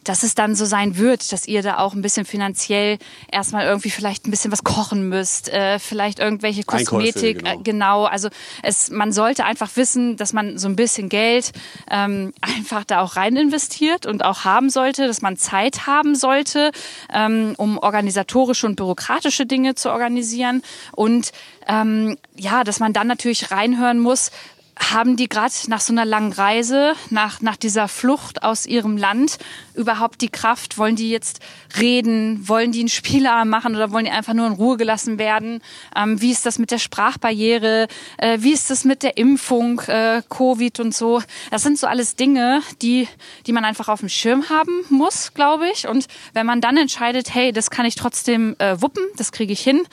dass 0.10 0.24
es 0.24 0.34
dann 0.34 0.56
so 0.56 0.66
sein 0.66 0.98
wird, 0.98 1.32
dass 1.32 1.48
ihr 1.48 1.62
da 1.62 1.78
auch 1.78 1.94
ein 1.94 2.02
bisschen 2.02 2.26
finanziell 2.26 2.98
erstmal 3.32 3.68
irgendwie 3.68 3.92
vielleicht 3.92 4.26
ein 4.26 4.32
bisschen 4.32 4.52
was 4.52 4.64
kochen 4.64 5.08
müsst, 5.08 5.50
äh, 5.50 5.78
vielleicht 5.78 6.18
irgendwelche 6.18 6.64
Kosmetik, 6.64 7.38
genau. 7.38 7.52
äh, 7.52 7.58
genau. 7.64 8.06
Also 8.06 8.30
es, 8.64 8.90
man 8.90 9.12
sollte 9.12 9.46
einfach 9.46 9.70
wissen, 9.76 10.18
dass 10.18 10.34
man 10.34 10.58
so 10.58 10.68
ein 10.68 10.76
bisschen 10.76 11.10
Geld 11.10 11.52
ähm, 11.92 12.34
einfach 12.42 12.86
da 12.86 13.02
auch 13.02 13.18
rein 13.18 13.36
investiert 13.36 14.08
und 14.08 14.26
auch 14.26 14.46
haben 14.46 14.72
sollte, 14.72 15.06
dass 15.06 15.22
man 15.22 15.38
Zeit 15.38 15.86
haben 15.86 16.16
sollte, 16.16 16.72
ähm, 17.14 17.54
um 17.58 17.78
organisatorische 17.78 18.66
und 18.66 18.78
bürokratische 18.78 19.46
Dinge 19.46 19.76
zu 19.76 19.92
organisieren 19.92 20.64
und 20.94 21.34
ähm, 21.68 22.18
ja, 22.36 22.64
dass 22.64 22.80
man 22.80 22.94
dann 22.94 23.06
natürlich 23.06 23.52
reinhören 23.52 24.00
muss, 24.00 24.32
haben 24.80 25.18
die 25.18 25.28
gerade 25.28 25.54
nach 25.68 25.82
so 25.82 25.94
einer 25.94 26.06
langen 26.06 26.32
Reise, 26.32 26.94
nach, 27.10 27.42
nach 27.42 27.58
dieser 27.58 27.88
Flucht 27.88 28.44
aus 28.44 28.66
ihrem 28.66 28.98
Land 28.98 29.38
überhaupt 29.76 30.22
die 30.22 30.30
Kraft? 30.30 30.78
Wollen 30.78 30.96
die 30.96 31.10
jetzt 31.10 31.42
reden? 31.78 32.48
Wollen 32.48 32.72
die 32.72 32.80
einen 32.80 32.90
Spielarm 32.90 33.50
machen 33.50 33.76
oder 33.76 33.92
wollen 33.92 34.06
die 34.06 34.12
einfach 34.12 34.34
nur 34.34 34.48
in 34.48 34.54
Ruhe 34.54 34.78
gelassen 34.78 35.20
werden? 35.20 35.62
Ähm, 35.96 36.22
wie 36.22 36.32
ist 36.32 36.46
das 36.46 36.60
mit 36.60 36.72
der 36.72 36.80
Sprachbarriere? 36.80 37.88
Äh, 38.18 38.38
wie 38.42 38.54
ist 38.54 38.70
das 38.70 38.86
mit 38.86 39.04
der 39.04 39.18
Impfung, 39.18 39.82
äh, 39.82 40.22
Covid 40.30 40.80
und 40.80 40.96
so? 40.96 41.22
Das 41.52 41.62
sind 41.62 41.78
so 41.78 41.86
alles 41.86 42.16
Dinge, 42.16 42.62
die, 42.82 43.08
die 43.46 43.52
man 43.52 43.66
einfach 43.66 43.90
auf 43.90 44.00
dem 44.00 44.10
Schirm 44.10 44.50
haben 44.50 44.86
muss, 44.90 45.34
glaube 45.34 45.68
ich. 45.70 45.88
Und 45.88 46.08
wenn 46.34 46.46
man 46.46 46.62
dann 46.62 46.78
entscheidet, 46.78 47.34
hey, 47.34 47.52
das 47.52 47.70
kann 47.70 47.86
ich 47.86 47.96
trotzdem 47.96 48.56
äh, 48.60 48.82
wuppen, 48.82 49.04
das 49.18 49.32
kriege 49.32 49.52
ich 49.52 49.62
hin, 49.62 49.86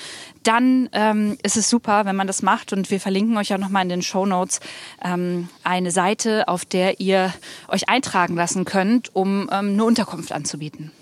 dann 0.47 0.89
ähm, 0.93 1.37
ist 1.43 1.57
es 1.57 1.69
super, 1.69 2.05
wenn 2.05 2.17
man 2.17 2.27
das 2.27 2.43
macht. 2.43 2.73
Und 2.73 2.91
wir 2.91 3.01
verlinken 3.01 3.37
euch 3.37 3.53
auch 3.53 3.59
nochmal 3.59 3.83
in 3.83 3.89
den 3.89 4.03
Show 4.03 4.27
Notes 4.27 4.61
ähm, 5.05 5.49
eine 5.65 5.91
Seite, 5.91 6.49
auf 6.49 6.65
der 6.65 7.01
ihr 7.01 7.33
euch 7.69 7.89
eintragen 7.89 8.37
lassen 8.37 8.65
könnt, 8.65 9.15
um 9.15 9.49
ähm, 9.53 9.71
eine 9.71 9.85
Unterkunft 9.85 10.33
anzubieten. 10.33 10.93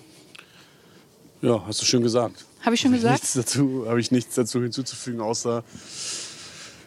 Ja, 1.43 1.63
hast 1.67 1.83
du 1.83 1.85
schön 1.85 2.03
gesagt. 2.03 2.47
Habe 2.63 2.75
ich 2.75 2.81
schon 2.81 2.93
Hab 2.93 3.01
gesagt? 3.01 3.23
Nichts 3.23 3.35
dazu, 3.35 3.85
habe 3.87 4.01
ich 4.01 4.11
nichts 4.11 4.35
dazu 4.35 4.63
hinzuzufügen, 4.63 5.21
außer 5.21 5.63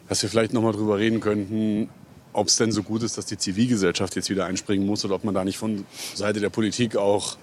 dass 0.10 0.24
wir 0.24 0.30
vielleicht 0.30 0.54
noch 0.54 0.62
mal 0.62 0.72
drüber 0.72 0.98
reden 0.98 1.20
könnten, 1.20 1.90
ob 2.34 2.48
es 2.48 2.56
denn 2.56 2.72
so 2.72 2.82
gut 2.82 3.04
ist, 3.04 3.18
dass 3.18 3.26
die 3.26 3.38
Zivilgesellschaft 3.38 4.16
jetzt 4.16 4.30
wieder 4.30 4.46
einspringen 4.46 4.88
muss 4.88 5.04
oder 5.06 5.16
ob 5.16 5.24
man 5.24 5.36
da 5.36 5.44
nicht 5.44 5.58
von 5.58 5.86
Seite 6.16 6.40
der 6.40 6.50
Politik 6.50 6.96
auch 6.96 7.38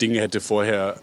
Dinge 0.00 0.20
hätte 0.20 0.40
vorher 0.40 1.00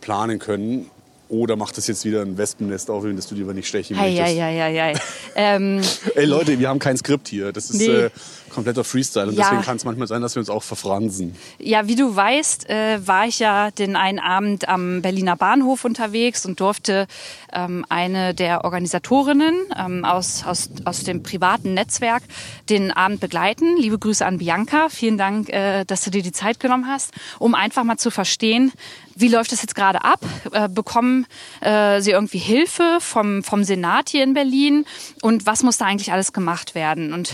planen 0.00 0.38
können. 0.38 0.90
Oder 1.28 1.56
macht 1.56 1.76
das 1.76 1.86
jetzt 1.88 2.04
wieder 2.04 2.22
ein 2.22 2.38
Wespennest 2.38 2.88
auf, 2.88 3.04
in 3.04 3.16
das 3.16 3.26
du 3.26 3.34
lieber 3.34 3.52
nicht 3.52 3.66
stechen 3.66 3.96
möchtest? 3.96 4.20
hei, 4.22 4.34
hei, 4.74 4.94
hei. 4.94 5.00
ähm, 5.34 5.80
Ey 6.14 6.24
Leute, 6.24 6.58
wir 6.58 6.68
haben 6.68 6.78
kein 6.78 6.96
Skript 6.96 7.26
hier. 7.28 7.52
Das 7.52 7.70
ist 7.70 7.80
Nee. 7.80 7.86
äh, 7.88 8.10
kompletter 8.56 8.82
Freestyle. 8.82 9.28
Und 9.28 9.34
Ja. 9.34 9.44
deswegen 9.44 9.62
kann 9.62 9.76
es 9.76 9.84
manchmal 9.84 10.08
sein, 10.08 10.20
dass 10.22 10.34
wir 10.34 10.40
uns 10.40 10.50
auch 10.50 10.64
verfransen. 10.64 11.36
Ja, 11.58 11.86
wie 11.86 11.94
du 11.94 12.14
weißt, 12.16 12.68
äh, 12.68 13.06
war 13.06 13.26
ich 13.26 13.38
ja 13.38 13.70
den 13.70 13.94
einen 13.94 14.18
Abend 14.18 14.68
am 14.68 15.02
Berliner 15.02 15.36
Bahnhof 15.36 15.84
unterwegs 15.84 16.44
und 16.44 16.58
durfte 16.58 17.06
ähm, 17.52 17.84
eine 17.88 18.34
der 18.34 18.64
Organisatorinnen 18.64 19.54
ähm, 19.78 20.04
aus, 20.04 20.44
aus, 20.44 20.70
aus 20.84 21.04
dem 21.04 21.22
privaten 21.22 21.74
Netzwerk 21.74 22.24
den 22.68 22.90
Abend 22.90 23.20
begleiten. 23.20 23.76
Liebe 23.76 23.98
Grüße 23.98 24.26
an 24.26 24.38
Bianca. 24.38 24.88
Vielen 24.88 25.18
Dank, 25.18 25.48
äh, 25.50 25.84
dass 25.84 26.02
du 26.02 26.10
dir 26.10 26.22
die 26.22 26.32
Zeit 26.32 26.58
genommen 26.58 26.88
hast, 26.88 27.12
um 27.38 27.54
einfach 27.54 27.84
mal 27.84 27.98
zu 27.98 28.10
verstehen, 28.10 28.72
wie 29.18 29.28
läuft 29.28 29.50
das 29.50 29.62
jetzt 29.62 29.74
gerade 29.74 30.04
ab? 30.04 30.20
Äh, 30.52 30.68
bekommen 30.68 31.26
äh, 31.62 32.02
sie 32.02 32.10
irgendwie 32.10 32.36
Hilfe 32.38 32.98
vom, 33.00 33.42
vom 33.42 33.64
Senat 33.64 34.10
hier 34.10 34.22
in 34.22 34.34
Berlin? 34.34 34.84
Und 35.22 35.46
was 35.46 35.62
muss 35.62 35.78
da 35.78 35.86
eigentlich 35.86 36.12
alles 36.12 36.34
gemacht 36.34 36.74
werden? 36.74 37.14
Und 37.14 37.32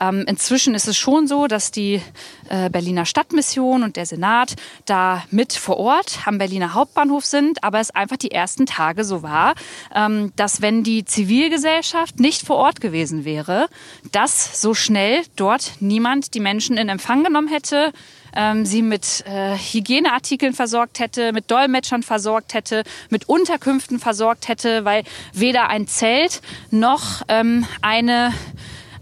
ähm, 0.00 0.24
inzwischen 0.26 0.57
ist 0.66 0.88
es 0.88 0.96
schon 0.96 1.26
so, 1.26 1.46
dass 1.46 1.70
die 1.70 2.02
äh, 2.48 2.70
Berliner 2.70 3.04
Stadtmission 3.04 3.82
und 3.82 3.96
der 3.96 4.06
Senat 4.06 4.56
da 4.86 5.22
mit 5.30 5.52
vor 5.52 5.76
Ort 5.76 6.18
am 6.26 6.38
Berliner 6.38 6.74
Hauptbahnhof 6.74 7.24
sind, 7.24 7.62
aber 7.62 7.80
es 7.80 7.90
einfach 7.90 8.16
die 8.16 8.30
ersten 8.30 8.66
Tage 8.66 9.04
so 9.04 9.22
war, 9.22 9.54
ähm, 9.94 10.32
dass 10.36 10.60
wenn 10.60 10.82
die 10.82 11.04
Zivilgesellschaft 11.04 12.18
nicht 12.18 12.46
vor 12.46 12.56
Ort 12.56 12.80
gewesen 12.80 13.24
wäre, 13.24 13.68
dass 14.12 14.60
so 14.60 14.74
schnell 14.74 15.22
dort 15.36 15.72
niemand 15.80 16.34
die 16.34 16.40
Menschen 16.40 16.76
in 16.76 16.88
Empfang 16.88 17.24
genommen 17.24 17.48
hätte, 17.48 17.92
ähm, 18.34 18.66
sie 18.66 18.82
mit 18.82 19.24
äh, 19.26 19.56
Hygieneartikeln 19.56 20.54
versorgt 20.54 21.00
hätte, 21.00 21.32
mit 21.32 21.50
Dolmetschern 21.50 22.02
versorgt 22.02 22.54
hätte, 22.54 22.84
mit 23.10 23.28
Unterkünften 23.28 23.98
versorgt 23.98 24.48
hätte, 24.48 24.84
weil 24.84 25.04
weder 25.32 25.68
ein 25.68 25.86
Zelt 25.86 26.40
noch 26.70 27.22
ähm, 27.28 27.66
eine 27.82 28.32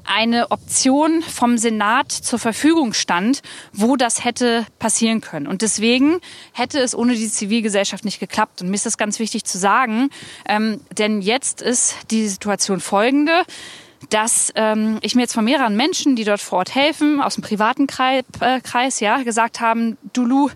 eine 0.07 0.51
Option 0.51 1.23
vom 1.23 1.59
Senat 1.59 2.13
zur 2.13 2.39
Verfügung 2.39 2.93
stand, 2.93 3.43
wo 3.73 3.97
das 3.97 4.25
hätte 4.25 4.67
passieren 4.79 5.21
können. 5.21 5.47
Und 5.47 5.63
deswegen 5.63 6.21
hätte 6.53 6.81
es 6.81 6.95
ohne 6.95 7.15
die 7.15 7.31
Zivilgesellschaft 7.31 8.05
nicht 8.05 8.21
geklappt. 8.21 8.63
Und 8.63 8.69
mir 8.69 8.77
ist 8.77 8.87
das 8.87 8.99
ganz 8.99 9.19
wichtig 9.19 9.45
zu 9.45 9.59
sagen, 9.59 10.11
ähm, 10.49 10.81
denn 10.97 11.21
jetzt 11.21 11.63
ist 11.63 11.97
die 12.11 12.29
Situation 12.29 12.81
folgende 12.81 13.43
dass 14.11 14.53
ähm, 14.55 14.99
ich 15.03 15.15
mir 15.15 15.23
jetzt 15.23 15.35
von 15.35 15.45
mehreren 15.45 15.77
Menschen, 15.77 16.17
die 16.17 16.25
dort 16.25 16.41
vor 16.41 16.59
Ort 16.59 16.75
helfen, 16.75 17.21
aus 17.21 17.35
dem 17.35 17.43
privaten 17.43 17.87
Kreis, 17.87 18.25
äh, 18.41 18.61
Kreis 18.61 19.01
ja, 19.01 19.23
gesagt 19.23 19.61
haben, 19.61 19.97
Dulu, 20.13 20.51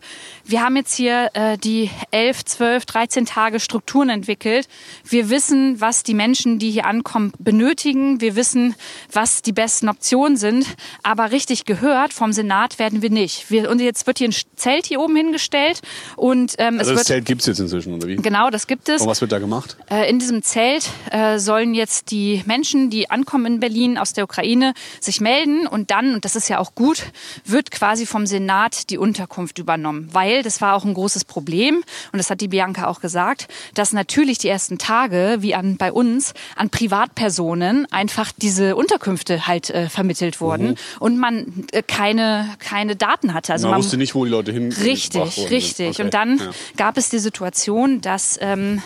wir 0.51 0.63
haben 0.63 0.77
jetzt 0.77 0.95
hier 0.95 1.31
äh, 1.35 1.57
die 1.59 1.91
11, 2.11 2.45
12, 2.45 2.85
13 2.87 3.27
Tage 3.27 3.61
Strukturen 3.61 4.09
entwickelt. 4.09 4.67
Wir 5.05 5.31
wissen, 5.31 5.81
was 5.81 6.03
die 6.03 6.15
Menschen, 6.15 6.59
die 6.59 6.71
hier 6.71 6.87
ankommen, 6.87 7.33
benötigen. 7.39 8.21
Wir 8.21 8.37
wissen, 8.37 8.75
was 9.13 9.43
die 9.43 9.53
besten 9.53 9.89
Optionen 9.89 10.37
sind. 10.37 10.67
Aber 11.03 11.31
richtig 11.31 11.65
gehört 11.65 12.13
vom 12.13 12.33
Senat 12.33 12.79
werden 12.79 13.03
wir 13.03 13.11
nicht. 13.11 13.51
Wir, 13.51 13.71
und 13.71 13.81
jetzt 13.81 14.07
wird 14.07 14.19
hier 14.19 14.29
ein 14.29 14.35
Zelt 14.57 14.87
hier 14.87 15.01
oben 15.01 15.15
hingestellt. 15.17 15.81
Und, 16.17 16.55
ähm, 16.59 16.79
also 16.79 16.81
es 16.81 16.87
das 16.89 16.97
wird, 16.97 17.07
Zelt 17.07 17.25
gibt 17.27 17.41
es 17.43 17.47
jetzt 17.47 17.61
inzwischen, 17.61 17.95
oder 17.95 18.09
wie? 18.09 18.17
Genau, 18.17 18.51
das 18.51 18.67
gibt 18.67 18.89
es. 18.89 19.03
Und 19.03 19.09
was 19.09 19.21
wird 19.21 19.33
da 19.33 19.39
gemacht? 19.39 19.77
Äh, 19.91 20.11
in 20.11 20.19
diesem 20.19 20.43
Zelt 20.43 20.91
äh, 21.11 21.39
sollen 21.39 21.75
jetzt 21.75 22.11
die 22.11 22.43
Menschen, 22.47 22.91
die 22.91 23.09
ankommen 23.09 23.47
in 23.47 23.61
Berlin 23.61 23.99
aus 23.99 24.13
der 24.13 24.25
Ukraine, 24.25 24.75
sich 25.01 25.21
melden. 25.21 25.67
Und 25.67 25.91
dann, 25.91 26.15
und 26.15 26.25
das 26.25 26.35
ist 26.35 26.49
ja 26.49 26.59
auch 26.59 26.75
gut, 26.75 27.05
wird 27.45 27.71
quasi 27.71 28.05
vom 28.05 28.27
Senat 28.27 28.91
die 28.91 28.99
Unterkunft 28.99 29.59
übernommen. 29.59 30.09
Weil 30.13 30.40
das 30.43 30.61
war 30.61 30.75
auch 30.75 30.85
ein 30.85 30.95
großes 30.95 31.25
Problem, 31.25 31.83
und 32.13 32.19
das 32.19 32.31
hat 32.31 32.41
die 32.41 32.49
Bianca 32.49 32.87
auch 32.87 33.01
gesagt, 33.01 33.49
dass 33.75 33.93
natürlich 33.93 34.39
die 34.39 34.49
ersten 34.49 34.79
Tage, 34.79 35.39
wie 35.41 35.55
an, 35.55 35.77
bei 35.77 35.93
uns, 35.93 36.35
an 36.57 36.71
Privatpersonen 36.71 37.87
einfach 37.91 38.33
diese 38.37 38.77
Unterkünfte 38.77 39.47
halt 39.47 39.71
äh, 39.71 39.89
vermittelt 39.89 40.41
wurden 40.41 40.69
Mhm. 40.71 40.75
und 41.01 41.19
man 41.19 41.67
äh, 41.73 41.83
keine, 41.83 42.49
keine 42.59 42.97
Daten 42.97 43.35
hatte. 43.35 43.53
Also 43.53 43.67
man, 43.67 43.73
man 43.73 43.83
wusste 43.85 43.97
nicht, 43.97 44.15
wo 44.15 44.25
die 44.25 44.31
Leute 44.31 44.53
hin 44.53 44.73
Richtig, 44.73 45.51
richtig. 45.51 45.89
Okay. 45.91 46.03
Und 46.03 46.15
dann 46.15 46.39
Ja. 46.39 46.51
gab 46.77 46.97
es 46.97 47.09
die 47.11 47.19
Situation, 47.19 48.01
dass 48.01 48.39
ähm, 48.41 48.83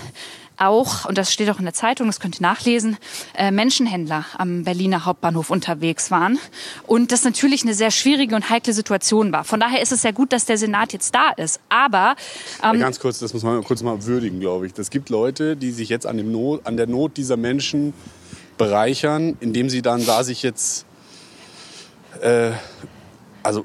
auch, 0.57 1.05
und 1.07 1.19
das 1.19 1.33
steht 1.33 1.51
auch 1.51 1.59
in 1.59 1.65
der 1.65 1.75
Zeitung, 1.75 2.07
das 2.07 2.21
könnt 2.21 2.41
ihr 2.41 2.43
nachlesen, 2.43 2.97
äh, 3.35 3.51
Menschenhändler 3.51 4.25
am 4.39 4.65
Berliner 4.65 5.05
Hauptbahnhof 5.05 5.51
unterwegs 5.51 6.11
waren. 6.11 6.39
Und 6.87 7.13
das 7.13 7.25
natürlich 7.25 7.63
eine 7.63 7.75
sehr 7.75 7.91
schwierige 7.91 8.35
und 8.37 8.51
heikle 8.51 8.73
Situation 8.73 9.33
war. 9.33 9.45
Von 9.45 9.61
daher 9.61 9.83
ist 9.83 9.93
es 9.93 10.03
sehr 10.03 10.13
gut, 10.13 10.33
dass 10.33 10.45
der 10.45 10.59
Senat 10.59 10.93
jetzt 10.93 11.15
da 11.15 11.31
ist. 11.31 11.61
Aber 11.69 12.17
Ja, 12.63 12.73
ähm, 12.73 12.81
ganz 12.81 13.01
kurz, 13.01 13.19
das 13.19 13.35
muss 13.35 13.43
man 13.43 13.63
kurz 13.65 13.83
mal 13.83 14.05
würdigen, 14.05 14.41
glaube 14.41 14.67
ich. 14.67 14.73
Es 14.77 14.91
gibt 14.91 15.09
Leute, 15.11 15.57
die 15.57 15.71
sich 15.71 15.89
jetzt 15.89 16.07
an, 16.07 16.17
dem 16.17 16.31
Not, 16.31 16.67
an 16.67 16.77
der 16.77 16.87
Not 16.87 17.17
dieser 17.17 17.37
Menschen 17.37 17.95
bereichern, 18.57 19.37
indem 19.41 19.69
sie 19.69 19.83
dann 19.83 20.05
da 20.07 20.23
sich 20.25 20.43
jetzt, 20.43 20.87
äh, 22.21 22.53
also 23.43 23.65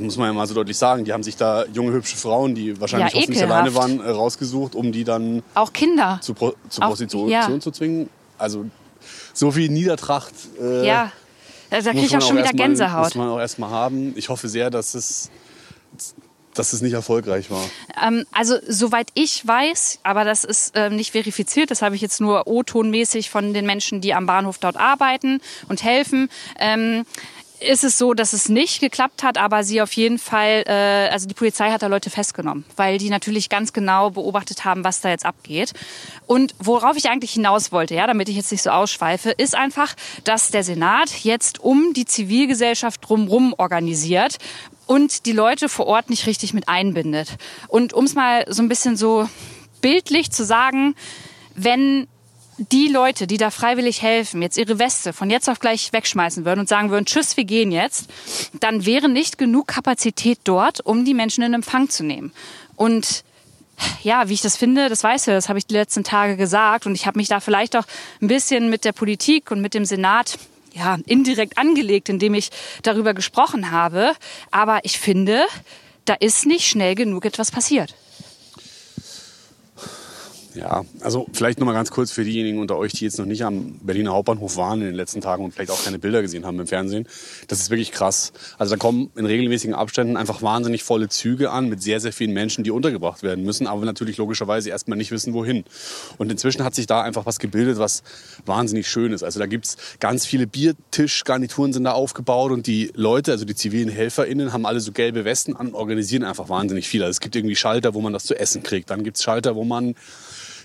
muss 0.00 0.16
man 0.16 0.26
ja 0.28 0.32
mal 0.32 0.46
so 0.46 0.54
deutlich 0.54 0.76
sagen, 0.78 1.04
die 1.04 1.12
haben 1.12 1.22
sich 1.22 1.36
da 1.36 1.64
junge, 1.72 1.92
hübsche 1.92 2.16
Frauen, 2.16 2.54
die 2.54 2.80
wahrscheinlich 2.80 3.12
Ja, 3.12 3.20
hoffentlich 3.20 3.40
ekelhaft. 3.42 3.52
alleine 3.62 3.74
waren, 3.74 4.00
äh, 4.00 4.10
rausgesucht, 4.10 4.74
um 4.74 4.92
die 4.92 5.04
dann 5.04 5.42
auch 5.54 5.72
Kinder. 5.72 6.18
zu, 6.22 6.34
Pro 6.34 6.54
zur 6.68 6.84
Auch- 6.84 6.88
Prostitution 6.88 7.30
ja. 7.30 7.60
zu 7.60 7.70
zwingen. 7.70 8.08
Also 8.38 8.66
so 9.34 9.50
viel 9.50 9.68
Niedertracht 9.70 10.34
äh, 10.60 10.86
ja, 10.86 11.12
da, 11.70 11.80
kriege 11.80 12.00
ich 12.06 12.16
auch 12.16 12.22
schon 12.22 12.36
wieder 12.38 12.52
Gänsehaut. 12.52 13.04
Muss 13.04 13.14
man 13.14 13.28
auch 13.28 13.38
erstmal 13.38 13.70
haben. 13.70 14.12
Ich 14.16 14.28
hoffe 14.28 14.48
sehr, 14.48 14.70
dass 14.70 14.94
es, 14.94 15.30
dass 16.54 16.72
es 16.72 16.80
nicht 16.80 16.94
erfolgreich 16.94 17.50
war. 17.50 17.62
Ähm, 18.04 18.24
also 18.32 18.56
soweit 18.66 19.08
ich 19.14 19.46
weiß, 19.46 20.00
aber 20.02 20.24
das 20.24 20.44
ist 20.44 20.72
ähm, 20.74 20.96
nicht 20.96 21.12
verifiziert, 21.12 21.70
das 21.70 21.80
habe 21.82 21.94
ich 21.94 22.00
jetzt 22.02 22.20
nur 22.20 22.46
O-tonmäßig 22.48 23.30
von 23.30 23.54
den 23.54 23.66
Menschen, 23.66 24.00
die 24.00 24.14
am 24.14 24.26
Bahnhof 24.26 24.58
dort 24.58 24.76
arbeiten 24.76 25.40
und 25.68 25.82
helfen. 25.84 26.28
Ähm, 26.58 27.04
ist 27.60 27.84
es 27.84 27.98
so, 27.98 28.14
dass 28.14 28.32
es 28.32 28.48
nicht 28.48 28.80
geklappt 28.80 29.22
hat, 29.22 29.38
aber 29.38 29.64
sie 29.64 29.82
auf 29.82 29.92
jeden 29.92 30.18
Fall, 30.18 30.64
äh, 30.66 31.08
also 31.10 31.28
die 31.28 31.34
Polizei 31.34 31.70
hat 31.70 31.82
da 31.82 31.86
Leute 31.86 32.10
festgenommen, 32.10 32.64
weil 32.76 32.98
die 32.98 33.10
natürlich 33.10 33.48
ganz 33.48 33.72
genau 33.72 34.10
beobachtet 34.10 34.64
haben, 34.64 34.84
was 34.84 35.00
da 35.00 35.10
jetzt 35.10 35.26
abgeht. 35.26 35.72
Und 36.26 36.54
worauf 36.58 36.96
ich 36.96 37.08
eigentlich 37.08 37.32
hinaus 37.32 37.72
wollte, 37.72 37.94
ja, 37.94 38.06
damit 38.06 38.28
ich 38.28 38.36
jetzt 38.36 38.50
nicht 38.50 38.62
so 38.62 38.70
ausschweife, 38.70 39.30
ist 39.30 39.54
einfach, 39.54 39.94
dass 40.24 40.50
der 40.50 40.64
Senat 40.64 41.10
jetzt 41.22 41.60
um 41.60 41.92
die 41.92 42.06
Zivilgesellschaft 42.06 43.08
drumherum 43.08 43.54
organisiert 43.56 44.38
und 44.86 45.26
die 45.26 45.32
Leute 45.32 45.68
vor 45.68 45.86
Ort 45.86 46.10
nicht 46.10 46.26
richtig 46.26 46.54
mit 46.54 46.68
einbindet. 46.68 47.36
Und 47.68 47.92
um 47.92 48.04
es 48.04 48.14
mal 48.14 48.44
so 48.48 48.62
ein 48.62 48.68
bisschen 48.68 48.96
so 48.96 49.28
bildlich 49.80 50.30
zu 50.30 50.44
sagen, 50.44 50.94
wenn 51.54 52.08
die 52.60 52.88
Leute, 52.88 53.26
die 53.26 53.38
da 53.38 53.50
freiwillig 53.50 54.02
helfen, 54.02 54.42
jetzt 54.42 54.58
ihre 54.58 54.78
Weste 54.78 55.12
von 55.12 55.30
jetzt 55.30 55.48
auf 55.48 55.60
gleich 55.60 55.92
wegschmeißen 55.92 56.44
würden 56.44 56.60
und 56.60 56.68
sagen 56.68 56.90
würden, 56.90 57.06
tschüss, 57.06 57.36
wir 57.36 57.44
gehen 57.44 57.72
jetzt, 57.72 58.10
dann 58.60 58.84
wäre 58.84 59.08
nicht 59.08 59.38
genug 59.38 59.68
Kapazität 59.68 60.40
dort, 60.44 60.80
um 60.80 61.04
die 61.04 61.14
Menschen 61.14 61.42
in 61.42 61.54
Empfang 61.54 61.88
zu 61.88 62.04
nehmen. 62.04 62.32
Und 62.76 63.24
ja, 64.02 64.28
wie 64.28 64.34
ich 64.34 64.42
das 64.42 64.58
finde, 64.58 64.90
das 64.90 65.02
weißt 65.02 65.28
du, 65.28 65.30
das 65.30 65.48
habe 65.48 65.58
ich 65.58 65.66
die 65.66 65.74
letzten 65.74 66.04
Tage 66.04 66.36
gesagt 66.36 66.84
und 66.84 66.94
ich 66.94 67.06
habe 67.06 67.18
mich 67.18 67.28
da 67.28 67.40
vielleicht 67.40 67.76
auch 67.76 67.84
ein 68.20 68.28
bisschen 68.28 68.68
mit 68.68 68.84
der 68.84 68.92
Politik 68.92 69.50
und 69.50 69.62
mit 69.62 69.72
dem 69.72 69.86
Senat 69.86 70.38
ja, 70.74 70.98
indirekt 71.06 71.56
angelegt, 71.56 72.10
indem 72.10 72.34
ich 72.34 72.50
darüber 72.82 73.14
gesprochen 73.14 73.70
habe. 73.70 74.12
Aber 74.50 74.80
ich 74.82 75.00
finde, 75.00 75.44
da 76.04 76.14
ist 76.14 76.44
nicht 76.44 76.66
schnell 76.66 76.94
genug 76.94 77.24
etwas 77.24 77.50
passiert. 77.50 77.94
Ja, 80.54 80.84
also 81.00 81.26
vielleicht 81.32 81.60
noch 81.60 81.66
mal 81.66 81.72
ganz 81.72 81.90
kurz 81.90 82.10
für 82.10 82.24
diejenigen 82.24 82.58
unter 82.58 82.76
euch, 82.76 82.92
die 82.92 83.04
jetzt 83.04 83.18
noch 83.18 83.26
nicht 83.26 83.44
am 83.44 83.78
Berliner 83.82 84.12
Hauptbahnhof 84.12 84.56
waren 84.56 84.80
in 84.80 84.86
den 84.86 84.96
letzten 84.96 85.20
Tagen 85.20 85.44
und 85.44 85.52
vielleicht 85.54 85.70
auch 85.70 85.84
keine 85.84 85.98
Bilder 85.98 86.22
gesehen 86.22 86.44
haben 86.44 86.58
im 86.58 86.66
Fernsehen. 86.66 87.06
Das 87.46 87.60
ist 87.60 87.70
wirklich 87.70 87.92
krass. 87.92 88.32
Also 88.58 88.74
da 88.74 88.78
kommen 88.78 89.10
in 89.14 89.26
regelmäßigen 89.26 89.74
Abständen 89.74 90.16
einfach 90.16 90.42
wahnsinnig 90.42 90.82
volle 90.82 91.08
Züge 91.08 91.50
an 91.50 91.68
mit 91.68 91.82
sehr, 91.82 92.00
sehr 92.00 92.12
vielen 92.12 92.32
Menschen, 92.32 92.64
die 92.64 92.72
untergebracht 92.72 93.22
werden 93.22 93.44
müssen, 93.44 93.68
aber 93.68 93.84
natürlich 93.84 94.16
logischerweise 94.16 94.70
erstmal 94.70 94.98
nicht 94.98 95.12
wissen, 95.12 95.34
wohin. 95.34 95.64
Und 96.18 96.32
inzwischen 96.32 96.64
hat 96.64 96.74
sich 96.74 96.86
da 96.86 97.00
einfach 97.02 97.26
was 97.26 97.38
gebildet, 97.38 97.78
was 97.78 98.02
wahnsinnig 98.44 98.88
schön 98.88 99.12
ist. 99.12 99.22
Also 99.22 99.38
da 99.38 99.46
gibt's 99.46 99.76
ganz 100.00 100.26
viele 100.26 100.48
Biertischgarnituren 100.48 101.72
sind 101.72 101.84
da 101.84 101.92
aufgebaut 101.92 102.50
und 102.50 102.66
die 102.66 102.90
Leute, 102.94 103.30
also 103.30 103.44
die 103.44 103.54
zivilen 103.54 103.88
HelferInnen, 103.88 104.52
haben 104.52 104.66
alle 104.66 104.80
so 104.80 104.90
gelbe 104.90 105.24
Westen 105.24 105.54
an 105.54 105.68
und 105.68 105.74
organisieren 105.74 106.24
einfach 106.24 106.48
wahnsinnig 106.48 106.88
viel. 106.88 107.02
Also 107.02 107.12
es 107.12 107.20
gibt 107.20 107.36
irgendwie 107.36 107.56
Schalter, 107.56 107.94
wo 107.94 108.00
man 108.00 108.12
das 108.12 108.24
zu 108.24 108.38
essen 108.38 108.64
kriegt. 108.64 108.90
Dann 108.90 109.04
gibt's 109.04 109.22
Schalter, 109.22 109.54
wo 109.54 109.64
man 109.64 109.94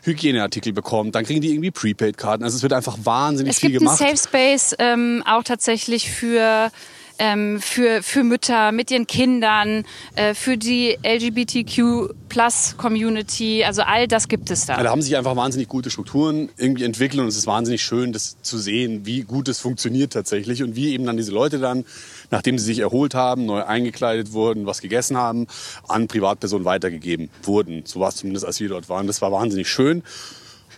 Hygieneartikel 0.05 0.73
bekommt, 0.73 1.15
dann 1.15 1.25
kriegen 1.25 1.41
die 1.41 1.51
irgendwie 1.51 1.71
Prepaid-Karten. 1.71 2.43
Also 2.43 2.57
es 2.57 2.63
wird 2.63 2.73
einfach 2.73 2.97
wahnsinlich 3.03 3.55
Es 3.55 3.59
viel 3.59 3.71
gibt 3.71 3.81
einen 3.81 3.97
gemacht. 3.97 3.99
Safe 3.99 4.17
Space 4.17 4.75
ähm, 4.79 5.23
auch 5.25 5.43
tatsächlich 5.43 6.11
für 6.11 6.71
ähm, 7.17 7.61
für, 7.61 8.03
für 8.03 8.23
Mütter 8.23 8.71
mit 8.71 8.89
ihren 8.91 9.07
Kindern, 9.07 9.83
äh, 10.15 10.33
für 10.33 10.57
die 10.57 10.97
LGBTQ-Plus-Community. 11.03 13.63
Also 13.63 13.83
all 13.83 14.07
das 14.07 14.27
gibt 14.27 14.51
es 14.51 14.65
da. 14.65 14.81
Da 14.81 14.89
haben 14.89 15.01
sich 15.01 15.15
einfach 15.15 15.37
wahnsinnig 15.37 15.69
gute 15.69 15.89
Strukturen 15.89 16.49
irgendwie 16.57 16.83
entwickelt 16.83 17.21
und 17.21 17.27
es 17.27 17.37
ist 17.37 17.47
wahnsinnig 17.47 17.81
schön, 17.83 18.13
das 18.13 18.37
zu 18.41 18.57
sehen, 18.57 19.05
wie 19.05 19.21
gut 19.21 19.47
es 19.47 19.59
funktioniert 19.59 20.11
tatsächlich 20.13 20.63
und 20.63 20.75
wie 20.75 20.93
eben 20.93 21.05
dann 21.05 21.17
diese 21.17 21.31
Leute 21.31 21.59
dann, 21.59 21.85
nachdem 22.31 22.57
sie 22.57 22.65
sich 22.65 22.79
erholt 22.79 23.15
haben, 23.15 23.45
neu 23.45 23.63
eingekleidet 23.63 24.33
wurden, 24.33 24.65
was 24.65 24.81
gegessen 24.81 25.17
haben, 25.17 25.47
an 25.87 26.07
Privatpersonen 26.07 26.65
weitergegeben 26.65 27.29
wurden. 27.43 27.83
So 27.85 27.99
war 27.99 28.09
es 28.09 28.17
zumindest, 28.17 28.45
als 28.45 28.59
wir 28.59 28.69
dort 28.69 28.89
waren. 28.89 29.07
Das 29.07 29.21
war 29.21 29.31
wahnsinnig 29.31 29.69
schön. 29.69 30.03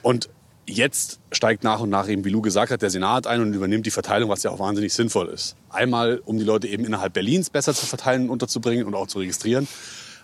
Und 0.02 0.30
jetzt 0.66 1.20
steigt 1.32 1.64
nach 1.64 1.80
und 1.80 1.90
nach 1.90 2.08
eben, 2.10 2.26
wie 2.26 2.30
Lou 2.30 2.42
gesagt 2.42 2.72
hat, 2.72 2.82
der 2.82 2.90
Senat 2.90 3.26
ein 3.28 3.42
und 3.42 3.54
übernimmt 3.54 3.86
die 3.86 3.92
Verteilung, 3.92 4.30
was 4.30 4.44
ja 4.44 4.52
auch 4.52 4.60
wahnsinnig 4.60 4.94
sinnvoll 4.94 5.30
ist. 5.30 5.56
Einmal, 5.70 6.22
um 6.26 6.38
die 6.38 6.44
Leute 6.44 6.68
eben 6.68 6.86
innerhalb 6.86 7.14
Berlins 7.14 7.50
besser 7.50 7.74
zu 7.74 7.86
verteilen 7.86 8.24
und 8.24 8.30
unterzubringen 8.32 8.86
und 8.86 8.94
auch 8.96 9.08
zu 9.08 9.20
registrieren. 9.20 9.68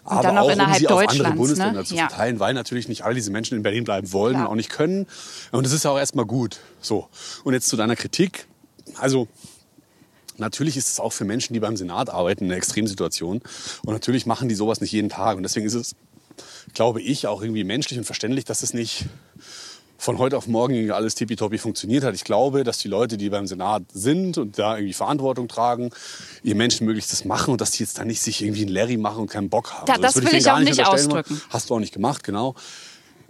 Aber 0.06 0.22
dann 0.22 0.38
auch 0.38 0.46
um 0.46 0.52
innerhalb 0.52 0.80
sie 0.80 0.88
auf 0.88 1.00
andere 1.00 1.08
Deutschlands, 1.08 1.38
Bundesländer 1.38 1.80
ne? 1.80 1.86
zu 1.86 1.96
Ja. 1.96 2.10
verteilen, 2.10 2.40
weil 2.40 2.54
natürlich 2.54 2.90
nicht 2.90 3.04
all 3.04 3.14
diese 3.14 3.32
Menschen 3.32 3.56
in 3.56 3.64
Berlin 3.64 3.86
bleiben 3.86 4.12
wollen 4.12 4.34
Klar. 4.34 4.48
und 4.48 4.52
auch 4.52 4.56
nicht 4.56 4.70
können. 4.70 5.08
Und 5.52 5.66
das 5.66 5.72
ist 5.72 5.86
ja 5.86 5.92
auch 5.92 5.98
erstmal 5.98 6.26
gut. 6.26 6.60
So. 6.82 7.08
Und 7.46 7.54
jetzt 7.54 7.70
zu 7.70 7.78
deiner 7.78 7.96
Kritik. 7.96 8.48
Also, 8.98 9.30
Natürlich 10.38 10.78
ist 10.78 10.90
es 10.90 11.00
auch 11.00 11.14
für 11.14 11.26
Menschen, 11.26 11.54
die 11.54 11.60
beim 11.60 11.78
Senat 11.78 12.10
arbeiten, 12.10 12.46
eine 12.46 12.56
Extremsituation. 12.56 13.42
Und 13.86 13.94
natürlich 13.94 14.26
machen 14.26 14.50
die 14.50 14.56
sowas 14.56 14.82
nicht 14.82 14.92
jeden 14.92 15.10
Tag. 15.10 15.38
Und 15.38 15.44
deswegen 15.44 15.66
ist 15.66 15.76
es 15.76 15.96
glaube 16.74 17.02
ich, 17.02 17.28
auch 17.28 17.42
irgendwie 17.42 17.64
menschlich 17.64 17.98
und 18.00 18.06
verständlich, 18.06 18.46
dass 18.46 18.64
es 18.64 18.74
nicht 18.74 19.06
von 19.98 20.18
heute 20.18 20.36
auf 20.38 20.48
morgen 20.48 20.92
alles 20.92 21.16
tippitoppi 21.16 21.58
funktioniert 21.58 22.04
hat. 22.04 22.14
Ich 22.14 22.26
glaube, 22.26 22.64
dass 22.66 22.78
die 22.78 22.90
Leute, 22.90 23.16
die 23.18 23.30
beim 23.30 23.48
Senat 23.48 23.84
sind 23.94 24.38
und 24.38 24.60
da 24.60 24.76
irgendwie 24.76 24.94
Verantwortung 24.94 25.48
tragen, 25.48 25.92
ihr 26.44 26.56
Menschenmöglichstes 26.56 27.24
machen 27.24 27.52
und 27.52 27.62
dass 27.62 27.72
die 27.72 27.84
jetzt 27.84 28.00
da 28.00 28.06
nicht 28.06 28.22
sich 28.22 28.42
irgendwie 28.42 28.64
einen 28.64 28.74
Larry 28.74 28.98
machen 28.98 29.22
und 29.22 29.28
keinen 29.30 29.50
Bock 29.50 29.72
haben. 29.72 29.88
Ja, 29.88 29.98
das 29.98 30.16
würde 30.16 30.32
will 30.32 30.38
ich 30.38 30.44
gar 30.44 30.58
auch 30.58 30.60
nicht 30.60 30.86
ausdrücken. 30.86 31.42
Hast 31.50 31.70
du 31.70 31.76
auch 31.76 31.80
nicht 31.80 31.94
gemacht, 31.94 32.24
genau. 32.24 32.56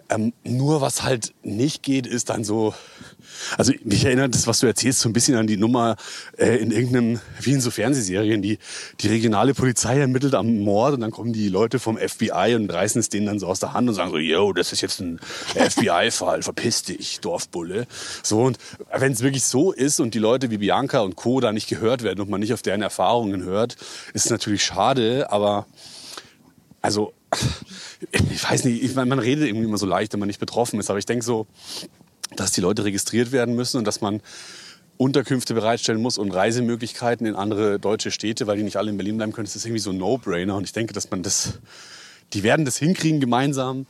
Ähm, 0.09 0.33
nur 0.43 0.81
was 0.81 1.03
halt 1.03 1.33
nicht 1.43 1.83
geht, 1.83 2.07
ist 2.07 2.29
dann 2.29 2.43
so. 2.43 2.73
Also 3.57 3.73
mich 3.83 4.05
erinnert 4.05 4.35
das, 4.35 4.47
was 4.47 4.59
du 4.59 4.67
erzählst, 4.67 4.99
so 4.99 5.09
ein 5.09 5.13
bisschen 5.13 5.35
an 5.35 5.47
die 5.47 5.57
Nummer 5.57 5.95
äh, 6.37 6.57
in 6.57 6.71
irgendeinem, 6.71 7.19
wie 7.41 7.53
in 7.53 7.61
so 7.61 7.71
Fernsehserien, 7.71 8.41
die, 8.41 8.59
die 8.99 9.07
regionale 9.07 9.53
Polizei 9.53 9.99
ermittelt 9.99 10.35
am 10.35 10.59
Mord 10.59 10.93
und 10.93 11.01
dann 11.01 11.11
kommen 11.11 11.33
die 11.33 11.49
Leute 11.49 11.79
vom 11.79 11.97
FBI 11.97 12.55
und 12.55 12.71
reißen 12.71 12.99
es 12.99 13.09
denen 13.09 13.25
dann 13.25 13.39
so 13.39 13.47
aus 13.47 13.59
der 13.59 13.73
Hand 13.73 13.89
und 13.89 13.95
sagen 13.95 14.11
so, 14.11 14.17
yo, 14.17 14.53
das 14.53 14.71
ist 14.71 14.81
jetzt 14.81 14.99
ein 14.99 15.19
FBI-Fall, 15.55 16.43
verpiss 16.43 16.83
dich, 16.83 17.19
Dorfbulle. 17.21 17.87
So 18.21 18.41
und 18.41 18.57
wenn 18.95 19.11
es 19.11 19.21
wirklich 19.21 19.45
so 19.45 19.71
ist 19.71 19.99
und 19.99 20.13
die 20.13 20.19
Leute 20.19 20.51
wie 20.51 20.57
Bianca 20.57 20.99
und 20.99 21.15
Co. 21.15 21.39
da 21.39 21.51
nicht 21.51 21.67
gehört 21.67 22.03
werden 22.03 22.21
und 22.21 22.29
man 22.29 22.39
nicht 22.39 22.53
auf 22.53 22.61
deren 22.61 22.81
Erfahrungen 22.81 23.43
hört, 23.43 23.77
ist 24.13 24.29
natürlich 24.29 24.63
schade, 24.63 25.31
aber 25.31 25.65
also 26.81 27.13
ich 28.11 28.49
weiß 28.49 28.65
nicht, 28.65 28.83
ich, 28.83 28.95
man 28.95 29.19
redet 29.19 29.47
irgendwie 29.47 29.65
immer 29.65 29.77
so 29.77 29.85
leicht, 29.85 30.13
wenn 30.13 30.19
man 30.19 30.27
nicht 30.27 30.39
betroffen 30.39 30.79
ist, 30.79 30.89
aber 30.89 30.99
ich 30.99 31.05
denke 31.05 31.23
so, 31.23 31.47
dass 32.35 32.51
die 32.51 32.61
Leute 32.61 32.83
registriert 32.83 33.31
werden 33.31 33.55
müssen 33.55 33.77
und 33.77 33.85
dass 33.85 34.01
man 34.01 34.21
Unterkünfte 34.97 35.53
bereitstellen 35.53 36.01
muss 36.01 36.17
und 36.17 36.31
Reisemöglichkeiten 36.31 37.25
in 37.25 37.35
andere 37.35 37.79
deutsche 37.79 38.11
Städte, 38.11 38.47
weil 38.47 38.57
die 38.57 38.63
nicht 38.63 38.77
alle 38.77 38.91
in 38.91 38.97
Berlin 38.97 39.17
bleiben 39.17 39.33
können. 39.33 39.45
Das 39.45 39.55
ist 39.55 39.65
irgendwie 39.65 39.81
so 39.81 39.89
ein 39.89 39.97
No-Brainer 39.97 40.55
und 40.55 40.63
ich 40.63 40.73
denke, 40.73 40.93
dass 40.93 41.09
man 41.09 41.23
das, 41.23 41.59
die 42.33 42.43
werden 42.43 42.65
das 42.65 42.77
hinkriegen 42.77 43.19
gemeinsam, 43.19 43.85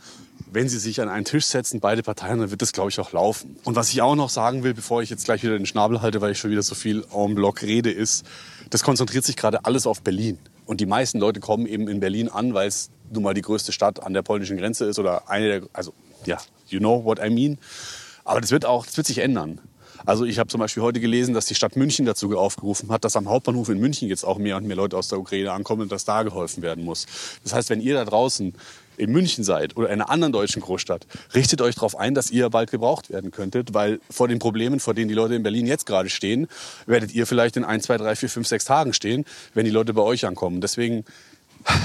wenn 0.51 0.69
sie 0.69 0.79
sich 0.79 1.01
an 1.01 1.09
einen 1.09 1.25
Tisch 1.25 1.45
setzen, 1.45 1.79
beide 1.79 2.03
Parteien, 2.03 2.39
dann 2.39 2.51
wird 2.51 2.61
das, 2.61 2.73
glaube 2.73 2.89
ich, 2.89 2.99
auch 2.99 3.11
laufen. 3.11 3.57
Und 3.63 3.75
was 3.75 3.89
ich 3.89 4.01
auch 4.01 4.15
noch 4.15 4.29
sagen 4.29 4.63
will, 4.63 4.73
bevor 4.73 5.01
ich 5.01 5.09
jetzt 5.09 5.25
gleich 5.25 5.43
wieder 5.43 5.57
den 5.57 5.65
Schnabel 5.65 6.01
halte, 6.01 6.21
weil 6.21 6.31
ich 6.31 6.37
schon 6.37 6.51
wieder 6.51 6.61
so 6.61 6.75
viel 6.75 7.03
en 7.13 7.35
bloc 7.35 7.63
rede, 7.63 7.91
ist, 7.91 8.25
das 8.69 8.83
konzentriert 8.83 9.25
sich 9.25 9.35
gerade 9.35 9.65
alles 9.65 9.87
auf 9.87 10.01
Berlin. 10.01 10.37
Und 10.65 10.79
die 10.79 10.85
meisten 10.85 11.19
Leute 11.19 11.39
kommen 11.39 11.65
eben 11.65 11.87
in 11.87 11.99
Berlin 11.99 12.29
an, 12.29 12.53
weil 12.53 12.67
es 12.67 12.89
nun 13.13 13.23
mal 13.23 13.33
die 13.33 13.41
größte 13.41 13.71
Stadt 13.71 14.01
an 14.01 14.13
der 14.13 14.21
polnischen 14.21 14.57
Grenze 14.57 14.85
ist 14.85 14.99
oder 14.99 15.29
eine 15.29 15.47
der, 15.47 15.69
also 15.73 15.93
ja, 16.25 16.37
you 16.67 16.79
know 16.79 17.03
what 17.03 17.19
I 17.19 17.29
mean. 17.29 17.57
Aber 18.25 18.41
das 18.41 18.51
wird 18.51 18.65
auch, 18.65 18.85
das 18.85 18.97
wird 18.97 19.07
sich 19.07 19.19
ändern. 19.19 19.61
Also 20.05 20.25
ich 20.25 20.39
habe 20.39 20.49
zum 20.49 20.59
Beispiel 20.59 20.83
heute 20.83 20.99
gelesen, 20.99 21.33
dass 21.33 21.45
die 21.45 21.55
Stadt 21.55 21.75
München 21.75 22.05
dazu 22.05 22.37
aufgerufen 22.37 22.89
hat, 22.91 23.05
dass 23.05 23.15
am 23.15 23.29
Hauptbahnhof 23.29 23.69
in 23.69 23.79
München 23.79 24.09
jetzt 24.09 24.25
auch 24.25 24.37
mehr 24.37 24.57
und 24.57 24.65
mehr 24.65 24.75
Leute 24.75 24.97
aus 24.97 25.07
der 25.07 25.19
Ukraine 25.19 25.51
ankommen 25.51 25.83
und 25.83 25.91
dass 25.91 26.03
da 26.03 26.23
geholfen 26.23 26.61
werden 26.61 26.83
muss. 26.83 27.05
Das 27.43 27.53
heißt, 27.53 27.69
wenn 27.69 27.79
ihr 27.79 27.93
da 27.93 28.03
draußen 28.03 28.53
in 28.97 29.11
München 29.11 29.43
seid 29.43 29.77
oder 29.77 29.87
in 29.87 29.93
einer 29.93 30.09
anderen 30.09 30.33
deutschen 30.33 30.61
Großstadt, 30.61 31.07
richtet 31.33 31.61
euch 31.61 31.75
darauf 31.75 31.97
ein, 31.97 32.13
dass 32.13 32.31
ihr 32.31 32.49
bald 32.49 32.69
gebraucht 32.69 33.09
werden 33.09 33.31
könntet, 33.31 33.73
weil 33.73 33.99
vor 34.09 34.27
den 34.27 34.39
Problemen, 34.39 34.79
vor 34.79 34.93
denen 34.93 35.07
die 35.07 35.15
Leute 35.15 35.35
in 35.35 35.43
Berlin 35.43 35.65
jetzt 35.65 35.85
gerade 35.85 36.09
stehen, 36.09 36.47
werdet 36.85 37.13
ihr 37.13 37.25
vielleicht 37.25 37.57
in 37.57 37.63
ein, 37.63 37.81
zwei, 37.81 37.97
drei, 37.97 38.15
vier, 38.15 38.29
fünf, 38.29 38.47
sechs 38.47 38.65
Tagen 38.65 38.93
stehen, 38.93 39.25
wenn 39.53 39.65
die 39.65 39.71
Leute 39.71 39.93
bei 39.93 40.01
euch 40.01 40.25
ankommen. 40.25 40.61
Deswegen 40.61 41.05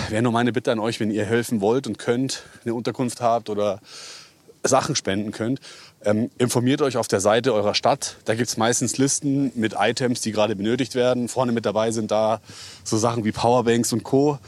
wäre 0.08 0.22
nur 0.22 0.32
meine 0.32 0.52
Bitte 0.52 0.72
an 0.72 0.78
euch, 0.78 1.00
wenn 1.00 1.10
ihr 1.10 1.24
helfen 1.24 1.60
wollt 1.60 1.86
und 1.86 1.98
könnt, 1.98 2.42
eine 2.64 2.74
Unterkunft 2.74 3.20
habt 3.20 3.50
oder 3.50 3.80
Sachen 4.62 4.96
spenden 4.96 5.32
könnt, 5.32 5.60
ähm, 6.04 6.30
informiert 6.38 6.82
euch 6.82 6.96
auf 6.96 7.08
der 7.08 7.20
Seite 7.20 7.52
eurer 7.54 7.74
Stadt. 7.74 8.16
Da 8.24 8.34
gibt 8.34 8.48
es 8.48 8.56
meistens 8.56 8.98
Listen 8.98 9.52
mit 9.54 9.74
Items, 9.78 10.20
die 10.20 10.32
gerade 10.32 10.56
benötigt 10.56 10.94
werden. 10.94 11.28
Vorne 11.28 11.52
mit 11.52 11.66
dabei 11.66 11.90
sind 11.90 12.10
da 12.10 12.40
so 12.84 12.96
Sachen 12.96 13.24
wie 13.24 13.32
Powerbanks 13.32 13.92
und 13.92 14.04
Co. 14.04 14.38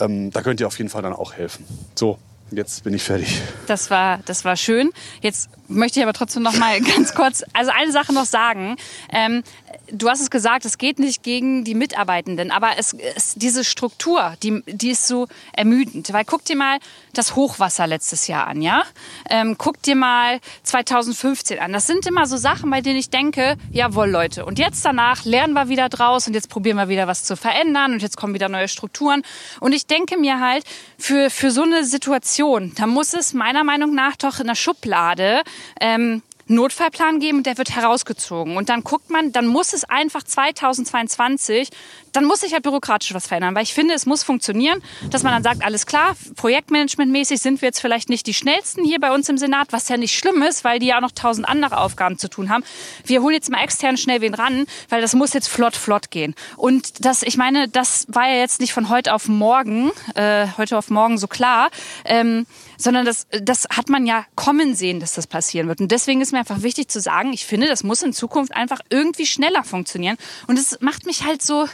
Ähm, 0.00 0.30
da 0.30 0.42
könnt 0.42 0.60
ihr 0.60 0.66
auf 0.66 0.78
jeden 0.78 0.90
Fall 0.90 1.02
dann 1.02 1.12
auch 1.12 1.34
helfen. 1.34 1.64
So, 1.94 2.18
jetzt 2.50 2.84
bin 2.84 2.94
ich 2.94 3.02
fertig. 3.02 3.40
Das 3.66 3.90
war, 3.90 4.20
das 4.24 4.44
war 4.44 4.56
schön. 4.56 4.90
Jetzt 5.20 5.48
möchte 5.68 6.00
ich 6.00 6.04
aber 6.04 6.12
trotzdem 6.12 6.42
noch 6.42 6.56
mal 6.56 6.80
ganz 6.96 7.14
kurz, 7.14 7.44
also 7.52 7.70
eine 7.74 7.92
Sache 7.92 8.12
noch 8.12 8.24
sagen. 8.24 8.76
Ähm, 9.10 9.42
du 9.90 10.08
hast 10.08 10.20
es 10.20 10.30
gesagt, 10.30 10.64
es 10.64 10.78
geht 10.78 10.98
nicht 10.98 11.22
gegen 11.22 11.64
die 11.64 11.74
Mitarbeitenden, 11.74 12.50
aber 12.50 12.72
es, 12.78 12.94
es, 12.94 13.34
diese 13.34 13.64
Struktur, 13.64 14.34
die, 14.42 14.62
die 14.66 14.90
ist 14.90 15.06
so 15.06 15.28
ermüdend. 15.52 16.12
Weil 16.12 16.24
guck 16.24 16.44
dir 16.44 16.56
mal 16.56 16.78
das 17.12 17.36
Hochwasser 17.36 17.86
letztes 17.86 18.26
Jahr 18.26 18.46
an, 18.46 18.62
ja? 18.62 18.82
Ähm, 19.30 19.56
guck 19.58 19.80
dir 19.82 19.96
mal 19.96 20.40
2015 20.64 21.58
an. 21.58 21.72
Das 21.72 21.86
sind 21.86 22.06
immer 22.06 22.26
so 22.26 22.36
Sachen, 22.36 22.70
bei 22.70 22.80
denen 22.80 22.98
ich 22.98 23.10
denke, 23.10 23.56
jawohl 23.70 24.10
Leute, 24.10 24.44
und 24.44 24.58
jetzt 24.58 24.84
danach 24.84 25.24
lernen 25.24 25.54
wir 25.54 25.68
wieder 25.68 25.88
draus 25.88 26.26
und 26.26 26.34
jetzt 26.34 26.48
probieren 26.48 26.76
wir 26.76 26.88
wieder 26.88 27.06
was 27.06 27.24
zu 27.24 27.36
verändern 27.36 27.92
und 27.92 28.02
jetzt 28.02 28.16
kommen 28.16 28.34
wieder 28.34 28.48
neue 28.48 28.68
Strukturen. 28.68 29.22
Und 29.60 29.72
ich 29.72 29.86
denke 29.86 30.16
mir 30.16 30.40
halt, 30.40 30.64
für, 30.98 31.30
für 31.30 31.50
so 31.50 31.62
eine 31.62 31.84
Situation, 31.84 32.72
da 32.76 32.86
muss 32.86 33.14
es 33.14 33.32
meiner 33.32 33.64
Meinung 33.64 33.94
nach 33.94 34.16
doch 34.16 34.40
in 34.40 34.46
der 34.46 34.54
Schublade 34.54 35.42
ähm, 35.80 36.22
Notfallplan 36.46 37.20
geben 37.20 37.38
und 37.38 37.46
der 37.46 37.56
wird 37.58 37.74
herausgezogen. 37.74 38.56
Und 38.56 38.68
dann 38.68 38.84
guckt 38.84 39.10
man, 39.10 39.32
dann 39.32 39.46
muss 39.46 39.72
es 39.72 39.84
einfach 39.84 40.22
2022, 40.22 41.70
dann 42.12 42.24
muss 42.24 42.40
sich 42.40 42.52
halt 42.52 42.62
bürokratisch 42.62 43.14
was 43.14 43.26
verändern. 43.26 43.54
Weil 43.54 43.62
ich 43.62 43.74
finde, 43.74 43.94
es 43.94 44.06
muss 44.06 44.22
funktionieren, 44.22 44.82
dass 45.10 45.22
man 45.22 45.32
dann 45.32 45.42
sagt, 45.42 45.64
alles 45.64 45.86
klar, 45.86 46.16
projektmanagementmäßig 46.36 47.40
sind 47.40 47.62
wir 47.62 47.68
jetzt 47.68 47.80
vielleicht 47.80 48.08
nicht 48.08 48.26
die 48.26 48.34
schnellsten 48.34 48.84
hier 48.84 49.00
bei 49.00 49.12
uns 49.12 49.28
im 49.28 49.38
Senat, 49.38 49.68
was 49.70 49.88
ja 49.88 49.96
nicht 49.96 50.16
schlimm 50.16 50.42
ist, 50.42 50.64
weil 50.64 50.78
die 50.78 50.86
ja 50.86 50.98
auch 50.98 51.02
noch 51.02 51.12
tausend 51.12 51.48
andere 51.48 51.78
Aufgaben 51.78 52.18
zu 52.18 52.28
tun 52.28 52.50
haben. 52.50 52.62
Wir 53.04 53.22
holen 53.22 53.34
jetzt 53.34 53.50
mal 53.50 53.62
extern 53.62 53.96
schnell 53.96 54.20
wen 54.20 54.34
ran, 54.34 54.66
weil 54.90 55.00
das 55.00 55.14
muss 55.14 55.32
jetzt 55.32 55.48
flott, 55.48 55.76
flott 55.76 56.10
gehen. 56.10 56.34
Und 56.56 57.04
das, 57.04 57.22
ich 57.22 57.36
meine, 57.36 57.68
das 57.68 58.06
war 58.08 58.28
ja 58.28 58.36
jetzt 58.36 58.60
nicht 58.60 58.72
von 58.72 58.90
heute 58.90 59.14
auf 59.14 59.28
morgen, 59.28 59.90
äh, 60.14 60.46
heute 60.58 60.76
auf 60.76 60.90
morgen 60.90 61.16
so 61.18 61.26
klar. 61.26 61.70
Ähm, 62.04 62.46
sondern 62.76 63.04
das, 63.04 63.26
das 63.42 63.66
hat 63.70 63.88
man 63.88 64.06
ja 64.06 64.24
kommen 64.34 64.74
sehen, 64.74 65.00
dass 65.00 65.14
das 65.14 65.26
passieren 65.26 65.68
wird. 65.68 65.80
Und 65.80 65.90
deswegen 65.90 66.20
ist 66.20 66.32
mir 66.32 66.38
einfach 66.38 66.62
wichtig 66.62 66.88
zu 66.88 67.00
sagen, 67.00 67.32
ich 67.32 67.46
finde, 67.46 67.68
das 67.68 67.84
muss 67.84 68.02
in 68.02 68.12
Zukunft 68.12 68.54
einfach 68.54 68.80
irgendwie 68.90 69.26
schneller 69.26 69.64
funktionieren. 69.64 70.16
Und 70.46 70.58
es 70.58 70.80
macht 70.80 71.06
mich 71.06 71.24
halt 71.24 71.42
so, 71.42 71.66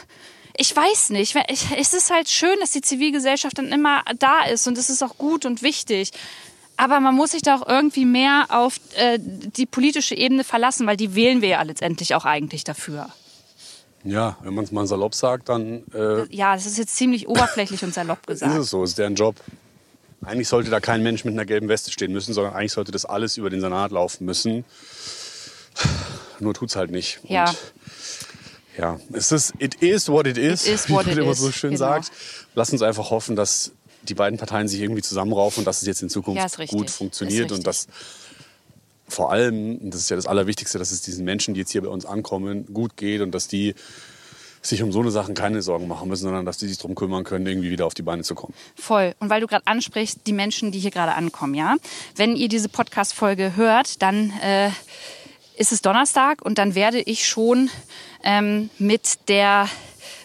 ich 0.57 0.75
weiß 0.75 1.11
nicht, 1.11 1.35
es 1.77 1.93
ist 1.93 2.11
halt 2.11 2.29
schön, 2.29 2.57
dass 2.59 2.71
die 2.71 2.81
Zivilgesellschaft 2.81 3.57
dann 3.57 3.67
immer 3.67 4.03
da 4.19 4.43
ist 4.43 4.67
und 4.67 4.77
es 4.77 4.89
ist 4.89 5.03
auch 5.03 5.17
gut 5.17 5.45
und 5.45 5.61
wichtig. 5.61 6.11
Aber 6.77 6.99
man 6.99 7.15
muss 7.15 7.31
sich 7.31 7.41
da 7.41 7.55
auch 7.55 7.67
irgendwie 7.67 8.05
mehr 8.05 8.47
auf 8.49 8.79
äh, 8.95 9.19
die 9.19 9.65
politische 9.65 10.15
Ebene 10.15 10.43
verlassen, 10.43 10.87
weil 10.87 10.97
die 10.97 11.13
wählen 11.15 11.41
wir 11.41 11.49
ja 11.49 11.61
letztendlich 11.61 12.15
auch 12.15 12.25
eigentlich 12.25 12.63
dafür. 12.63 13.09
Ja, 14.03 14.37
wenn 14.41 14.55
man 14.55 14.63
es 14.63 14.71
mal 14.71 14.87
salopp 14.87 15.13
sagt, 15.13 15.49
dann. 15.49 15.83
Äh, 15.93 16.25
ja, 16.35 16.55
das 16.55 16.65
ist 16.65 16.77
jetzt 16.77 16.95
ziemlich 16.95 17.27
oberflächlich 17.27 17.83
und 17.83 17.93
salopp 17.93 18.25
gesagt. 18.25 18.51
Ist 18.55 18.59
es 18.61 18.69
so, 18.71 18.83
ist 18.83 18.97
deren 18.97 19.15
Job. 19.15 19.35
Eigentlich 20.23 20.47
sollte 20.47 20.69
da 20.69 20.79
kein 20.79 21.01
Mensch 21.01 21.25
mit 21.25 21.33
einer 21.33 21.45
gelben 21.45 21.67
Weste 21.67 21.91
stehen 21.91 22.11
müssen, 22.11 22.33
sondern 22.33 22.53
eigentlich 22.53 22.73
sollte 22.73 22.91
das 22.91 23.05
alles 23.05 23.37
über 23.37 23.49
den 23.49 23.61
Senat 23.61 23.91
laufen 23.91 24.25
müssen. 24.25 24.65
Nur 26.39 26.53
tut's 26.53 26.75
halt 26.75 26.91
nicht. 26.91 27.19
Ja. 27.23 27.49
Und 27.49 27.57
ja, 28.77 28.99
es 29.13 29.31
ist, 29.31 29.53
it 29.59 29.75
is 29.75 30.09
what 30.09 30.27
it 30.27 30.37
is, 30.37 30.65
It 30.65 30.73
is 30.75 30.89
what 30.89 31.05
wie 31.05 31.09
man 31.09 31.19
immer 31.19 31.33
so 31.33 31.51
schön 31.51 31.71
genau. 31.71 31.79
sagt. 31.79 32.11
Lass 32.55 32.71
uns 32.71 32.81
einfach 32.81 33.09
hoffen, 33.09 33.35
dass 33.35 33.71
die 34.03 34.13
beiden 34.13 34.39
Parteien 34.39 34.67
sich 34.67 34.79
irgendwie 34.79 35.01
zusammenraufen 35.01 35.61
und 35.61 35.65
dass 35.65 35.81
es 35.81 35.87
jetzt 35.87 36.01
in 36.01 36.09
Zukunft 36.09 36.57
Ja, 36.57 36.65
gut 36.65 36.89
funktioniert 36.89 37.51
und 37.51 37.67
dass 37.67 37.87
vor 39.07 39.31
allem, 39.31 39.77
und 39.77 39.93
das 39.93 40.01
ist 40.01 40.09
ja 40.09 40.15
das 40.15 40.25
Allerwichtigste, 40.25 40.79
dass 40.79 40.91
es 40.91 41.01
diesen 41.01 41.25
Menschen, 41.25 41.53
die 41.53 41.59
jetzt 41.59 41.71
hier 41.71 41.81
bei 41.81 41.89
uns 41.89 42.05
ankommen, 42.05 42.65
gut 42.73 42.95
geht 42.95 43.21
und 43.21 43.31
dass 43.31 43.47
die 43.47 43.75
sich 44.61 44.83
um 44.83 44.91
so 44.91 44.99
eine 44.99 45.11
Sachen 45.11 45.33
keine 45.33 45.61
Sorgen 45.61 45.87
machen 45.87 46.07
müssen, 46.07 46.23
sondern 46.23 46.45
dass 46.45 46.57
die 46.57 46.67
sich 46.67 46.77
darum 46.77 46.95
kümmern 46.95 47.23
können, 47.23 47.45
irgendwie 47.47 47.71
wieder 47.71 47.85
auf 47.85 47.93
die 47.93 48.03
Beine 48.03 48.23
zu 48.23 48.35
kommen. 48.35 48.53
Voll. 48.75 49.15
Und 49.19 49.29
weil 49.29 49.41
du 49.41 49.47
gerade 49.47 49.65
ansprichst, 49.65 50.21
die 50.27 50.33
Menschen, 50.33 50.71
die 50.71 50.79
hier 50.79 50.91
gerade 50.91 51.13
ankommen, 51.13 51.55
ja. 51.55 51.75
Wenn 52.15 52.35
ihr 52.35 52.47
diese 52.47 52.69
Podcast-Folge 52.69 53.55
hört, 53.55 54.01
dann 54.01 54.31
äh, 54.41 54.69
ist 55.57 55.71
es 55.71 55.81
Donnerstag 55.81 56.41
und 56.41 56.57
dann 56.57 56.75
werde 56.75 56.99
ich 56.99 57.27
schon 57.27 57.69
ähm, 58.23 58.69
mit 58.77 59.29
der 59.29 59.67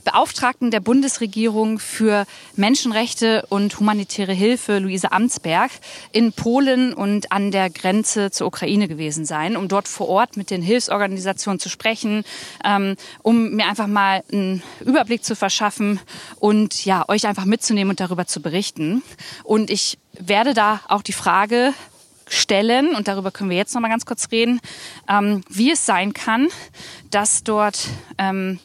Beauftragten 0.06 0.70
der 0.70 0.78
Bundesregierung 0.78 1.80
für 1.80 2.26
Menschenrechte 2.54 3.44
und 3.48 3.76
humanitäre 3.80 4.32
Hilfe, 4.32 4.78
Luise 4.78 5.10
Amtsberg, 5.10 5.72
in 6.12 6.32
Polen 6.32 6.94
und 6.94 7.32
an 7.32 7.50
der 7.50 7.70
Grenze 7.70 8.30
zur 8.30 8.46
Ukraine 8.46 8.86
gewesen 8.86 9.24
sein, 9.24 9.56
um 9.56 9.66
dort 9.66 9.88
vor 9.88 10.08
Ort 10.08 10.36
mit 10.36 10.50
den 10.50 10.62
Hilfsorganisationen 10.62 11.58
zu 11.58 11.68
sprechen, 11.68 12.22
ähm, 12.64 12.94
um 13.22 13.56
mir 13.56 13.66
einfach 13.66 13.88
mal 13.88 14.22
einen 14.30 14.62
Überblick 14.78 15.24
zu 15.24 15.34
verschaffen 15.34 15.98
und 16.38 16.84
ja, 16.84 17.04
euch 17.08 17.26
einfach 17.26 17.44
mitzunehmen 17.44 17.90
und 17.90 17.98
darüber 17.98 18.28
zu 18.28 18.40
berichten. 18.40 19.02
Und 19.42 19.70
ich 19.70 19.98
werde 20.12 20.54
da 20.54 20.82
auch 20.86 21.02
die 21.02 21.12
Frage 21.12 21.74
stellen, 22.28 22.94
und 22.94 23.08
darüber 23.08 23.32
können 23.32 23.50
wir 23.50 23.56
jetzt 23.56 23.74
noch 23.74 23.80
mal 23.80 23.88
ganz 23.88 24.06
kurz 24.06 24.30
reden, 24.30 24.60
ähm, 25.08 25.42
wie 25.48 25.72
es 25.72 25.84
sein 25.84 26.12
kann, 26.12 26.46
dass 27.10 27.42
dort 27.42 27.88
ähm, 28.18 28.60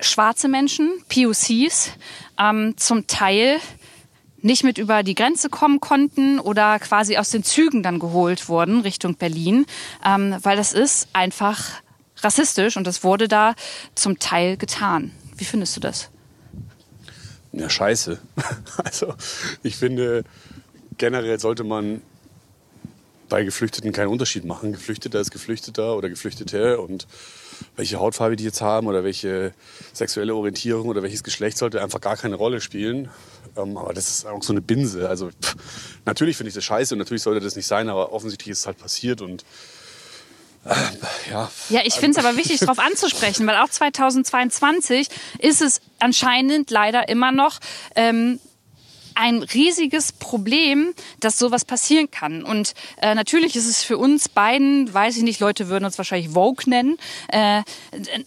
schwarze 0.00 0.48
Menschen, 0.48 0.90
POCs, 1.08 1.92
ähm, 2.38 2.76
zum 2.76 3.06
Teil 3.06 3.58
nicht 4.40 4.64
mit 4.64 4.78
über 4.78 5.02
die 5.02 5.14
Grenze 5.14 5.48
kommen 5.48 5.80
konnten 5.80 6.38
oder 6.38 6.78
quasi 6.78 7.16
aus 7.16 7.30
den 7.30 7.42
Zügen 7.42 7.82
dann 7.82 7.98
geholt 7.98 8.48
wurden 8.48 8.80
Richtung 8.82 9.16
Berlin, 9.16 9.66
ähm, 10.04 10.36
weil 10.42 10.56
das 10.56 10.72
ist 10.72 11.08
einfach 11.12 11.64
rassistisch 12.18 12.76
und 12.76 12.86
das 12.86 13.02
wurde 13.02 13.28
da 13.28 13.54
zum 13.94 14.18
Teil 14.18 14.56
getan. 14.56 15.12
Wie 15.36 15.44
findest 15.44 15.76
du 15.76 15.80
das? 15.80 16.10
Ja, 17.52 17.68
scheiße. 17.68 18.18
Also 18.84 19.14
ich 19.62 19.76
finde, 19.76 20.24
generell 20.98 21.38
sollte 21.40 21.64
man 21.64 22.02
bei 23.28 23.44
Geflüchteten 23.44 23.92
keinen 23.92 24.08
Unterschied 24.08 24.44
machen. 24.44 24.72
Geflüchteter 24.72 25.20
ist 25.20 25.30
Geflüchteter 25.30 25.96
oder 25.96 26.08
Geflüchtete 26.08 26.80
und 26.80 27.06
welche 27.76 27.98
Hautfarbe 27.98 28.36
die 28.36 28.44
jetzt 28.44 28.60
haben 28.60 28.86
oder 28.86 29.04
welche 29.04 29.52
sexuelle 29.92 30.34
Orientierung 30.34 30.88
oder 30.88 31.02
welches 31.02 31.22
Geschlecht 31.22 31.58
sollte 31.58 31.82
einfach 31.82 32.00
gar 32.00 32.16
keine 32.16 32.36
Rolle 32.36 32.60
spielen. 32.60 33.08
Ähm, 33.56 33.76
aber 33.76 33.94
das 33.94 34.08
ist 34.08 34.26
auch 34.26 34.42
so 34.42 34.52
eine 34.52 34.60
Binse. 34.60 35.08
Also 35.08 35.30
pff, 35.30 35.56
natürlich 36.04 36.36
finde 36.36 36.48
ich 36.48 36.54
das 36.54 36.64
scheiße 36.64 36.94
und 36.94 36.98
natürlich 36.98 37.22
sollte 37.22 37.40
das 37.40 37.56
nicht 37.56 37.66
sein, 37.66 37.88
aber 37.88 38.12
offensichtlich 38.12 38.52
ist 38.52 38.60
es 38.60 38.66
halt 38.66 38.78
passiert 38.78 39.20
und 39.20 39.44
äh, 40.64 40.74
ja. 41.30 41.50
Ja, 41.68 41.80
ich 41.84 41.94
finde 41.94 42.18
es 42.18 42.24
aber 42.24 42.36
wichtig, 42.36 42.60
darauf 42.60 42.78
anzusprechen, 42.78 43.46
weil 43.46 43.56
auch 43.56 43.68
2022 43.68 45.08
ist 45.38 45.62
es 45.62 45.80
anscheinend 45.98 46.70
leider 46.70 47.08
immer 47.08 47.32
noch 47.32 47.58
ähm, 47.94 48.40
ein 49.18 49.42
riesiges 49.42 50.12
Problem, 50.12 50.94
dass 51.18 51.38
sowas 51.38 51.64
passieren 51.64 52.10
kann. 52.10 52.44
Und 52.44 52.74
äh, 53.02 53.14
natürlich 53.14 53.56
ist 53.56 53.66
es 53.68 53.82
für 53.82 53.98
uns 53.98 54.28
beiden, 54.28 54.92
weiß 54.94 55.16
ich 55.16 55.24
nicht, 55.24 55.40
Leute 55.40 55.68
würden 55.68 55.84
uns 55.84 55.98
wahrscheinlich 55.98 56.30
Vogue 56.30 56.64
nennen, 56.66 56.98
äh, 57.28 57.62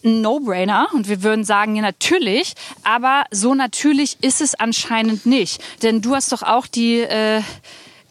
ein 0.03 0.21
No-Brainer. 0.21 0.89
Und 0.93 1.07
wir 1.07 1.23
würden 1.23 1.45
sagen, 1.45 1.75
ja 1.75 1.81
natürlich, 1.81 2.53
aber 2.83 3.23
so 3.31 3.55
natürlich 3.55 4.17
ist 4.21 4.41
es 4.41 4.53
anscheinend 4.55 5.25
nicht. 5.25 5.63
Denn 5.81 6.01
du 6.01 6.15
hast 6.15 6.31
doch 6.31 6.43
auch 6.43 6.67
die... 6.67 6.99
Äh, 6.99 7.41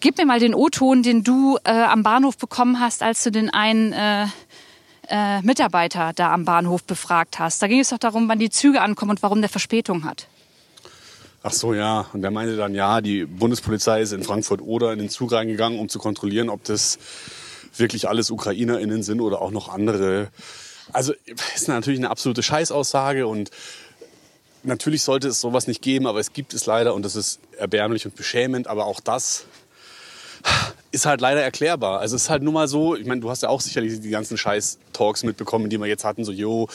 Gib 0.03 0.17
mir 0.17 0.25
mal 0.25 0.41
den 0.41 0.55
O-Ton, 0.55 1.03
den 1.03 1.25
du 1.25 1.59
äh, 1.63 1.73
am 1.73 2.03
Bahnhof 2.03 2.39
bekommen 2.39 2.81
hast, 2.81 3.03
als 3.03 3.23
du 3.23 3.31
den 3.31 3.51
einen 3.51 3.93
äh, 3.93 4.25
äh, 5.09 5.43
Mitarbeiter 5.43 6.13
da 6.15 6.33
am 6.33 6.47
Bahnhof 6.47 6.85
befragt 6.85 7.39
hast. 7.39 7.61
Da 7.61 7.67
ging 7.67 7.81
es 7.81 7.91
doch 7.91 7.99
darum, 7.99 8.27
wann 8.27 8.39
die 8.39 8.49
Züge 8.49 8.81
ankommen 8.81 9.11
und 9.11 9.23
warum 9.23 9.43
der 9.43 9.51
Verspätung 9.51 10.05
hat. 10.05 10.27
Ach 11.43 11.53
so, 11.53 11.73
ja. 11.73 12.07
Und 12.13 12.23
der 12.23 12.31
meinte 12.31 12.57
dann, 12.57 12.75
ja, 12.75 13.01
die 13.01 13.25
Bundespolizei 13.25 14.03
ist 14.03 14.13
in 14.13 14.23
Frankfurt 14.23 14.61
oder 14.61 14.93
in 14.93 14.99
den 14.99 15.09
Zug 15.09 15.33
reingegangen, 15.33 15.79
um 15.79 15.89
zu 15.89 15.99
kontrollieren, 15.99 16.51
ob 16.51 16.65
das 16.65 16.99
wirklich 17.77 18.09
alles 18.09 18.31
UkrainerInnen 18.31 19.03
sind 19.03 19.21
oder 19.21 19.41
auch 19.41 19.51
noch 19.51 19.69
andere. 19.69 20.29
Also 20.93 21.15
ist 21.55 21.69
natürlich 21.69 22.01
eine 22.01 22.11
absolute 22.11 22.43
Scheißaussage 22.43 23.27
und 23.27 23.51
natürlich 24.65 25.03
sollte 25.03 25.29
es 25.29 25.41
sowas 25.41 25.67
nicht 25.67 25.81
geben, 25.81 26.07
aber 26.07 26.21
es 26.21 26.33
gibt 26.33 26.53
es 26.53 26.67
leider 26.67 26.95
und 26.95 27.05
das 27.05 27.17
ist 27.17 27.41
erbärmlich 27.57 28.05
und 28.05 28.17
beschämend. 28.17 28.67
Aber 28.67 28.85
auch 28.85 29.01
das 29.01 29.47
ist 30.93 31.07
halt 31.07 31.21
leider 31.21 31.41
erklärbar. 31.43 32.01
Also 32.01 32.17
es 32.17 32.23
ist 32.23 32.31
halt 32.31 32.43
nur 32.43 32.53
mal 32.53 32.67
so, 32.67 32.97
ich 32.97 33.07
meine, 33.07 33.21
du 33.21 33.31
hast 33.31 33.43
ja 33.43 33.49
auch 33.49 33.61
sicherlich 33.61 34.01
die 34.01 34.11
ganzen 34.11 34.37
Scheiß-Talks 34.37 35.23
mitbekommen, 35.23 35.71
die 35.71 35.79
wir 35.79 35.87
jetzt 35.87 36.05
hatten, 36.05 36.25
so, 36.25 36.33
jo, 36.33 36.69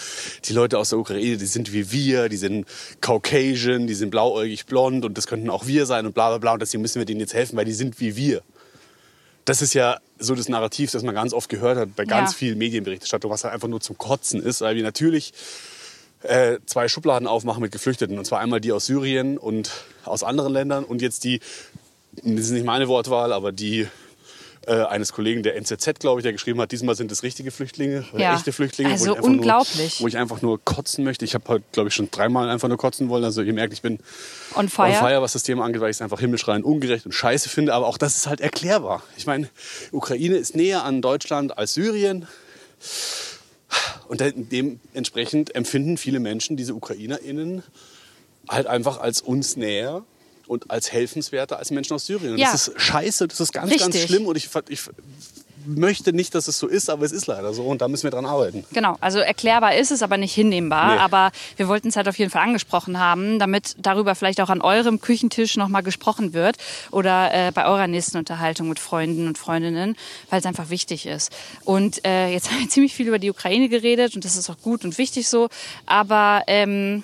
die 0.46 0.54
Leute 0.54 0.80
aus 0.80 0.90
der 0.90 1.00
Ukraine, 1.00 1.38
die 1.38 1.46
sind 1.46 1.74
wie 1.74 1.92
wir, 1.92 2.30
die 2.30 2.38
sind 2.38 2.66
Caucasian, 3.02 3.88
die 3.88 3.94
sind 3.94 4.12
blauäugig 4.12 4.66
blond 4.68 5.04
und 5.04 5.18
das 5.18 5.28
könnten 5.28 5.50
auch 5.50 5.68
wir 5.68 5.86
sein 5.86 6.06
und 6.06 6.14
bla 6.14 6.30
bla 6.30 6.38
bla 6.38 6.54
und 6.54 6.62
deswegen 6.62 6.82
müssen 6.82 7.00
wir 7.00 7.06
denen 7.06 7.20
jetzt 7.20 7.34
helfen, 7.34 7.58
weil 7.58 7.66
die 7.66 7.74
sind 7.74 8.00
wie 8.00 8.16
wir. 8.16 8.42
Das 9.44 9.62
ist 9.62 9.74
ja 9.74 10.00
so 10.18 10.34
das 10.34 10.48
Narrativ, 10.50 10.92
das 10.92 11.04
man 11.04 11.14
ganz 11.14 11.34
oft 11.34 11.50
gehört 11.50 11.78
hat 11.78 11.96
bei 11.96 12.06
ganz 12.06 12.32
Ja. 12.32 12.38
vielen 12.38 12.58
Medienberichterstattungen, 12.58 13.34
was 13.34 13.44
halt 13.44 13.54
einfach 13.54 13.68
nur 13.68 13.82
zum 13.82 13.98
Kotzen 13.98 14.42
ist, 14.42 14.62
weil 14.62 14.76
wir 14.78 14.84
natürlich 14.84 15.34
äh, 16.24 16.58
zwei 16.66 16.88
Schubladen 16.88 17.28
aufmachen 17.28 17.62
mit 17.62 17.72
Geflüchteten. 17.72 18.18
Und 18.18 18.26
zwar 18.26 18.40
einmal 18.40 18.62
die 18.62 18.72
aus 18.72 18.86
Syrien 18.86 19.38
und 19.38 19.70
aus 20.06 20.24
anderen 20.24 20.54
Ländern 20.54 20.84
und 20.86 21.02
jetzt 21.02 21.26
die, 21.26 21.42
das 22.24 22.46
ist 22.46 22.52
nicht 22.52 22.66
meine 22.66 22.88
Wortwahl, 22.88 23.34
aber 23.34 23.52
die 23.52 23.88
äh, 24.68 24.84
eines 24.84 25.14
Kollegen 25.14 25.44
der 25.44 25.56
NZZ, 25.56 26.00
glaube 26.00 26.20
ich, 26.20 26.24
der 26.24 26.32
geschrieben 26.34 26.60
hat, 26.62 26.72
diesmal 26.72 26.96
sind 26.96 27.12
es 27.12 27.24
richtige 27.24 27.52
Flüchtlinge, 27.52 28.06
oder 28.14 28.22
Ja. 28.22 28.36
echte 28.36 28.52
Flüchtlinge. 28.52 28.92
Also 28.92 29.06
wo 29.06 29.12
ich 29.12 29.18
einfach 29.18 29.30
unglaublich. 29.30 30.00
Nur, 30.00 30.04
wo 30.04 30.08
ich 30.08 30.18
einfach 30.18 30.42
nur 30.42 30.64
kotzen 30.64 31.04
möchte. 31.04 31.26
Ich 31.26 31.34
habe 31.34 31.44
heute, 31.48 31.66
glaube 31.72 31.90
ich, 31.90 31.96
schon 31.96 32.10
dreimal 32.12 32.50
einfach 32.50 32.68
nur 32.68 32.78
kotzen 32.78 33.10
wollen. 33.10 33.24
Also 33.24 33.42
ihr 33.42 33.54
merkt, 33.54 33.74
ich 33.74 33.82
bin 33.82 34.00
On 34.56 34.68
fire. 34.70 34.88
on 34.90 34.94
fire, 34.96 35.22
was 35.22 35.34
das 35.34 35.44
Thema 35.44 35.66
angeht, 35.66 35.82
weil 35.82 35.90
ich 35.92 35.98
es 35.98 36.02
einfach 36.02 36.20
himmelschreiend 36.20 36.66
ungerecht 36.66 37.06
und 37.06 37.12
scheiße 37.12 37.50
finde. 37.50 37.74
Aber 37.74 37.88
auch 37.88 37.98
das 37.98 38.16
ist 38.18 38.28
halt 38.28 38.42
erklärbar. 38.42 39.04
Ich 39.18 39.26
meine, 39.26 39.50
Ukraine 39.92 40.38
ist 40.38 40.56
näher 40.56 40.84
an 40.84 41.02
Deutschland 41.02 41.58
als 41.58 41.74
Syrien. 41.74 42.28
Und 44.08 44.22
de- 44.22 44.34
dementsprechend 44.36 45.56
empfinden 45.56 45.98
viele 45.98 46.20
Menschen 46.20 46.56
diese 46.58 46.74
UkrainerInnen 46.76 47.64
halt 48.48 48.68
einfach 48.68 49.00
als 49.00 49.22
uns 49.22 49.58
näher 49.58 50.04
und 50.48 50.72
als 50.72 50.92
helfenswerter 50.92 51.58
als 51.58 51.72
Menschen 51.72 51.94
aus 51.94 52.06
Syrien. 52.06 52.38
Ja. 52.38 52.52
Das 52.52 52.68
ist 52.68 52.82
scheiße, 52.82 53.28
das 53.28 53.40
ist 53.40 53.52
ganz, 53.52 53.72
ganz 53.72 53.84
Richtig. 53.84 54.04
schlimm. 54.04 54.28
Und 54.28 54.38
ich, 54.38 54.50
ich 54.70 54.82
möchte 55.68 56.14
nicht, 56.14 56.36
dass 56.36 56.48
es 56.48 56.60
so 56.60 56.68
ist, 56.68 56.90
aber 56.90 57.06
es 57.06 57.12
ist 57.12 57.28
leider 57.28 57.54
so. 57.54 57.64
Und 57.64 57.82
da 57.82 57.88
müssen 57.88 58.04
wir 58.04 58.12
dran 58.12 58.26
arbeiten. 58.26 58.66
Genau, 58.72 58.98
also 59.02 59.20
erklärbar 59.20 59.76
ist 59.76 59.92
es, 59.92 60.04
aber 60.04 60.18
nicht 60.18 60.34
hinnehmbar. 60.34 60.96
Nee. 60.96 61.02
Aber 61.02 61.32
wir 61.58 61.68
wollten 61.68 61.90
es 61.90 61.96
halt 61.96 62.08
auf 62.08 62.18
jeden 62.18 62.32
Fall 62.32 62.44
angesprochen 62.44 63.00
haben, 63.00 63.40
damit 63.40 63.76
darüber 63.80 64.16
vielleicht 64.16 64.42
auch 64.42 64.50
an 64.50 64.62
eurem 64.62 65.02
Küchentisch 65.02 65.58
nochmal 65.58 65.84
gesprochen 65.84 66.34
wird 66.34 66.58
oder 66.92 67.34
äh, 67.34 67.52
bei 67.52 67.66
eurer 67.66 67.88
nächsten 67.88 68.18
Unterhaltung 68.18 68.70
mit 68.70 68.80
Freunden 68.80 69.28
und 69.28 69.38
Freundinnen, 69.38 69.96
weil 70.30 70.40
es 70.40 70.46
einfach 70.46 70.70
wichtig 70.70 71.06
ist. 71.06 71.32
Und 71.64 72.06
äh, 72.06 72.30
jetzt 72.32 72.50
haben 72.52 72.60
wir 72.60 72.70
ziemlich 72.70 72.94
viel 72.94 73.08
über 73.08 73.20
die 73.20 73.30
Ukraine 73.30 73.70
geredet 73.70 74.16
und 74.16 74.26
das 74.26 74.36
ist 74.36 74.50
auch 74.50 74.60
gut 74.62 74.86
und 74.86 74.98
wichtig 74.98 75.28
so. 75.28 75.50
Aber 75.86 76.44
ähm, 76.48 77.04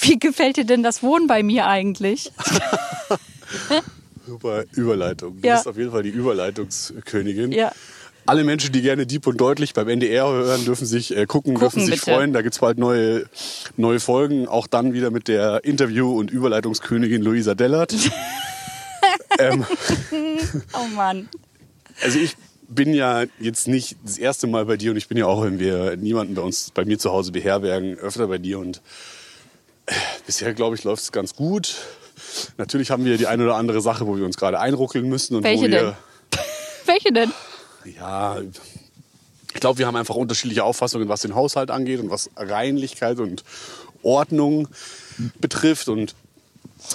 wie 0.00 0.18
gefällt 0.18 0.56
dir 0.56 0.64
denn 0.64 0.82
das 0.82 1.02
Wohnen 1.02 1.26
bei 1.26 1.42
mir 1.42 1.66
eigentlich? 1.66 2.32
Super 4.26 4.64
Überleitung. 4.72 5.40
Du 5.40 5.46
Ja. 5.48 5.54
bist 5.56 5.66
auf 5.68 5.76
jeden 5.76 5.90
Fall 5.90 6.02
die 6.02 6.10
Überleitungskönigin. 6.10 7.52
Ja. 7.52 7.72
Alle 8.26 8.44
Menschen, 8.44 8.72
die 8.72 8.82
gerne 8.82 9.06
Deep 9.06 9.26
und 9.26 9.40
deutlich 9.40 9.72
beim 9.72 9.88
NDR 9.88 10.28
hören, 10.30 10.62
dürfen 10.66 10.84
sich 10.86 11.16
äh, 11.16 11.24
gucken, 11.24 11.54
dürfen 11.54 11.80
sich 11.80 12.00
bitte. 12.00 12.12
freuen. 12.12 12.34
Da 12.34 12.42
gibt 12.42 12.54
es 12.54 12.58
bald 12.60 12.76
neue, 12.78 13.24
neue 13.78 14.00
Folgen. 14.00 14.46
Auch 14.46 14.66
dann 14.66 14.92
wieder 14.92 15.10
mit 15.10 15.28
der 15.28 15.64
Interview- 15.64 16.14
und 16.18 16.30
Überleitungskönigin 16.30 17.22
Luisa 17.22 17.54
Dellert. 17.54 17.94
ähm, 19.38 19.64
Oh 20.74 20.86
Mann. 20.94 21.28
also 22.02 22.18
ich 22.18 22.36
bin 22.68 22.92
ja 22.92 23.24
jetzt 23.40 23.66
nicht 23.66 23.96
das 24.04 24.18
erste 24.18 24.46
Mal 24.46 24.66
bei 24.66 24.76
dir 24.76 24.90
und 24.90 24.98
ich 24.98 25.08
bin 25.08 25.16
ja 25.16 25.24
auch, 25.24 25.42
wenn 25.42 25.58
wir 25.58 25.96
niemanden 25.96 26.34
bei 26.34 26.42
uns, 26.42 26.70
bei 26.74 26.84
mir 26.84 26.98
zu 26.98 27.10
Hause 27.10 27.32
beherbergen, 27.32 27.96
öfter 27.98 28.26
bei 28.26 28.36
dir 28.36 28.58
und 28.58 28.82
bisher, 30.26 30.54
glaube 30.54 30.76
ich, 30.76 30.84
läuft 30.84 31.02
es 31.02 31.12
ganz 31.12 31.34
gut. 31.34 31.76
Natürlich 32.56 32.90
haben 32.90 33.04
wir 33.04 33.16
die 33.16 33.26
eine 33.26 33.44
oder 33.44 33.56
andere 33.56 33.80
Sache, 33.80 34.06
wo 34.06 34.16
wir 34.16 34.24
uns 34.24 34.36
gerade 34.36 34.58
einruckeln 34.60 35.08
müssen 35.08 35.36
und 35.36 35.44
Welche 35.44 35.58
wo 35.58 35.62
wir 35.62 35.70
denn? 35.70 35.94
Welche 36.86 37.12
denn? 37.12 37.32
ja, 37.96 38.38
ich 39.54 39.60
glaube, 39.60 39.78
wir 39.78 39.86
haben 39.86 39.96
einfach 39.96 40.14
unterschiedliche 40.14 40.62
Auffassungen, 40.64 41.08
was 41.08 41.22
den 41.22 41.34
Haushalt 41.34 41.70
angeht 41.70 42.00
und 42.00 42.10
was 42.10 42.30
Reinlichkeit 42.36 43.18
und 43.18 43.44
Ordnung 44.02 44.68
betrifft. 45.40 45.88
Und 45.88 46.14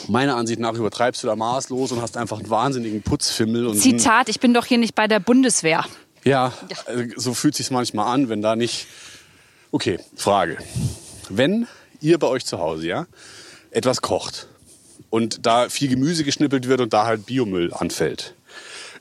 meiner 0.07 0.35
Ansicht 0.35 0.59
nach 0.59 0.73
übertreibst 0.73 1.23
du 1.23 1.27
da 1.27 1.35
maßlos 1.35 1.91
und 1.91 2.01
hast 2.01 2.15
einfach 2.15 2.39
einen 2.39 2.49
wahnsinnigen 2.49 3.01
Putzfimmel. 3.01 3.67
Und 3.67 3.79
Zitat, 3.79 4.29
ich 4.29 4.39
bin 4.39 4.53
doch 4.53 4.65
hier 4.65 4.77
nicht 4.77 4.95
bei 4.95 5.07
der 5.07 5.19
Bundeswehr. 5.19 5.83
ja, 6.23 6.53
also 6.85 7.03
so 7.17 7.33
fühlt 7.33 7.55
sich 7.55 7.71
manchmal 7.71 8.13
an, 8.13 8.29
wenn 8.29 8.41
da 8.41 8.55
nicht. 8.55 8.87
Okay, 9.71 9.99
Frage. 10.15 10.57
Wenn 11.29 11.67
ihr 12.03 12.19
bei 12.19 12.27
euch 12.27 12.45
zu 12.45 12.59
Hause 12.59 12.87
ja 12.87 13.07
etwas 13.71 14.01
kocht 14.01 14.47
und 15.09 15.45
da 15.45 15.69
viel 15.69 15.89
Gemüse 15.89 16.23
geschnippelt 16.23 16.67
wird 16.67 16.81
und 16.81 16.93
da 16.93 17.05
halt 17.05 17.25
Biomüll 17.25 17.73
anfällt, 17.73 18.35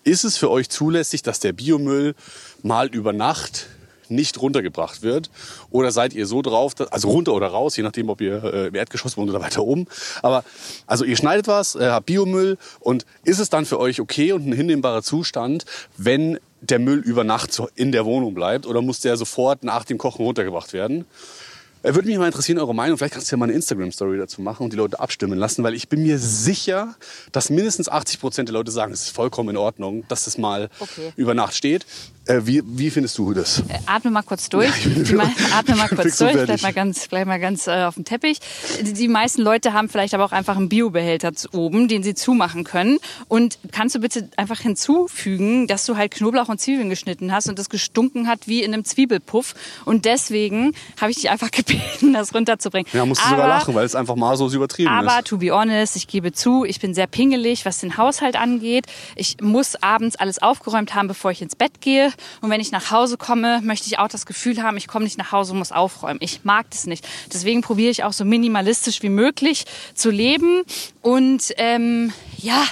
ist 0.04 0.24
es 0.24 0.36
für 0.36 0.50
euch 0.50 0.68
zulässig, 0.68 1.22
dass 1.22 1.40
der 1.40 1.52
Biomüll 1.52 2.14
mal 2.62 2.88
über 2.88 3.12
Nacht 3.12 3.66
nicht 4.08 4.40
runtergebracht 4.40 5.02
wird? 5.02 5.30
Oder 5.70 5.90
seid 5.90 6.12
ihr 6.12 6.26
so 6.26 6.42
drauf, 6.42 6.74
dass, 6.74 6.92
also 6.92 7.08
runter 7.08 7.32
oder 7.32 7.48
raus, 7.48 7.76
je 7.76 7.82
nachdem, 7.82 8.08
ob 8.08 8.20
ihr 8.20 8.42
äh, 8.44 8.66
im 8.68 8.74
Erdgeschoss 8.74 9.16
wohnt 9.16 9.30
oder 9.30 9.40
weiter 9.40 9.62
oben. 9.62 9.86
Aber 10.22 10.44
also 10.86 11.04
ihr 11.04 11.16
schneidet 11.16 11.48
was, 11.48 11.74
äh, 11.74 11.88
habt 11.88 12.06
Biomüll 12.06 12.58
und 12.80 13.06
ist 13.24 13.38
es 13.38 13.48
dann 13.48 13.64
für 13.64 13.78
euch 13.78 14.00
okay 14.00 14.32
und 14.32 14.46
ein 14.46 14.52
hinnehmbarer 14.52 15.02
Zustand, 15.02 15.64
wenn 15.96 16.38
der 16.60 16.78
Müll 16.78 16.98
über 16.98 17.24
Nacht 17.24 17.60
in 17.74 17.90
der 17.90 18.04
Wohnung 18.04 18.34
bleibt 18.34 18.66
oder 18.66 18.82
muss 18.82 19.00
der 19.00 19.16
sofort 19.16 19.64
nach 19.64 19.84
dem 19.84 19.98
Kochen 19.98 20.24
runtergebracht 20.24 20.72
werden? 20.72 21.06
Äh, 21.82 21.94
Würde 21.94 22.08
mich 22.08 22.16
mal 22.18 22.26
interessieren, 22.26 22.58
eure 22.58 22.74
Meinung. 22.74 22.96
Vielleicht 22.96 23.14
kannst 23.14 23.30
du 23.30 23.34
ja 23.34 23.38
mal 23.38 23.46
eine 23.46 23.54
Instagram-Story 23.54 24.18
dazu 24.18 24.40
machen 24.40 24.64
und 24.64 24.72
die 24.72 24.76
Leute 24.76 25.00
abstimmen 25.00 25.38
lassen, 25.38 25.64
weil 25.64 25.74
ich 25.74 25.88
bin 25.88 26.02
mir 26.02 26.18
sicher, 26.18 26.94
dass 27.32 27.50
mindestens 27.50 27.88
80 27.88 28.20
Prozent 28.20 28.48
der 28.48 28.54
Leute 28.54 28.70
sagen, 28.70 28.92
es 28.92 29.02
ist 29.02 29.10
vollkommen 29.10 29.50
in 29.50 29.56
Ordnung, 29.56 30.04
dass 30.08 30.24
das 30.24 30.38
mal 30.38 30.70
Okay. 30.78 31.12
über 31.16 31.34
Nacht 31.34 31.54
steht. 31.54 31.84
Äh, 32.26 32.40
wie, 32.44 32.62
wie 32.64 32.88
findest 32.90 33.18
du 33.18 33.34
das? 33.34 33.60
Äh, 33.68 33.78
Atme 33.86 34.10
mal 34.12 34.22
kurz 34.22 34.48
durch. 34.48 34.70
Die 34.84 35.12
mei- 35.14 35.26
atme 35.52 35.74
mal 35.74 35.88
kurz 35.94 36.18
durch. 36.18 36.32
fertig. 36.32 36.46
Bleib 36.46 36.62
mal 36.62 36.72
ganz, 36.72 37.08
bleib 37.08 37.26
mal 37.26 37.40
ganz 37.40 37.66
äh, 37.66 37.82
auf 37.84 37.96
dem 37.96 38.04
Teppich. 38.04 38.38
Die, 38.80 38.92
die 38.92 39.08
meisten 39.08 39.42
Leute 39.42 39.72
haben 39.72 39.88
vielleicht 39.88 40.14
aber 40.14 40.24
auch 40.24 40.30
einfach 40.32 40.56
einen 40.56 40.68
Biobehälter 40.68 41.32
oben, 41.52 41.88
den 41.88 42.04
sie 42.04 42.14
zumachen 42.14 42.62
können. 42.62 42.98
Und 43.26 43.58
kannst 43.72 43.96
du 43.96 43.98
bitte 43.98 44.28
einfach 44.36 44.60
hinzufügen, 44.60 45.66
dass 45.66 45.84
du 45.86 45.96
halt 45.96 46.12
Knoblauch 46.12 46.48
und 46.48 46.60
Zwiebeln 46.60 46.90
geschnitten 46.90 47.32
hast 47.32 47.48
und 47.48 47.58
das 47.58 47.68
gestunken 47.68 48.28
hat 48.28 48.46
wie 48.46 48.62
in 48.62 48.72
einem 48.72 48.84
Zwiebelpuff. 48.84 49.54
Und 49.84 50.04
deswegen 50.04 50.74
habe 51.00 51.10
ich 51.10 51.16
dich 51.16 51.30
einfach 51.30 51.50
gebeten, 51.52 52.12
das 52.12 52.32
runterzubringen. 52.34 52.86
Ja, 52.92 53.04
musst 53.04 53.24
du 53.24 53.28
sogar 53.30 53.48
lachen, 53.48 53.74
weil 53.74 53.84
es 53.84 53.94
einfach 53.96 54.14
maßlos 54.14 54.54
übertrieben 54.54 54.90
Aber 54.90 55.18
ist. 55.18 55.26
to 55.26 55.38
be 55.38 55.50
honest, 55.50 55.96
ich 55.96 56.06
gebe 56.06 56.32
zu, 56.32 56.64
ich 56.64 56.78
bin 56.78 56.94
sehr 56.94 57.08
pingelig, 57.08 57.64
was 57.64 57.78
den 57.78 57.96
Haushalt 57.96 58.36
angeht. 58.36 58.86
Ich 59.16 59.38
muss 59.40 59.74
abends 59.82 60.14
alles 60.16 60.40
aufgeräumt 60.40 60.94
haben, 60.94 61.08
bevor 61.08 61.32
ich 61.32 61.42
ins 61.42 61.56
Bett 61.56 61.80
gehe. 61.80 62.11
Hause. 62.12 62.38
Und 62.42 62.50
wenn 62.50 62.60
ich 62.60 62.72
nach 62.72 62.90
Hause 62.90 63.16
komme, 63.16 63.60
möchte 63.62 63.86
ich 63.86 63.98
auch 63.98 64.08
das 64.08 64.26
Gefühl 64.26 64.62
haben, 64.62 64.76
ich 64.76 64.88
komme 64.88 65.04
nicht 65.04 65.18
nach 65.18 65.32
Hause 65.32 65.52
und 65.52 65.58
muss 65.58 65.72
aufräumen. 65.72 66.18
Ich 66.22 66.44
mag 66.44 66.70
das 66.70 66.86
nicht. 66.86 67.06
Deswegen 67.32 67.60
probiere 67.62 67.90
ich 67.90 68.04
auch 68.04 68.12
so 68.12 68.24
minimalistisch 68.24 69.02
wie 69.02 69.08
möglich 69.08 69.64
zu 69.94 70.10
leben. 70.10 70.62
Und 71.00 71.52
ähm, 71.56 72.12
ja, 72.38 72.64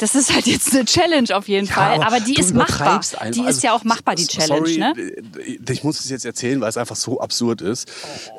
das 0.00 0.14
ist 0.14 0.32
halt 0.32 0.46
jetzt 0.46 0.72
eine 0.72 0.84
Challenge 0.84 1.36
auf 1.36 1.48
jeden 1.48 1.66
Fall. 1.66 2.02
Aber, 2.02 2.20
die 2.20 2.34
du 2.34 2.40
ist 2.40 2.54
machbar. 2.54 2.96
einfach. 2.98 3.30
Die 3.32 3.40
ist 3.40 3.46
Also, 3.46 3.66
ja 3.66 3.72
auch 3.74 3.84
machbar, 3.84 4.14
die 4.14 4.22
s- 4.22 4.28
Challenge. 4.28 4.58
Sorry, 4.66 4.78
ne? 4.78 4.94
äh, 4.96 5.72
ich 5.72 5.82
muss 5.84 6.00
es 6.00 6.08
jetzt 6.08 6.24
erzählen, 6.24 6.60
weil 6.60 6.68
es 6.68 6.76
einfach 6.76 6.96
so 6.96 7.20
absurd 7.20 7.60
ist. 7.60 7.90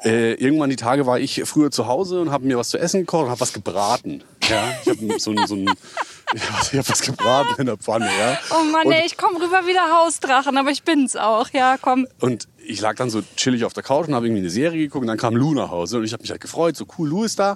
Äh, 0.04 0.34
irgendwann 0.36 0.70
die 0.70 0.78
Tage 0.78 1.06
war 1.06 1.20
ich 1.20 1.41
früher 1.46 1.70
zu 1.70 1.88
Hause 1.88 2.22
und 2.22 2.32
habe 2.32 2.46
mir 2.46 2.58
was 2.58 2.70
zu 2.70 2.78
essen 2.80 3.02
gekocht 3.02 3.26
und 3.26 3.30
habe 3.32 3.41
was 3.41 3.54
gebraten. 3.54 4.24
Ja, 4.50 4.74
ich 4.84 4.89
habe 4.89 5.20
so 5.20 5.34
so 5.46 5.56
ein 5.56 5.70
ich 6.71 6.78
hab 6.78 6.89
was 6.89 7.01
gebraten 7.01 7.55
in 7.59 7.65
der 7.65 7.78
Pfanne. 7.78 8.05
Ja. 8.05 8.39
Oh 8.51 8.63
Mann, 8.63 8.88
und, 8.88 8.91
ey, 8.93 9.05
ich 9.05 9.17
komme 9.17 9.39
rüber 9.39 9.61
wie 9.65 9.74
der 9.74 9.91
Hausdrachen, 9.91 10.57
aber 10.57 10.71
ich 10.71 10.84
bin's 10.84 11.15
auch. 11.15 11.49
Ja, 11.49 11.78
komm. 11.82 12.07
und 12.19 12.47
ich 12.65 12.82
lag 12.82 12.95
dann 12.95 13.09
so 13.09 13.21
chillig 13.36 13.65
auf 13.65 13.74
der 13.74 13.84
Couch 13.84 14.07
und 14.07 14.15
habe 14.15 14.28
irgendwie 14.28 14.41
eine 14.41 14.49
Serie 14.49 14.84
geguckt 14.84 15.01
und 15.01 15.07
dann 15.07 15.17
kam 15.17 15.36
Lou 15.36 15.53
nach 15.53 15.69
Hause 15.69 15.97
und 15.97 16.05
ich 16.05 16.13
habe 16.13 16.21
mich 16.21 16.32
halt 16.32 16.41
gefreut, 16.41 16.76
so 16.76 16.86
cool, 16.97 17.09
Lou 17.09 17.24
ist 17.24 17.39
da. 17.39 17.55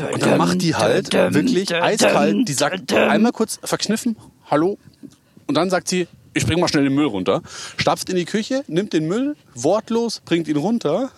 Und 0.00 0.22
dann 0.22 0.38
macht 0.38 0.60
die 0.60 0.74
halt 0.74 1.12
wirklich 1.12 1.72
eiskalt, 1.72 2.48
die 2.48 2.52
sagt 2.52 2.92
einmal 2.92 3.32
kurz 3.32 3.60
verkniffen, 3.62 4.16
hallo. 4.50 4.78
Und 5.46 5.54
dann 5.54 5.70
sagt 5.70 5.88
sie, 5.88 6.08
ich 6.32 6.46
bring 6.46 6.58
mal 6.58 6.68
schnell 6.68 6.84
den 6.84 6.94
Müll 6.94 7.06
runter. 7.06 7.42
Stapft 7.76 8.08
in 8.08 8.16
die 8.16 8.24
Küche, 8.24 8.64
nimmt 8.66 8.92
den 8.92 9.06
Müll, 9.06 9.36
wortlos, 9.54 10.20
bringt 10.24 10.48
ihn 10.48 10.56
runter, 10.56 11.10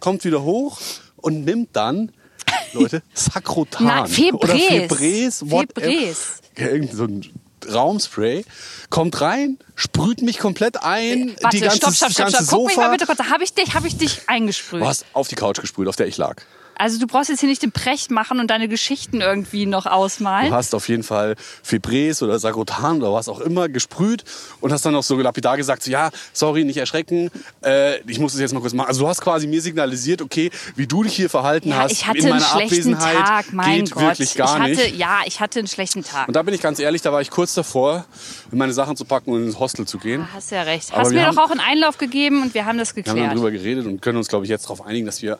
kommt 0.00 0.24
wieder 0.24 0.42
hoch 0.42 0.78
und 1.16 1.44
nimmt 1.44 1.70
dann, 1.72 2.12
Leute, 2.72 3.02
Sakrotan. 3.14 3.86
Nein, 3.86 4.06
Febreze. 4.06 5.44
Oder 5.44 5.52
whatever. 5.52 5.80
Febreze. 5.80 6.22
Irgend 6.56 6.92
so 6.92 7.04
ein 7.04 7.30
Raumspray. 7.72 8.44
Kommt 8.88 9.20
rein, 9.20 9.58
sprüht 9.74 10.22
mich 10.22 10.38
komplett 10.38 10.82
ein. 10.82 11.36
Warte, 11.40 11.56
die 11.56 11.62
ganze, 11.62 11.76
stopp, 11.78 11.94
stopp, 11.94 12.10
stopp, 12.12 12.26
ganze 12.26 12.44
stopp. 12.44 12.48
Guck 12.58 12.66
mich 12.68 12.76
mal 12.76 12.84
Sofa. 12.84 12.92
bitte 12.92 13.06
kurz. 13.06 13.30
Habe 13.30 13.44
ich 13.44 13.54
dich, 13.54 13.74
habe 13.74 13.86
ich 13.86 13.96
dich 13.96 14.28
eingesprüht? 14.28 14.82
Du 14.82 14.86
hast 14.86 15.04
auf 15.12 15.28
die 15.28 15.36
Couch 15.36 15.60
gesprüht, 15.60 15.88
auf 15.88 15.96
der 15.96 16.06
ich 16.06 16.16
lag. 16.16 16.42
Also 16.80 16.98
du 16.98 17.06
brauchst 17.06 17.28
jetzt 17.30 17.40
hier 17.40 17.48
nicht 17.48 17.62
den 17.62 17.72
Precht 17.72 18.10
machen 18.10 18.40
und 18.40 18.48
deine 18.50 18.66
Geschichten 18.68 19.20
irgendwie 19.20 19.66
noch 19.66 19.84
Du 19.84 19.90
ausmalen. 19.92 20.52
hast 20.52 20.74
auf 20.74 20.88
jeden 20.88 21.02
Fall 21.02 21.36
Febreze 21.62 22.24
oder 22.24 22.38
Sagrotan 22.38 22.98
oder 23.02 23.12
was 23.12 23.28
auch 23.28 23.40
immer 23.40 23.68
gesprüht 23.68 24.24
und 24.60 24.72
hast 24.72 24.84
dann 24.86 24.92
noch 24.94 25.02
so 25.02 25.16
lapidar 25.18 25.56
gesagt, 25.56 25.82
so, 25.82 25.90
ja, 25.90 26.10
sorry, 26.32 26.64
nicht 26.64 26.78
erschrecken, 26.78 27.30
äh, 27.62 28.00
ich 28.10 28.18
muss 28.18 28.34
es 28.34 28.40
jetzt 28.40 28.54
mal 28.54 28.60
kurz 28.60 28.72
machen. 28.72 28.88
Also 28.88 29.02
du 29.02 29.08
hast 29.08 29.20
quasi 29.20 29.46
mir 29.46 29.60
signalisiert, 29.60 30.22
okay, 30.22 30.50
wie 30.76 30.86
du 30.86 31.02
dich 31.02 31.14
hier 31.14 31.28
verhalten 31.30 31.68
Ja, 31.68 31.80
hast 31.82 31.92
ich 31.92 32.06
hatte 32.06 32.18
in 32.18 32.28
meiner 32.30 32.36
einen 32.54 32.68
schlechten 32.68 32.94
Abwesenheit 32.94 33.26
Tag, 33.26 33.52
mein 33.52 33.84
geht 33.84 33.90
Gott. 33.92 34.02
wirklich 34.02 34.34
gar 34.34 34.56
ich 34.56 34.62
hatte, 34.62 34.70
nicht. 34.90 34.96
Ja, 34.96 35.18
ich 35.26 35.40
hatte 35.40 35.58
einen 35.58 35.68
schlechten 35.68 36.02
Tag. 36.02 36.28
Und 36.28 36.34
da 36.34 36.42
bin 36.42 36.54
ich 36.54 36.60
ganz 36.62 36.78
ehrlich, 36.78 37.02
da 37.02 37.12
war 37.12 37.20
ich 37.20 37.30
kurz 37.30 37.54
davor, 37.54 38.06
meine 38.50 38.72
Sachen 38.72 38.96
zu 38.96 39.04
packen 39.04 39.32
und 39.32 39.44
ins 39.44 39.58
Hostel 39.58 39.86
zu 39.86 39.98
gehen. 39.98 40.26
Hast 40.34 40.50
ja 40.50 40.62
recht. 40.62 40.92
Aber 40.92 41.02
Hast 41.02 41.10
mir 41.12 41.26
haben- 41.26 41.36
doch 41.36 41.44
auch 41.44 41.50
einen 41.50 41.60
Einlauf 41.60 41.98
gegeben 41.98 42.42
und 42.42 42.54
wir 42.54 42.64
haben 42.64 42.78
das 42.78 42.96
Wir 42.96 43.04
haben 43.04 43.14
geklärt. 43.14 43.34
drüber 43.36 43.50
geredet 43.50 43.86
und 43.86 44.00
können 44.02 44.18
uns, 44.18 44.28
glaube 44.28 44.44
ich, 44.46 44.50
jetzt 44.50 44.64
darauf 44.64 44.84
einigen, 44.86 45.06
dass 45.06 45.22
wir 45.22 45.38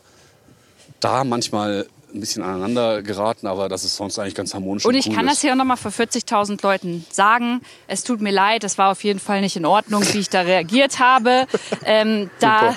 da 1.00 1.24
manchmal 1.24 1.86
ein 2.14 2.20
bisschen 2.20 2.42
aneinander 2.42 3.02
geraten, 3.02 3.46
aber 3.46 3.68
das 3.68 3.84
ist 3.84 3.96
sonst 3.96 4.18
eigentlich 4.18 4.34
ganz 4.34 4.54
harmonisch. 4.54 4.84
Und 4.84 4.94
ich 4.94 5.08
cool 5.08 5.14
kann 5.14 5.26
ist. 5.26 5.34
das 5.34 5.40
hier 5.42 5.52
auch 5.52 5.56
nochmal 5.56 5.76
vor 5.76 5.92
40.000 5.92 6.62
Leuten 6.62 7.06
sagen. 7.10 7.60
Es 7.86 8.04
tut 8.04 8.20
mir 8.20 8.32
leid, 8.32 8.64
es 8.64 8.78
war 8.78 8.90
auf 8.90 9.04
jeden 9.04 9.20
Fall 9.20 9.40
nicht 9.40 9.56
in 9.56 9.64
Ordnung, 9.64 10.02
wie 10.12 10.18
ich 10.18 10.28
da 10.28 10.42
reagiert 10.42 10.98
habe. 10.98 11.46
Ähm, 11.84 12.30
da. 12.40 12.76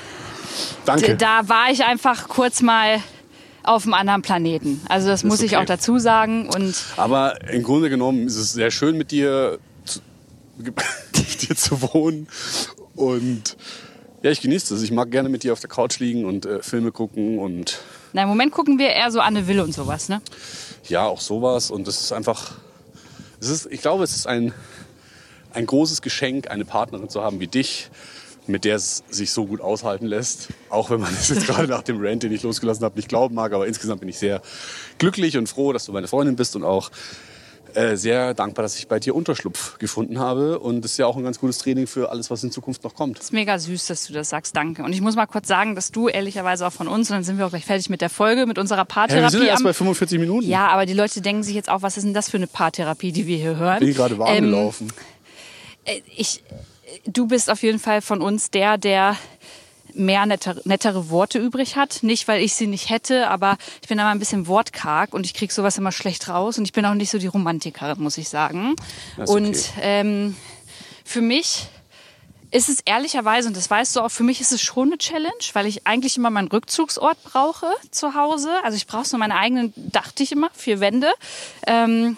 Danke. 0.86 1.16
da 1.16 1.50
war 1.50 1.72
ich 1.72 1.84
einfach 1.84 2.28
kurz 2.28 2.62
mal 2.62 3.02
auf 3.64 3.86
einem 3.86 3.94
anderen 3.94 4.22
Planeten. 4.22 4.82
Also 4.88 5.08
das 5.08 5.24
muss 5.24 5.42
ich 5.42 5.54
okay. 5.54 5.64
auch 5.64 5.66
dazu 5.66 5.98
sagen. 5.98 6.48
Und 6.50 6.76
Aber 6.98 7.50
im 7.50 7.64
Grunde 7.64 7.90
genommen 7.90 8.28
ist 8.28 8.36
es 8.36 8.54
sehr 8.54 8.70
schön 8.72 8.98
mit 8.98 9.12
dir 9.12 9.58
zu, 9.86 10.00
mit 10.58 11.50
dir 11.50 11.56
zu 11.56 11.82
wohnen. 11.82 12.28
Und 12.96 13.58
ja, 14.22 14.32
ich 14.32 14.42
genieße 14.42 14.76
es. 14.76 14.84
Ich 14.84 14.92
mag 14.92 15.12
gerne 15.12 15.30
mit 15.30 15.44
dir 15.44 15.54
auf 15.54 15.60
der 15.60 15.70
Couch 15.70 16.00
liegen 16.00 16.26
und 16.26 16.46
äh, 16.46 16.62
Filme 16.62 16.92
gucken 16.92 17.40
und 17.40 17.80
na, 18.14 18.24
im 18.24 18.30
Moment 18.30 18.52
gucken 18.52 18.80
wir 18.80 18.90
eher 18.90 19.12
so 19.12 19.20
Anne 19.20 19.48
Will 19.48 19.60
und 19.60 19.74
sowas. 19.74 20.10
Ne? 20.10 20.22
ja, 20.90 21.06
auch 21.06 21.22
sowas. 21.22 21.72
Und 21.72 21.88
es 21.88 22.02
ist 22.02 22.12
einfach, 22.12 22.52
es 23.40 23.50
ist, 23.50 23.68
ich 23.72 23.82
glaube, 23.82 24.04
es 24.04 24.16
ist 24.16 24.28
ein, 24.28 24.54
ein 25.54 25.66
großes 25.66 26.02
Geschenk, 26.02 26.50
eine 26.50 26.66
Partnerin 26.66 27.10
zu 27.10 27.22
haben 27.22 27.40
wie 27.40 27.48
dich, 27.48 27.90
mit 28.48 28.66
der 28.66 28.76
es 28.76 29.04
sich 29.10 29.32
so 29.32 29.46
gut 29.46 29.62
aushalten 29.62 30.06
lässt. 30.06 30.50
Auch 30.70 30.90
wenn 30.90 31.00
man 31.00 31.14
es 31.20 31.30
jetzt 31.30 31.46
gerade 31.46 31.68
nach 31.68 31.84
dem 31.84 32.04
Rant, 32.04 32.24
den 32.24 32.32
ich 32.32 32.44
losgelassen 32.44 32.84
habe, 32.84 32.96
nicht 32.96 33.10
glauben 33.10 33.36
mag. 33.36 33.54
Aber 33.54 33.68
insgesamt 33.68 34.02
bin 34.02 34.10
ich 34.10 34.18
sehr 34.18 34.42
glücklich 34.98 35.38
und 35.38 35.48
froh, 35.48 35.74
dass 35.74 35.86
du 35.86 35.92
meine 35.92 36.08
Freundin 36.08 36.36
bist 36.36 36.56
und 36.56 36.64
auch 36.64 36.92
äh, 37.76 37.96
sehr 37.98 38.34
dankbar, 38.34 38.64
dass 38.64 38.78
ich 38.78 38.88
bei 38.88 39.00
dir 39.00 39.16
Unterschlupf 39.16 39.78
gefunden 39.80 40.20
habe. 40.20 40.60
Und 40.60 40.82
das 40.84 40.92
ist 40.92 40.98
ja 40.98 41.06
auch 41.06 41.18
ein 41.18 41.24
ganz 41.24 41.40
gutes 41.40 41.58
Training 41.60 41.88
für 41.88 42.10
alles, 42.10 42.30
was 42.32 42.44
in 42.44 42.52
Zukunft 42.52 42.84
noch 42.84 42.96
kommt. 42.96 43.20
ist 43.20 43.34
mega 43.34 43.58
süß, 43.60 43.88
dass 43.88 44.06
du 44.08 44.14
das 44.14 44.30
sagst. 44.30 44.56
Danke. 44.56 44.84
Und 44.84 44.94
ich 44.94 45.02
muss 45.02 45.16
mal 45.16 45.26
kurz 45.26 45.48
sagen, 45.48 45.76
dass 45.76 45.92
du 45.92 46.08
ehrlicherweise 46.08 46.66
auch 46.68 46.74
von 46.74 46.88
uns, 46.88 47.10
und 47.10 47.16
dann 47.18 47.24
sind 47.24 47.38
wir 47.38 47.46
auch 47.46 47.50
gleich 47.52 47.66
fertig 47.66 47.90
mit 47.90 48.02
der 48.02 48.10
Folge, 48.10 48.46
mit 48.46 48.58
unserer 48.58 48.80
Ja, 48.80 48.84
wir 48.84 48.88
Paartherapie. 48.94 49.32
sind 49.32 49.42
ja 49.44 49.48
erst 49.50 49.64
bei 49.64 49.74
45 49.74 50.20
Minuten. 50.20 50.48
ja, 50.48 50.68
aber 50.68 50.86
die 50.86 50.94
Leute 50.94 51.22
denken 51.22 51.44
sich 51.44 51.56
jetzt 51.56 51.70
auch, 51.70 51.82
was 51.82 51.98
ist 51.98 52.04
denn 52.04 52.14
das 52.14 52.30
für 52.30 52.38
eine 52.38 52.48
Paartherapie, 52.48 53.12
die 53.12 53.28
wir 53.28 53.38
hier 53.38 53.58
hören? 53.58 53.80
Bin 53.80 53.90
ich 53.90 53.96
gerade 53.98 54.18
warm 54.18 54.36
Ähm, 54.36 54.44
gelaufen. 54.46 54.94
ich, 56.16 56.44
du 57.06 57.28
bist 57.28 57.50
auf 57.50 57.62
jeden 57.64 57.80
Fall 57.80 58.02
von 58.02 58.22
uns 58.22 58.52
der, 58.52 58.78
der 58.78 59.16
mehr 59.96 60.26
nettere, 60.26 60.62
nettere 60.66 61.10
Worte 61.10 61.40
übrig 61.40 61.76
hat. 61.76 62.04
Nicht, 62.04 62.28
weil 62.28 62.42
ich 62.42 62.54
sie 62.56 62.68
nicht 62.68 62.90
hätte, 62.90 63.30
aber 63.30 63.58
ich 63.82 63.88
bin 63.88 64.00
immer 64.00 64.10
ein 64.10 64.20
bisschen 64.20 64.48
wortkarg 64.48 65.14
und 65.14 65.26
ich 65.26 65.34
krieg 65.34 65.52
sowas 65.52 65.78
immer 65.78 65.92
schlecht 65.92 66.30
raus. 66.30 66.58
Und 66.58 66.66
ich 66.66 66.74
bin 66.74 66.86
auch 66.86 66.94
nicht 66.94 67.12
so 67.12 67.18
die 67.18 67.28
Romantikerin, 67.28 68.02
muss 68.02 68.18
ich 68.18 68.30
sagen. 68.30 68.76
Okay. 69.18 69.32
Und 69.32 69.58
ähm, 69.82 70.36
für 71.04 71.22
mich 71.22 71.68
ist 72.52 72.70
es 72.70 72.82
ehrlicherweise, 72.82 73.48
und 73.48 73.58
das 73.58 73.70
weißt 73.70 73.96
du 73.96 74.02
auch, 74.02 74.12
für 74.12 74.24
mich 74.24 74.40
ist 74.40 74.52
es 74.52 74.62
schon 74.62 74.90
eine 74.90 74.98
Challenge, 75.00 75.32
weil 75.54 75.66
ich 75.66 75.88
eigentlich 75.88 76.18
immer 76.18 76.30
meinen 76.30 76.50
Rückzugsort 76.50 77.18
brauche 77.24 77.68
zu 77.90 78.14
Hause. 78.14 78.52
Also 78.64 78.78
ich 78.78 78.86
brauche 78.86 79.06
so 79.06 79.18
meine 79.18 79.36
eigenen, 79.36 79.74
dachte 79.76 80.22
ich 80.22 80.32
immer, 80.32 80.50
vier 80.54 80.80
Wände. 80.80 81.12
Ähm, 81.66 82.16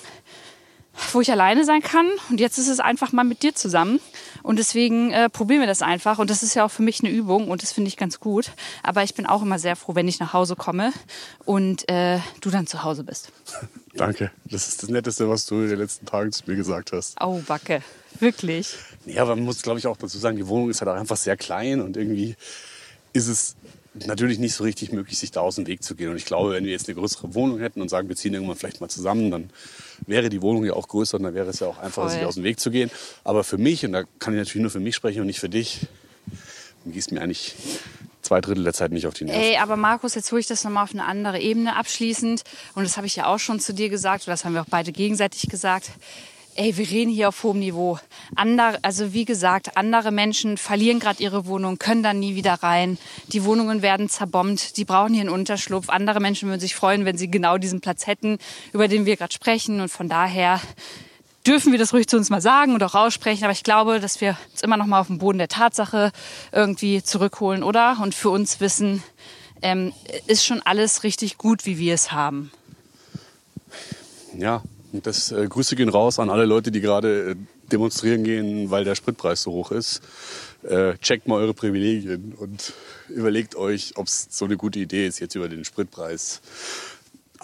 wo 1.11 1.21
ich 1.21 1.31
alleine 1.31 1.65
sein 1.65 1.81
kann. 1.81 2.07
Und 2.29 2.39
jetzt 2.39 2.57
ist 2.57 2.67
es 2.67 2.79
einfach 2.79 3.11
mal 3.11 3.23
mit 3.23 3.43
dir 3.43 3.53
zusammen. 3.55 3.99
Und 4.45 4.59
deswegen 4.59 5.11
äh, 5.11 5.27
probieren 5.27 5.61
wir 5.61 5.67
das 5.67 5.81
einfach. 5.81 6.19
Und 6.19 6.29
das 6.29 6.43
ist 6.43 6.53
ja 6.53 6.63
auch 6.63 6.69
für 6.69 6.83
mich 6.83 7.03
eine 7.03 7.09
Übung 7.09 7.49
und 7.49 7.63
das 7.63 7.71
finde 7.73 7.87
ich 7.87 7.97
ganz 7.97 8.19
gut. 8.19 8.51
Aber 8.83 9.01
ich 9.01 9.15
bin 9.15 9.25
auch 9.25 9.41
immer 9.41 9.57
sehr 9.57 9.75
froh, 9.75 9.95
wenn 9.95 10.07
ich 10.07 10.19
nach 10.19 10.33
Hause 10.33 10.55
komme 10.55 10.93
und 11.45 11.89
äh, 11.89 12.19
du 12.41 12.51
dann 12.51 12.67
zu 12.67 12.83
Hause 12.83 13.03
bist. 13.03 13.31
Danke. 13.95 14.29
Das 14.45 14.67
ist 14.67 14.83
das 14.83 14.89
Netteste, 14.91 15.27
was 15.27 15.47
du 15.47 15.61
in 15.61 15.69
den 15.69 15.79
letzten 15.79 16.05
Tagen 16.05 16.31
zu 16.31 16.43
mir 16.45 16.55
gesagt 16.55 16.91
hast. 16.91 17.19
Au, 17.19 17.41
Backe. 17.47 17.81
Wirklich. 18.19 18.75
Ja, 19.07 19.23
aber 19.23 19.35
man 19.35 19.45
muss, 19.45 19.63
glaube 19.63 19.79
ich, 19.79 19.87
auch 19.87 19.97
dazu 19.97 20.19
sagen, 20.19 20.37
die 20.37 20.47
Wohnung 20.47 20.69
ist 20.69 20.79
halt 20.79 20.89
auch 20.89 20.95
einfach 20.95 21.17
sehr 21.17 21.37
klein 21.37 21.81
und 21.81 21.97
irgendwie 21.97 22.35
ist 23.13 23.27
es 23.27 23.55
natürlich 23.95 24.37
nicht 24.37 24.53
so 24.53 24.63
richtig 24.63 24.91
möglich, 24.91 25.17
sich 25.17 25.31
da 25.31 25.41
aus 25.41 25.55
dem 25.55 25.65
Weg 25.65 25.81
zu 25.81 25.95
gehen. 25.95 26.11
Und 26.11 26.17
ich 26.17 26.25
glaube, 26.25 26.53
wenn 26.53 26.65
wir 26.65 26.71
jetzt 26.71 26.87
eine 26.87 26.95
größere 26.95 27.33
Wohnung 27.33 27.59
hätten 27.59 27.81
und 27.81 27.89
sagen, 27.89 28.09
wir 28.09 28.15
ziehen 28.15 28.35
irgendwann 28.35 28.57
vielleicht 28.57 28.79
mal 28.79 28.89
zusammen, 28.89 29.31
dann 29.31 29.49
wäre 30.07 30.29
die 30.29 30.41
Wohnung 30.41 30.65
ja 30.65 30.73
auch 30.73 30.87
größer 30.87 31.17
und 31.17 31.23
dann 31.23 31.33
wäre 31.33 31.49
es 31.49 31.59
ja 31.59 31.67
auch 31.67 31.77
einfacher, 31.77 32.09
Voll. 32.09 32.17
sich 32.17 32.25
aus 32.25 32.35
dem 32.35 32.43
Weg 32.43 32.59
zu 32.59 32.71
gehen. 32.71 32.91
Aber 33.23 33.43
für 33.43 33.57
mich, 33.57 33.85
und 33.85 33.93
da 33.93 34.03
kann 34.19 34.33
ich 34.33 34.39
natürlich 34.39 34.61
nur 34.61 34.71
für 34.71 34.79
mich 34.79 34.95
sprechen 34.95 35.21
und 35.21 35.27
nicht 35.27 35.39
für 35.39 35.49
dich, 35.49 35.87
gehst 36.85 37.11
mir 37.11 37.21
eigentlich 37.21 37.55
zwei 38.21 38.41
Drittel 38.41 38.63
der 38.63 38.73
Zeit 38.73 38.91
nicht 38.91 39.07
auf 39.07 39.13
die 39.13 39.25
Nerven. 39.25 39.41
Ey, 39.41 39.57
aber 39.57 39.75
Markus, 39.75 40.15
jetzt 40.15 40.31
hole 40.31 40.41
ich 40.41 40.47
das 40.47 40.63
nochmal 40.63 40.83
auf 40.83 40.93
eine 40.93 41.05
andere 41.05 41.39
Ebene 41.39 41.75
abschließend. 41.75 42.43
Und 42.73 42.83
das 42.83 42.97
habe 42.97 43.07
ich 43.07 43.15
ja 43.15 43.27
auch 43.27 43.39
schon 43.39 43.59
zu 43.59 43.73
dir 43.73 43.89
gesagt, 43.89 44.23
oder 44.23 44.33
das 44.33 44.45
haben 44.45 44.53
wir 44.53 44.61
auch 44.61 44.69
beide 44.69 44.91
gegenseitig 44.91 45.49
gesagt. 45.49 45.91
Ey, 46.57 46.77
wir 46.77 46.89
reden 46.89 47.11
hier 47.11 47.27
auf 47.27 47.43
hohem 47.43 47.59
Niveau. 47.59 47.99
Andere, 48.33 48.79
also 48.81 49.11
wie 49.11 49.25
gesagt, 49.25 49.75
andere 49.75 50.11
Menschen 50.11 50.55
verlieren 50.55 51.01
gerade 51.01 51.21
ihre 51.21 51.47
Wohnung, 51.47 51.77
können 51.79 52.01
dann 52.01 52.17
nie 52.19 52.35
wieder 52.35 52.53
rein. 52.53 52.97
Die 53.27 53.43
Wohnungen 53.43 53.81
werden 53.81 54.07
zerbombt, 54.07 54.77
die 54.77 54.85
brauchen 54.85 55.13
hier 55.13 55.19
einen 55.19 55.31
Unterschlupf. 55.31 55.89
Andere 55.89 56.21
Menschen 56.21 56.47
würden 56.47 56.61
sich 56.61 56.73
freuen, 56.73 57.03
wenn 57.03 57.17
sie 57.17 57.29
genau 57.29 57.57
diesen 57.57 57.81
Platz 57.81 58.07
hätten, 58.07 58.37
über 58.71 58.87
den 58.87 59.05
wir 59.05 59.17
gerade 59.17 59.33
sprechen. 59.33 59.81
Und 59.81 59.89
von 59.89 60.07
daher 60.07 60.61
dürfen 61.45 61.73
wir 61.73 61.77
das 61.77 61.91
ruhig 61.91 62.07
zu 62.07 62.15
uns 62.15 62.29
mal 62.29 62.39
sagen 62.39 62.73
und 62.73 62.81
auch 62.83 62.95
aussprechen. 62.95 63.43
Aber 63.43 63.51
ich 63.51 63.63
glaube, 63.63 63.99
dass 63.99 64.21
wir 64.21 64.37
uns 64.53 64.61
immer 64.61 64.77
noch 64.77 64.85
mal 64.85 65.01
auf 65.01 65.07
den 65.07 65.17
Boden 65.17 65.39
der 65.39 65.49
Tatsache 65.49 66.13
irgendwie 66.53 67.03
zurückholen, 67.03 67.63
oder? 67.63 67.97
Und 68.01 68.15
für 68.15 68.29
uns 68.29 68.61
wissen, 68.61 69.03
ähm, 69.61 69.91
ist 70.25 70.45
schon 70.45 70.61
alles 70.61 71.03
richtig 71.03 71.37
gut, 71.37 71.65
wie 71.65 71.77
wir 71.79 71.93
es 71.93 72.13
haben. 72.13 72.49
Ja, 74.37 74.63
das 75.03 75.31
äh, 75.31 75.47
Grüße 75.47 75.75
gehen 75.75 75.89
raus 75.89 76.19
an 76.19 76.29
alle 76.29 76.45
Leute, 76.45 76.71
die 76.71 76.81
gerade 76.81 77.31
äh, 77.31 77.35
demonstrieren 77.71 78.23
gehen, 78.23 78.69
weil 78.71 78.83
der 78.83 78.95
Spritpreis 78.95 79.41
so 79.41 79.51
hoch 79.51 79.71
ist. 79.71 80.01
Äh, 80.63 80.97
checkt 80.97 81.27
mal 81.27 81.35
eure 81.35 81.53
Privilegien 81.53 82.33
und 82.37 82.73
überlegt 83.09 83.55
euch, 83.55 83.93
ob 83.95 84.07
es 84.07 84.27
so 84.31 84.45
eine 84.45 84.57
gute 84.57 84.79
Idee 84.79 85.05
ist, 85.07 85.19
jetzt 85.19 85.35
über 85.35 85.47
den 85.47 85.63
Spritpreis 85.65 86.41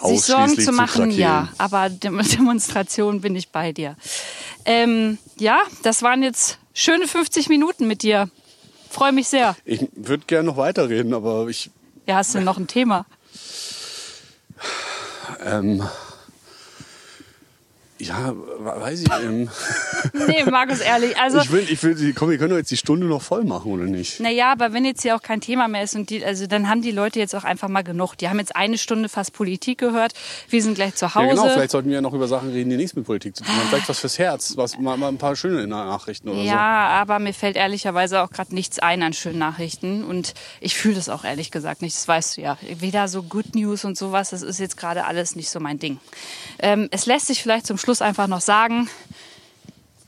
Sich 0.04 0.22
Sorgen 0.22 0.58
zu 0.58 0.72
machen, 0.72 1.02
krakeelen. 1.10 1.18
ja. 1.18 1.48
Aber 1.58 1.88
Dem 1.88 2.20
Demonstration 2.36 3.20
bin 3.20 3.36
ich 3.36 3.50
bei 3.50 3.72
dir. 3.72 3.96
Ähm, 4.64 5.18
ja, 5.38 5.60
das 5.82 6.02
waren 6.02 6.22
jetzt 6.22 6.58
schöne 6.74 7.06
50 7.06 7.48
Minuten 7.48 7.86
mit 7.86 8.02
dir. 8.02 8.28
Freue 8.90 9.12
mich 9.12 9.28
sehr. 9.28 9.56
Ich 9.64 9.86
würde 9.94 10.24
gerne 10.26 10.46
noch 10.46 10.56
weiterreden, 10.56 11.14
aber 11.14 11.46
ich 11.48 11.70
Ja, 12.06 12.16
hast 12.16 12.34
du 12.34 12.40
noch 12.40 12.58
ein 12.58 12.66
Thema? 12.66 13.06
Ähm, 15.44 15.82
Ja, 18.02 18.34
weiß 18.58 19.02
ich. 19.02 19.08
Ähm, 19.24 19.48
Nee, 20.26 20.44
Markus, 20.44 20.80
ehrlich. 20.80 21.16
Also, 21.16 21.38
ich 21.38 21.52
will, 21.52 21.66
ich 21.68 21.82
will, 21.82 22.12
komm, 22.14 22.30
wir 22.30 22.38
können 22.38 22.50
doch 22.50 22.56
jetzt 22.56 22.70
die 22.70 22.76
Stunde 22.76 23.06
noch 23.06 23.22
voll 23.22 23.44
machen, 23.44 23.70
oder 23.70 23.84
nicht? 23.84 24.18
naja, 24.18 24.50
aber 24.50 24.72
wenn 24.72 24.84
jetzt 24.84 25.02
hier 25.02 25.14
auch 25.14 25.22
kein 25.22 25.40
Thema 25.40 25.68
mehr 25.68 25.84
ist 25.84 25.94
und 25.94 26.10
die, 26.10 26.24
also 26.24 26.46
dann 26.46 26.68
haben 26.68 26.82
die 26.82 26.90
Leute 26.90 27.20
jetzt 27.20 27.34
auch 27.34 27.44
einfach 27.44 27.68
mal 27.68 27.82
genug. 27.82 28.16
Die 28.16 28.28
haben 28.28 28.38
jetzt 28.38 28.56
eine 28.56 28.76
Stunde 28.78 29.08
fast 29.08 29.32
Politik 29.32 29.78
gehört. 29.78 30.14
Wir 30.48 30.62
sind 30.62 30.74
gleich 30.74 30.96
zu 30.96 31.14
Hause. 31.14 31.26
Ja, 31.28 31.34
genau, 31.34 31.48
vielleicht 31.48 31.70
sollten 31.70 31.88
wir 31.88 31.96
ja 31.96 32.00
noch 32.00 32.12
über 32.12 32.26
Sachen 32.26 32.50
reden, 32.50 32.70
die 32.70 32.76
nichts 32.76 32.96
mit 32.96 33.04
Politik 33.04 33.36
zu 33.36 33.44
tun 33.44 33.54
haben. 33.54 33.68
Vielleicht 33.68 33.88
was 33.88 34.00
fürs 34.00 34.18
Herz, 34.18 34.54
was, 34.56 34.78
mal, 34.78 34.96
mal 34.96 35.08
ein 35.08 35.18
paar 35.18 35.36
schöne 35.36 35.66
Nachrichten 35.68 36.28
oder 36.28 36.40
Ja, 36.40 36.88
aber 36.88 37.20
mir 37.20 37.34
fällt 37.34 37.56
ehrlicherweise 37.56 38.22
auch 38.22 38.30
gerade 38.30 38.52
nichts 38.54 38.80
ein 38.80 39.02
an 39.02 39.12
schönen 39.12 39.38
Nachrichten. 39.38 40.02
Und 40.04 40.34
ich 40.60 40.76
fühle 40.76 40.96
das 40.96 41.08
auch 41.08 41.24
ehrlich 41.24 41.52
gesagt 41.52 41.82
nicht. 41.82 41.94
Das 41.94 42.08
weißt 42.08 42.36
du 42.36 42.40
ja. 42.40 42.58
Weder 42.78 43.06
so 43.06 43.22
Good 43.22 43.54
News 43.54 43.84
und 43.84 43.96
sowas, 43.96 44.30
das 44.30 44.42
ist 44.42 44.58
jetzt 44.58 44.76
gerade 44.76 45.04
alles 45.04 45.36
nicht 45.36 45.50
so 45.50 45.60
mein 45.60 45.78
Ding. 45.78 46.00
Ähm, 46.58 46.88
es 46.90 47.06
lässt 47.06 47.26
sich 47.26 47.42
vielleicht 47.42 47.66
zum 47.66 47.78
Schluss 47.78 47.91
einfach 48.00 48.28
noch 48.28 48.40
sagen, 48.40 48.88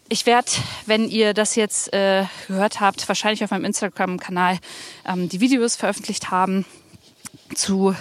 ich 0.08 0.26
werde, 0.26 0.50
wenn 0.86 1.08
ihr 1.08 1.34
das 1.34 1.56
jetzt 1.56 1.92
äh, 1.92 2.24
gehört 2.46 2.80
habt, 2.80 3.08
wahrscheinlich 3.08 3.42
auf 3.42 3.50
meinem 3.50 3.64
Instagram-Kanal 3.64 4.58
ähm, 5.06 5.28
die 5.28 5.40
Videos 5.40 5.76
veröffentlicht 5.76 6.30
haben 6.30 6.64
zu 7.54 7.94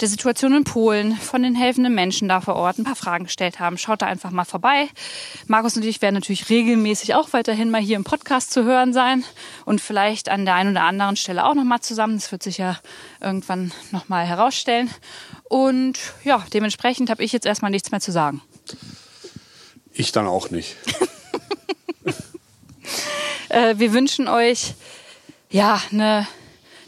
der 0.00 0.08
Situation 0.08 0.54
in 0.54 0.64
Polen, 0.64 1.16
von 1.16 1.42
den 1.42 1.54
helfenden 1.54 1.94
Menschen 1.94 2.28
da 2.28 2.40
vor 2.40 2.56
Ort, 2.56 2.78
ein 2.78 2.84
paar 2.84 2.96
Fragen 2.96 3.24
gestellt 3.24 3.60
haben. 3.60 3.78
Schaut 3.78 4.02
da 4.02 4.06
einfach 4.06 4.30
mal 4.30 4.44
vorbei. 4.44 4.88
Markus 5.46 5.76
und 5.76 5.84
ich 5.84 6.02
werden 6.02 6.14
natürlich 6.14 6.48
regelmäßig 6.48 7.14
auch 7.14 7.32
weiterhin 7.32 7.70
mal 7.70 7.80
hier 7.80 7.96
im 7.96 8.04
Podcast 8.04 8.52
zu 8.52 8.64
hören 8.64 8.92
sein 8.92 9.24
und 9.64 9.80
vielleicht 9.80 10.28
an 10.28 10.44
der 10.44 10.54
einen 10.54 10.70
oder 10.70 10.84
anderen 10.84 11.16
Stelle 11.16 11.44
auch 11.44 11.54
noch 11.54 11.64
mal 11.64 11.80
zusammen. 11.80 12.14
Das 12.14 12.32
wird 12.32 12.42
sich 12.42 12.58
ja 12.58 12.78
irgendwann 13.20 13.72
noch 13.92 14.08
mal 14.08 14.26
herausstellen. 14.26 14.90
Und 15.44 15.98
ja, 16.24 16.44
dementsprechend 16.52 17.10
habe 17.10 17.22
ich 17.22 17.32
jetzt 17.32 17.46
erstmal 17.46 17.70
nichts 17.70 17.90
mehr 17.90 18.00
zu 18.00 18.12
sagen. 18.12 18.40
Ich 19.92 20.12
dann 20.12 20.26
auch 20.26 20.50
nicht. 20.50 20.76
Äh, 23.50 23.78
wir 23.78 23.92
wünschen 23.92 24.28
euch 24.28 24.74
ja 25.50 25.82
eine 25.90 26.24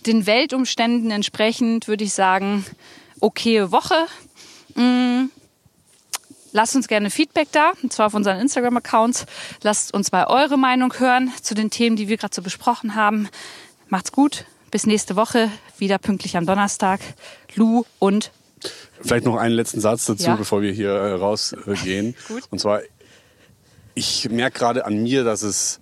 den 0.07 0.27
Weltumständen 0.27 1.11
entsprechend, 1.11 1.89
würde 1.89 2.05
ich 2.05 2.15
sagen, 2.15 2.65
okaye 3.21 3.71
Woche. 3.73 4.07
Mm. 4.75 5.25
Lasst 6.55 6.77
uns 6.77 6.87
gerne 6.87 7.11
Feedback 7.11 7.49
da, 7.51 7.73
und 7.83 7.93
zwar 7.93 8.07
auf 8.07 8.15
unseren 8.15 8.39
Instagram-Accounts. 8.39 9.25
Lasst 9.63 9.95
uns 9.95 10.13
mal 10.13 10.27
eure 10.27 10.59
Meinung 10.59 10.93
hören 10.99 11.33
zu 11.41 11.55
den 11.55 11.71
Themen, 11.71 11.97
die 11.97 12.09
wir 12.09 12.19
gerade 12.19 12.35
so 12.35 12.43
besprochen 12.43 12.95
haben. 12.95 13.29
Macht's 13.89 14.13
gut. 14.13 14.45
Bis 14.71 14.87
nächste 14.87 15.17
Woche, 15.17 15.51
wieder 15.79 15.99
pünktlich 15.99 16.37
am 16.37 16.47
Donnerstag. 16.47 17.01
Lou 17.55 17.85
und 17.99 18.33
Vielleicht 19.01 19.25
noch 19.25 19.37
einen 19.37 19.55
letzten 19.55 19.81
Satz 19.81 20.07
dazu, 20.07 20.25
Ja. 20.27 20.37
bevor 20.37 20.63
wir 20.63 20.73
hier 20.73 20.91
äh, 20.91 21.13
rausgehen. 21.15 22.15
Und 22.51 22.61
zwar, 22.61 22.81
ich 23.95 24.29
merke 24.31 24.59
gerade 24.59 24.85
an 24.87 25.03
mir, 25.03 25.25
dass 25.25 25.43
es 25.43 25.81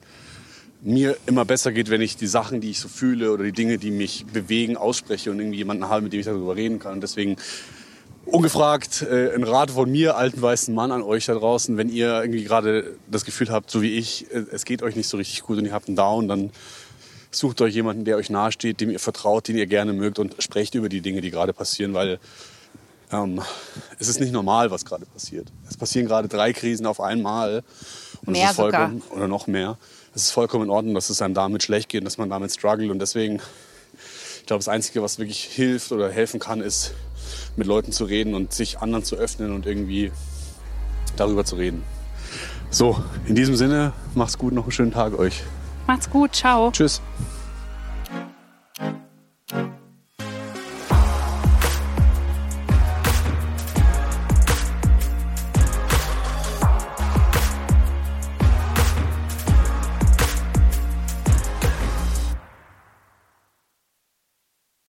mir 0.83 1.17
immer 1.27 1.45
besser 1.45 1.73
geht, 1.73 1.91
wenn 1.91 2.01
ich 2.01 2.17
die 2.17 2.27
Sachen, 2.27 2.61
die 2.61 2.71
ich 2.71 2.81
so 2.81 2.89
fühle 2.89 3.33
oder 3.33 3.45
die 3.45 3.53
Dinge, 3.53 3.77
die 3.77 3.91
mich 3.91 4.25
bewegen, 4.33 4.77
ausspreche 4.79 5.31
und 5.31 5.39
irgendwie 5.39 5.59
jemanden 5.59 5.89
habe, 5.89 6.03
mit 6.03 6.13
dem 6.13 6.21
ich 6.21 6.27
darüber 6.27 6.57
reden 6.57 6.79
kann. 6.79 6.95
Und 6.95 7.03
deswegen 7.03 7.37
ungefragt 8.25 9.03
äh, 9.03 9.35
ein 9.35 9.45
Rat 9.45 9.71
von 9.73 9.91
mir, 9.91 10.17
alten 10.17 10.41
weißen 10.41 10.75
Mann, 10.75 10.91
an 10.93 11.03
euch 11.03 11.27
da 11.27 11.35
draußen. 11.35 11.77
Wenn 11.77 11.89
ihr 11.91 12.21
irgendwie 12.23 12.45
gerade 12.45 12.97
das 13.11 13.25
Gefühl 13.25 13.51
habt, 13.51 13.71
so 13.71 13.83
wie 13.83 13.99
ich, 13.99 14.33
äh, 14.33 14.45
es 14.53 14.65
geht 14.65 14.83
euch 14.83 14.97
nicht 14.97 15.09
so 15.09 15.17
richtig 15.19 15.43
gut 15.43 15.59
und 15.59 15.67
ihr 15.67 15.73
habt 15.73 15.89
einen 15.89 15.97
Down, 15.97 16.29
dann 16.29 16.51
sucht 17.31 17.61
euch 17.61 17.75
jemanden, 17.75 18.05
der 18.05 18.17
euch 18.17 18.31
nahesteht, 18.31 18.81
dem 18.81 18.91
ihr 18.91 18.99
vertraut, 18.99 19.49
den 19.49 19.57
ihr 19.57 19.67
gerne 19.67 19.93
mögt 19.93 20.19
und 20.19 20.43
sprecht 20.43 20.75
über 20.75 20.89
die 20.89 21.01
Dinge, 21.01 21.21
die 21.21 21.31
gerade 21.31 21.53
passieren, 21.53 21.95
weil 21.95 22.19
ähm, 23.13 23.41
es 23.99 24.09
ist 24.09 24.21
nicht 24.21 24.33
normal, 24.33 24.71
was 24.71 24.85
gerade 24.85 25.07
passiert. 25.07 25.49
Es 25.69 25.77
passieren 25.77 26.07
gerade 26.07 26.29
drei 26.29 26.53
Krisen 26.53 26.87
auf 26.87 27.01
einmal. 27.01 27.63
Und 28.25 28.33
Mehr 28.33 28.45
es 28.45 28.51
ist 28.51 28.57
vollkommen, 28.57 29.03
Oder 29.11 29.29
noch 29.29 29.47
mehr. 29.47 29.79
Es 30.15 30.23
ist 30.23 30.31
vollkommen 30.31 30.65
in 30.65 30.71
Ordnung, 30.71 30.95
dass 30.95 31.11
es 31.11 31.23
einem 31.23 31.35
damit 31.35 31.63
schlecht 31.63 31.89
geht 31.89 32.03
und 32.03 32.05
dass 32.05 32.19
man 32.19 32.31
damit 32.31 32.53
struggelt. 32.53 32.91
Und 32.91 32.99
deswegen, 32.99 33.41
ich 34.41 34.47
glaube, 34.47 34.59
das 34.59 34.69
Einzige, 34.69 35.03
was 35.03 35.19
wirklich 35.19 35.43
hilft 35.45 35.93
oder 35.93 36.11
helfen 36.11 36.41
kann, 36.41 36.61
ist, 36.61 36.93
mit 37.57 37.67
Leuten 37.67 37.93
zu 37.93 38.05
reden 38.05 38.35
und 38.35 38.53
sich 38.53 38.79
anderen 38.79 39.05
zu 39.05 39.17
öffnen 39.17 39.53
und 39.53 39.67
irgendwie 39.67 40.13
darüber 41.17 41.45
zu 41.45 41.57
reden. 41.57 41.83
So, 42.71 43.03
in 43.27 43.35
diesem 43.35 43.57
Sinne, 43.57 43.93
macht's 44.15 44.39
gut, 44.39 44.53
noch 44.53 44.65
einen 44.65 44.73
schönen 44.73 44.93
Tag 44.93 45.19
euch. 45.19 45.43
macht's 45.87 46.09
gut. 46.09 46.35
Ciao. 46.35 46.71
Tschüss. 46.71 47.01